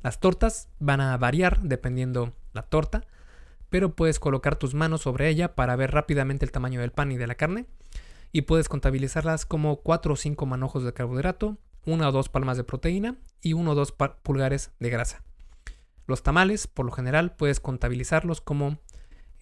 Las 0.00 0.20
tortas 0.20 0.68
van 0.78 1.00
a 1.00 1.16
variar 1.16 1.60
dependiendo 1.62 2.32
la 2.52 2.62
torta, 2.62 3.04
pero 3.74 3.96
puedes 3.96 4.20
colocar 4.20 4.54
tus 4.54 4.72
manos 4.72 5.00
sobre 5.00 5.28
ella 5.28 5.56
para 5.56 5.74
ver 5.74 5.90
rápidamente 5.90 6.44
el 6.44 6.52
tamaño 6.52 6.80
del 6.80 6.92
pan 6.92 7.10
y 7.10 7.16
de 7.16 7.26
la 7.26 7.34
carne, 7.34 7.66
y 8.30 8.42
puedes 8.42 8.68
contabilizarlas 8.68 9.46
como 9.46 9.82
4 9.82 10.14
o 10.14 10.16
5 10.16 10.46
manojos 10.46 10.84
de 10.84 10.92
carbohidrato, 10.92 11.58
una 11.84 12.08
o 12.08 12.12
dos 12.12 12.28
palmas 12.28 12.56
de 12.56 12.62
proteína 12.62 13.16
y 13.42 13.52
uno 13.52 13.72
o 13.72 13.74
dos 13.74 13.90
pulgares 13.90 14.70
de 14.78 14.90
grasa. 14.90 15.24
Los 16.06 16.22
tamales, 16.22 16.68
por 16.68 16.86
lo 16.86 16.92
general, 16.92 17.34
puedes 17.34 17.58
contabilizarlos 17.58 18.40
como 18.40 18.78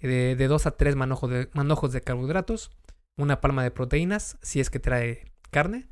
de, 0.01 0.35
2 0.35 0.67
a 0.67 0.79
3 0.79 0.97
manojos 0.97 1.29
de, 1.29 1.51
manojos 1.53 1.93
de 1.93 2.01
carbohidratos, 2.01 2.71
una 3.19 3.43
palma 3.43 3.63
de 3.63 3.71
proteínas, 3.71 4.39
si 4.41 4.61
es 4.61 4.71
que 4.71 4.79
trae 4.79 5.31
carne, 5.51 5.91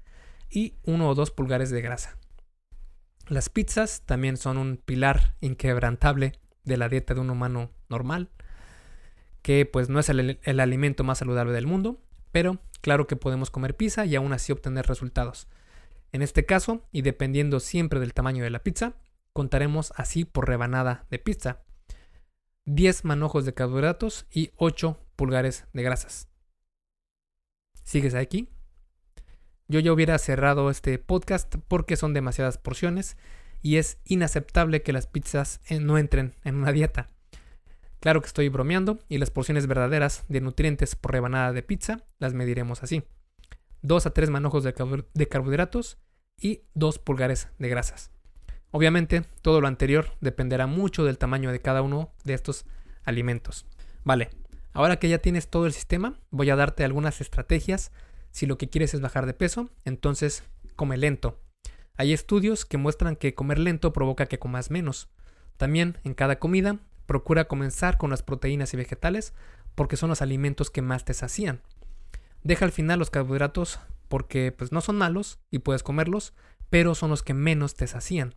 y 0.49 0.79
uno 0.85 1.11
o 1.11 1.15
dos 1.15 1.31
pulgares 1.31 1.69
de 1.69 1.83
grasa. 1.83 2.17
Las 3.29 3.51
pizzas 3.51 4.01
también 4.07 4.39
son 4.39 4.57
un 4.57 4.79
pilar 4.79 5.37
inquebrantable 5.43 6.41
de 6.65 6.79
la 6.79 6.89
dieta 6.89 7.13
de 7.13 7.21
un 7.21 7.29
humano 7.29 7.71
normal, 7.91 8.31
que 9.43 9.67
pues 9.67 9.89
no 9.89 9.99
es 9.99 10.09
el, 10.09 10.61
alimento 10.61 11.05
más 11.05 11.19
saludable 11.19 11.53
del 11.53 11.67
mundo, 11.67 12.01
pero 12.33 12.59
claro 12.81 13.07
que 13.07 13.17
podemos 13.17 13.51
comer 13.51 13.77
pizza 13.77 14.07
y 14.07 14.17
aún 14.17 14.33
así 14.33 14.53
obtener 14.53 14.87
resultados. 14.87 15.49
En 16.13 16.23
este 16.23 16.45
caso, 16.45 16.83
y 16.93 17.03
dependiendo 17.03 17.61
siempre 17.61 18.01
del 18.01 18.15
tamaño 18.15 18.43
de 18.43 18.51
la 18.51 18.63
pizza, 18.63 18.95
contaremos 19.33 19.93
así 19.97 20.25
por 20.25 20.49
rebanada 20.49 21.07
de 21.11 21.19
pizza. 21.19 21.61
10 22.65 23.05
manojos 23.05 23.45
de 23.45 23.55
carbohidratos 23.55 24.27
y 24.33 24.51
8 24.57 24.99
pulgares 25.17 25.67
de 25.73 25.83
grasas. 25.83 26.29
¿Sigues 27.85 28.15
aquí? 28.15 28.49
Yo 29.69 29.81
ya 29.81 29.93
hubiera 29.93 30.19
cerrado 30.19 30.69
este 30.71 30.99
podcast 30.99 31.55
porque 31.69 31.97
son 31.97 32.13
demasiadas 32.13 32.59
porciones 32.59 33.17
y 33.63 33.77
es 33.77 33.99
inaceptable 34.05 34.83
que 34.83 34.93
las 34.93 35.07
pizzas 35.07 35.61
eh, 35.69 35.79
no 35.79 35.99
entren 35.99 36.35
en 36.45 36.57
una 36.57 36.73
dieta. 36.73 37.11
Claro 38.01 38.23
que 38.23 38.27
estoy 38.27 38.49
bromeando 38.49 38.99
y 39.09 39.19
las 39.19 39.31
porciones 39.31 39.67
verdaderas 39.67 40.25
de 40.29 40.41
nutrientes 40.41 40.97
por 40.97 41.13
rebanada 41.13 41.53
de 41.53 41.63
pizza 41.63 42.07
las 42.19 42.33
mediremos 42.33 42.83
así. 42.83 43.05
2 43.83 44.07
a 44.07 44.11
3 44.11 44.31
manojos 44.31 44.65
de, 44.65 45.29
carbohidratos 45.29 45.99
y 46.39 46.63
2 46.75 46.99
pulgares 46.99 47.49
de 47.59 47.69
grasas. 47.69 48.11
Obviamente, 48.71 49.25
todo 49.43 49.61
lo 49.61 49.69
anterior 49.69 50.13
dependerá 50.21 50.67
mucho 50.67 51.05
del 51.05 51.19
tamaño 51.19 51.53
de 51.53 51.61
cada 51.61 51.83
uno 51.83 52.13
de 52.25 52.35
estos 52.35 52.65
alimentos. 53.05 53.67
Vale, 54.05 54.31
ahora 54.73 54.99
que 54.99 55.09
ya 55.09 55.19
tienes 55.19 55.49
todo 55.49 55.67
el 55.67 55.73
sistema, 55.73 56.19
voy 56.31 56.49
a 56.51 56.57
darte 56.57 56.85
algunas 56.85 57.21
estrategias. 57.21 57.93
Si 58.31 58.47
lo 58.47 58.57
que 58.57 58.71
quieres 58.71 58.95
es 58.95 59.01
bajar 59.01 59.27
de 59.27 59.35
peso, 59.35 59.71
entonces 59.85 60.45
come 60.77 60.97
lento. 60.97 61.39
Hay 61.97 62.15
estudios 62.15 62.65
que 62.65 62.79
muestran 62.79 63.17
que 63.17 63.35
comer 63.35 63.59
lento 63.59 63.93
provoca 63.93 64.27
que 64.27 64.39
comas 64.39 64.71
menos. 64.71 65.11
También 65.59 65.99
en 66.05 66.15
cada 66.15 66.39
comida, 66.39 66.79
procura 67.11 67.49
comenzar 67.49 67.99
con 67.99 68.11
las 68.11 68.23
proteínas 68.23 68.73
y 68.73 68.77
vegetales 68.77 69.35
porque 69.75 69.97
son 69.97 70.11
los 70.11 70.23
alimentos 70.23 70.71
que 70.71 70.81
más 70.81 71.05
te 71.05 71.13
sacían. 71.13 71.61
Deja 72.45 72.65
al 72.65 72.71
final 72.71 73.01
los 73.01 73.11
carbohidratos 73.11 73.81
porque 74.07 74.53
pues 74.53 74.71
no 74.71 74.81
son 74.81 74.95
malos 74.95 75.41
y 75.51 75.59
puedes 75.59 75.83
comerlos, 75.83 76.35
pero 76.69 76.95
son 76.95 77.11
los 77.11 77.25
que 77.25 77.35
menos 77.35 77.75
te 77.75 77.89
sacían. 77.89 78.37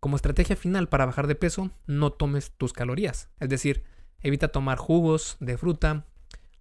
Como 0.00 0.16
estrategia 0.16 0.54
final 0.54 0.90
para 0.90 1.06
bajar 1.06 1.28
de 1.28 1.34
peso, 1.34 1.70
no 1.86 2.12
tomes 2.12 2.50
tus 2.58 2.74
calorías. 2.74 3.30
Es 3.40 3.48
decir, 3.48 3.84
evita 4.20 4.48
tomar 4.48 4.76
jugos 4.76 5.38
de 5.40 5.56
fruta, 5.56 6.04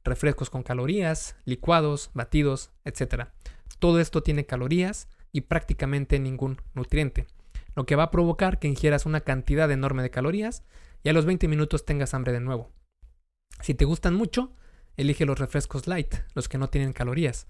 refrescos 0.05 0.49
con 0.49 0.63
calorías, 0.63 1.35
licuados, 1.43 2.09
batidos, 2.13 2.71
etc. 2.85 3.25
Todo 3.79 3.99
esto 3.99 4.23
tiene 4.23 4.45
calorías 4.45 5.09
y 5.33 5.41
prácticamente 5.41 6.19
ningún 6.19 6.61
nutriente, 6.73 7.27
lo 7.75 7.85
que 7.85 7.97
va 7.97 8.03
a 8.03 8.11
provocar 8.11 8.59
que 8.59 8.69
ingieras 8.69 9.05
una 9.05 9.19
cantidad 9.19 9.69
enorme 9.69 10.03
de 10.03 10.09
calorías 10.09 10.63
y 11.07 11.09
a 11.09 11.13
los 11.13 11.23
20 11.25 11.47
minutos 11.47 11.85
tengas 11.85 12.13
hambre 12.13 12.33
de 12.33 12.41
nuevo. 12.41 12.69
Si 13.61 13.73
te 13.73 13.85
gustan 13.85 14.13
mucho, 14.13 14.51
elige 14.97 15.25
los 15.25 15.39
refrescos 15.39 15.87
light, 15.87 16.13
los 16.33 16.49
que 16.49 16.57
no 16.57 16.67
tienen 16.67 16.91
calorías. 16.91 17.47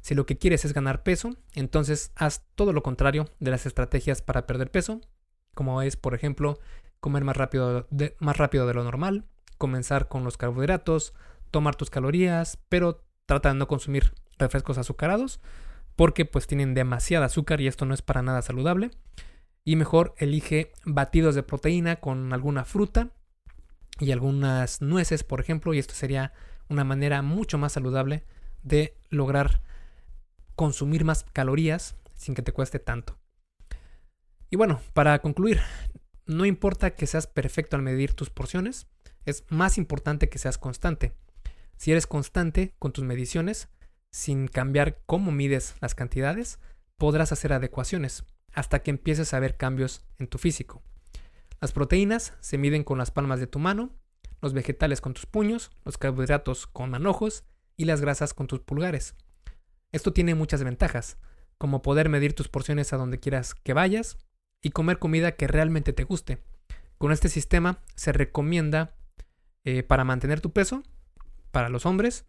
Si 0.00 0.14
lo 0.14 0.24
que 0.24 0.38
quieres 0.38 0.64
es 0.64 0.72
ganar 0.72 1.02
peso, 1.02 1.36
entonces 1.52 2.10
haz 2.16 2.46
todo 2.54 2.72
lo 2.72 2.82
contrario 2.82 3.28
de 3.38 3.50
las 3.50 3.66
estrategias 3.66 4.22
para 4.22 4.46
perder 4.46 4.70
peso 4.70 5.02
como 5.52 5.82
es, 5.82 5.98
por 5.98 6.14
ejemplo, 6.14 6.58
comer 6.98 7.22
más 7.22 7.36
rápido 7.36 7.86
de, 7.90 8.16
más 8.18 8.38
rápido 8.38 8.66
de 8.66 8.72
lo 8.72 8.82
normal, 8.82 9.26
comenzar 9.58 10.08
con 10.08 10.24
los 10.24 10.38
carbohidratos, 10.38 11.12
tomar 11.50 11.76
tus 11.76 11.90
calorías, 11.90 12.58
pero 12.70 13.04
trata 13.26 13.50
de 13.50 13.56
no 13.56 13.68
consumir 13.68 14.14
refrescos 14.38 14.78
azucarados 14.78 15.38
porque 15.96 16.24
pues 16.24 16.46
tienen 16.46 16.72
demasiada 16.72 17.26
azúcar 17.26 17.60
y 17.60 17.66
esto 17.66 17.84
no 17.84 17.92
es 17.92 18.00
para 18.00 18.22
nada 18.22 18.40
saludable. 18.40 18.90
Y 19.66 19.74
mejor 19.74 20.14
elige 20.16 20.72
batidos 20.84 21.34
de 21.34 21.42
proteína 21.42 21.96
con 21.96 22.32
alguna 22.32 22.64
fruta 22.64 23.10
y 23.98 24.12
algunas 24.12 24.80
nueces, 24.80 25.24
por 25.24 25.40
ejemplo, 25.40 25.74
y 25.74 25.80
esto 25.80 25.92
sería 25.92 26.32
una 26.68 26.84
manera 26.84 27.20
mucho 27.20 27.58
más 27.58 27.72
saludable 27.72 28.22
de 28.62 28.96
lograr 29.10 29.62
consumir 30.54 31.04
más 31.04 31.24
calorías 31.32 31.96
sin 32.14 32.36
que 32.36 32.42
te 32.42 32.52
cueste 32.52 32.78
tanto. 32.78 33.18
Y 34.50 34.56
bueno, 34.56 34.80
para 34.94 35.18
concluir, 35.18 35.60
no 36.26 36.44
importa 36.44 36.92
que 36.92 37.08
seas 37.08 37.26
perfecto 37.26 37.74
al 37.74 37.82
medir 37.82 38.14
tus 38.14 38.30
porciones, 38.30 38.86
es 39.24 39.44
más 39.48 39.78
importante 39.78 40.28
que 40.28 40.38
seas 40.38 40.58
constante. 40.58 41.12
Si 41.76 41.90
eres 41.90 42.06
constante 42.06 42.76
con 42.78 42.92
tus 42.92 43.02
mediciones, 43.02 43.68
sin 44.12 44.46
cambiar 44.46 45.00
cómo 45.06 45.32
mides 45.32 45.74
las 45.80 45.96
cantidades, 45.96 46.60
podrás 46.98 47.32
hacer 47.32 47.52
adecuaciones 47.52 48.24
hasta 48.56 48.80
que 48.80 48.90
empieces 48.90 49.32
a 49.32 49.38
ver 49.38 49.56
cambios 49.56 50.02
en 50.18 50.26
tu 50.26 50.38
físico. 50.38 50.82
Las 51.60 51.72
proteínas 51.72 52.34
se 52.40 52.58
miden 52.58 52.82
con 52.82 52.98
las 52.98 53.12
palmas 53.12 53.38
de 53.38 53.46
tu 53.46 53.60
mano, 53.60 53.90
los 54.42 54.52
vegetales 54.52 55.00
con 55.00 55.14
tus 55.14 55.26
puños, 55.26 55.70
los 55.84 55.98
carbohidratos 55.98 56.66
con 56.66 56.90
manojos 56.90 57.44
y 57.76 57.84
las 57.84 58.00
grasas 58.00 58.34
con 58.34 58.46
tus 58.46 58.60
pulgares. 58.60 59.14
Esto 59.92 60.12
tiene 60.12 60.34
muchas 60.34 60.64
ventajas, 60.64 61.18
como 61.58 61.82
poder 61.82 62.08
medir 62.08 62.34
tus 62.34 62.48
porciones 62.48 62.92
a 62.92 62.96
donde 62.96 63.20
quieras 63.20 63.54
que 63.54 63.72
vayas, 63.72 64.18
y 64.62 64.70
comer 64.70 64.98
comida 64.98 65.36
que 65.36 65.46
realmente 65.46 65.92
te 65.92 66.04
guste. 66.04 66.42
Con 66.98 67.12
este 67.12 67.28
sistema 67.28 67.82
se 67.94 68.12
recomienda 68.12 68.96
eh, 69.64 69.82
para 69.82 70.04
mantener 70.04 70.40
tu 70.40 70.52
peso, 70.52 70.82
para 71.50 71.68
los 71.68 71.86
hombres, 71.86 72.24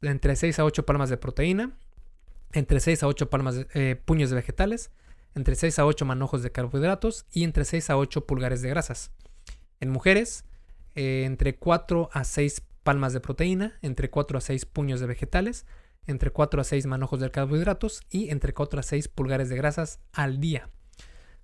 entre 0.00 0.36
6 0.36 0.58
a 0.58 0.64
8 0.64 0.86
palmas 0.86 1.10
de 1.10 1.18
proteína, 1.18 1.76
entre 2.52 2.80
6 2.80 3.02
a 3.02 3.06
8 3.06 3.30
palmas 3.30 3.54
de, 3.54 3.66
eh, 3.74 3.96
puños 3.96 4.30
de 4.30 4.36
vegetales, 4.36 4.90
entre 5.34 5.54
6 5.54 5.78
a 5.78 5.86
8 5.86 6.04
manojos 6.04 6.42
de 6.42 6.52
carbohidratos 6.52 7.26
y 7.30 7.44
entre 7.44 7.64
6 7.64 7.90
a 7.90 7.96
8 7.96 8.26
pulgares 8.26 8.62
de 8.62 8.70
grasas. 8.70 9.12
En 9.80 9.90
mujeres, 9.90 10.44
eh, 10.94 11.24
entre 11.24 11.56
4 11.56 12.10
a 12.12 12.24
6 12.24 12.62
palmas 12.82 13.12
de 13.12 13.20
proteína, 13.20 13.78
entre 13.82 14.10
4 14.10 14.38
a 14.38 14.40
6 14.40 14.66
puños 14.66 15.00
de 15.00 15.06
vegetales, 15.06 15.66
entre 16.06 16.30
4 16.30 16.60
a 16.60 16.64
6 16.64 16.86
manojos 16.86 17.20
de 17.20 17.30
carbohidratos 17.30 18.02
y 18.10 18.30
entre 18.30 18.54
4 18.54 18.80
a 18.80 18.82
6 18.82 19.08
pulgares 19.08 19.48
de 19.48 19.56
grasas 19.56 20.00
al 20.12 20.40
día. 20.40 20.70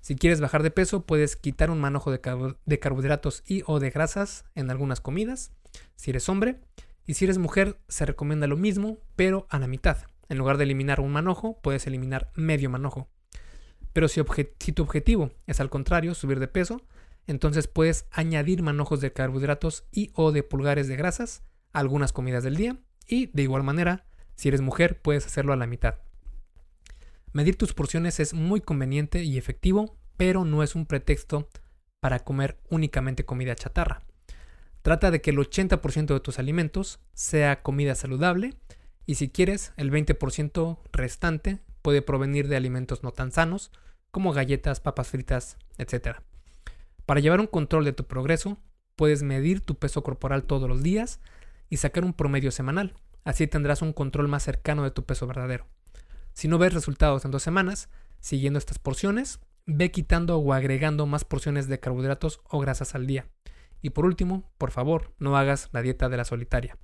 Si 0.00 0.14
quieres 0.14 0.40
bajar 0.40 0.62
de 0.62 0.70
peso, 0.70 1.04
puedes 1.04 1.36
quitar 1.36 1.70
un 1.70 1.80
manojo 1.80 2.12
de, 2.12 2.20
carbohidratos 2.20 3.42
y 3.46 3.62
o 3.66 3.80
de 3.80 3.90
grasas 3.90 4.44
en 4.54 4.70
algunas 4.70 5.00
comidas, 5.00 5.52
si 5.96 6.10
eres 6.10 6.28
hombre. 6.28 6.60
Y 7.08 7.14
si 7.14 7.24
eres 7.24 7.38
mujer, 7.38 7.78
se 7.88 8.06
recomienda 8.06 8.46
lo 8.46 8.56
mismo, 8.56 8.98
pero 9.14 9.46
a 9.50 9.58
la 9.58 9.68
mitad. 9.68 9.98
En 10.28 10.38
lugar 10.38 10.58
de 10.58 10.64
eliminar 10.64 11.00
un 11.00 11.12
manojo, 11.12 11.60
puedes 11.60 11.86
eliminar 11.86 12.30
medio 12.34 12.70
manojo. 12.70 13.08
Pero 13.96 14.08
si, 14.08 14.22
tu 14.74 14.82
objetivo 14.82 15.30
es 15.46 15.58
al 15.58 15.70
contrario, 15.70 16.14
subir 16.14 16.38
de 16.38 16.48
peso, 16.48 16.82
entonces 17.26 17.66
puedes 17.66 18.04
añadir 18.10 18.62
manojos 18.62 19.00
de 19.00 19.14
carbohidratos 19.14 19.86
y 19.90 20.10
o 20.12 20.32
de 20.32 20.42
pulgares 20.42 20.86
de 20.86 20.96
grasas 20.96 21.44
a 21.72 21.78
algunas 21.78 22.12
comidas 22.12 22.44
del 22.44 22.56
día. 22.56 22.76
Y 23.06 23.28
de 23.28 23.44
igual 23.44 23.62
manera, 23.62 24.04
si 24.34 24.48
eres 24.48 24.60
mujer, 24.60 25.00
puedes 25.00 25.24
hacerlo 25.24 25.54
a 25.54 25.56
la 25.56 25.66
mitad. 25.66 25.94
Medir 27.32 27.56
tus 27.56 27.72
porciones 27.72 28.20
es 28.20 28.34
muy 28.34 28.60
conveniente 28.60 29.24
y 29.24 29.38
efectivo, 29.38 29.96
pero 30.18 30.44
no 30.44 30.62
es 30.62 30.74
un 30.74 30.84
pretexto 30.84 31.48
para 31.98 32.18
comer 32.18 32.58
únicamente 32.68 33.24
comida 33.24 33.56
chatarra. 33.56 34.02
Trata 34.82 35.10
de 35.10 35.22
que 35.22 35.30
el 35.30 35.38
80% 35.38 36.12
de 36.12 36.20
tus 36.20 36.38
alimentos 36.38 37.00
sea 37.14 37.62
comida 37.62 37.94
saludable 37.94 38.58
y 39.06 39.14
si 39.14 39.30
quieres, 39.30 39.72
el 39.78 39.90
20% 39.90 40.80
restante 40.92 41.60
puede 41.80 42.02
provenir 42.02 42.48
de 42.48 42.56
alimentos 42.56 43.02
no 43.02 43.12
tan 43.12 43.32
sanos, 43.32 43.72
como 44.16 44.32
galletas, 44.32 44.80
papas 44.80 45.08
fritas, 45.08 45.58
etc. 45.76 46.20
Para 47.04 47.20
llevar 47.20 47.38
un 47.38 47.46
control 47.46 47.84
de 47.84 47.92
tu 47.92 48.06
progreso, 48.06 48.56
puedes 48.96 49.22
medir 49.22 49.60
tu 49.60 49.74
peso 49.74 50.02
corporal 50.02 50.44
todos 50.44 50.70
los 50.70 50.82
días 50.82 51.20
y 51.68 51.76
sacar 51.76 52.02
un 52.02 52.14
promedio 52.14 52.50
semanal, 52.50 52.94
Así 53.26 53.46
tendrás 53.46 53.82
un 53.82 53.92
control 53.92 54.26
más 54.26 54.42
cercano 54.42 54.84
de 54.84 54.90
tu 54.90 55.04
peso 55.04 55.26
verdadero. 55.26 55.66
Si 56.32 56.48
no 56.48 56.56
ves 56.56 56.72
resultados 56.72 57.26
en 57.26 57.30
dos 57.30 57.42
semanas, 57.42 57.90
siguiendo 58.20 58.58
estas 58.58 58.78
porciones, 58.78 59.38
ve 59.66 59.90
quitando 59.90 60.38
o 60.38 60.52
agregando 60.54 61.04
más 61.04 61.26
porciones 61.26 61.68
de 61.68 61.78
carbohidratos 61.78 62.40
o 62.48 62.58
grasas 62.58 62.94
al 62.94 63.06
día. 63.06 63.26
Y 63.82 63.90
por 63.90 64.06
último, 64.06 64.50
por 64.56 64.70
favor, 64.70 65.12
no 65.18 65.36
hagas 65.36 65.68
la 65.72 65.82
dieta 65.82 66.08
de 66.08 66.16
la 66.16 66.24
solitaria. 66.24 66.78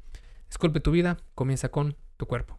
Esculpe 0.50 0.80
tu 0.80 0.90
vida, 0.90 1.16
comienza 1.34 1.70
con 1.70 1.96
tu 2.18 2.26
cuerpo. 2.26 2.58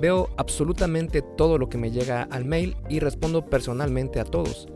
Veo 0.00 0.30
absolutamente 0.36 1.22
todo 1.22 1.58
lo 1.58 1.68
que 1.68 1.78
me 1.78 1.90
llega 1.90 2.22
al 2.22 2.44
mail 2.44 2.76
y 2.88 3.00
respondo 3.00 3.44
personalmente 3.46 4.20
a 4.20 4.24
todos. 4.24 4.68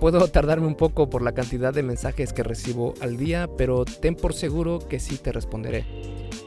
Puedo 0.00 0.26
tardarme 0.32 0.66
un 0.66 0.74
poco 0.74 1.08
por 1.08 1.22
la 1.22 1.32
cantidad 1.32 1.72
de 1.72 1.84
mensajes 1.84 2.32
que 2.32 2.42
recibo 2.42 2.94
al 3.00 3.16
día, 3.16 3.48
pero 3.56 3.84
ten 3.84 4.16
por 4.16 4.34
seguro 4.34 4.80
que 4.80 4.98
sí 4.98 5.18
te 5.18 5.30
responderé. 5.30 5.84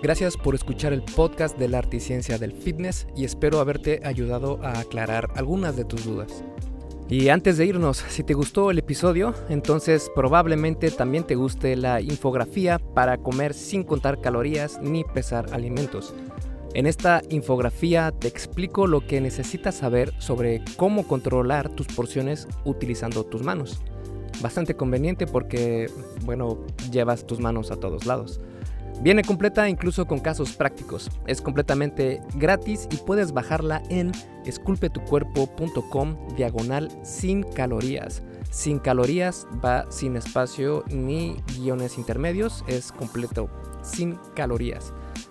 Gracias 0.02 0.36
por 0.36 0.54
escuchar 0.54 0.92
el 0.92 1.02
podcast 1.02 1.58
de 1.58 1.70
la 1.70 1.78
arte 1.78 1.98
y 1.98 2.00
ciencia 2.02 2.38
del 2.38 2.52
fitness 2.52 3.08
y 3.16 3.24
espero 3.24 3.62
haberte 3.62 4.02
ayudado 4.04 4.60
a 4.62 4.80
aclarar 4.80 5.30
algunas 5.36 5.78
de 5.78 5.86
tus 5.86 6.04
dudas. 6.04 6.44
Y 7.10 7.30
antes 7.30 7.58
de 7.58 7.66
irnos, 7.66 8.04
si 8.10 8.24
te 8.24 8.34
gustó 8.34 8.72
el 8.72 8.80
episodio, 8.80 9.34
entonces 9.48 10.12
probablemente 10.14 10.92
también 10.92 11.24
te 11.24 11.36
guste 11.36 11.76
la 11.78 12.02
infografía 12.02 12.80
para 12.80 13.18
comer 13.18 13.54
sin 13.54 13.84
contar 13.84 14.20
calorías 14.20 14.80
ni 14.82 15.04
pesar 15.04 15.54
alimentos. 15.54 16.14
En 16.76 16.88
esta 16.88 17.22
infografía 17.30 18.12
te 18.12 18.28
explico 18.28 18.88
lo 18.88 19.06
que 19.06 19.22
necesitas 19.22 19.76
saber 19.76 20.12
sobre 20.18 20.64
cómo 20.76 21.08
controlar 21.08 21.70
tus 21.70 21.86
porciones 21.86 22.48
utilizando 22.66 23.24
tus 23.24 23.44
manos. 23.44 23.80
Bastante 24.42 24.76
conveniente 24.76 25.28
porque, 25.28 25.88
bueno, 26.26 26.66
llevas 26.92 27.28
tus 27.28 27.40
manos 27.40 27.70
a 27.70 27.76
todos 27.76 28.08
lados. 28.08 28.42
Viene 29.02 29.24
completa 29.24 29.70
incluso 29.70 30.08
con 30.08 30.20
casos 30.20 30.54
prácticos. 30.54 31.12
Es 31.28 31.42
completamente 31.42 32.22
gratis 32.36 32.88
y 32.92 32.96
puedes 32.98 33.34
bajarla 33.34 33.84
en 33.90 34.12
esculpetucuerpo.com 34.46 36.18
diagonal 36.36 36.90
sin 37.04 37.44
calorías. 37.44 38.24
Sin 38.50 38.80
calorías 38.80 39.46
va 39.64 39.86
sin 39.92 40.16
espacio 40.16 40.84
ni 40.90 41.36
guiones 41.56 41.98
intermedios, 41.98 42.64
es 42.68 42.92
completo, 42.92 43.50
sin 43.84 44.18
calorías. 44.36 44.94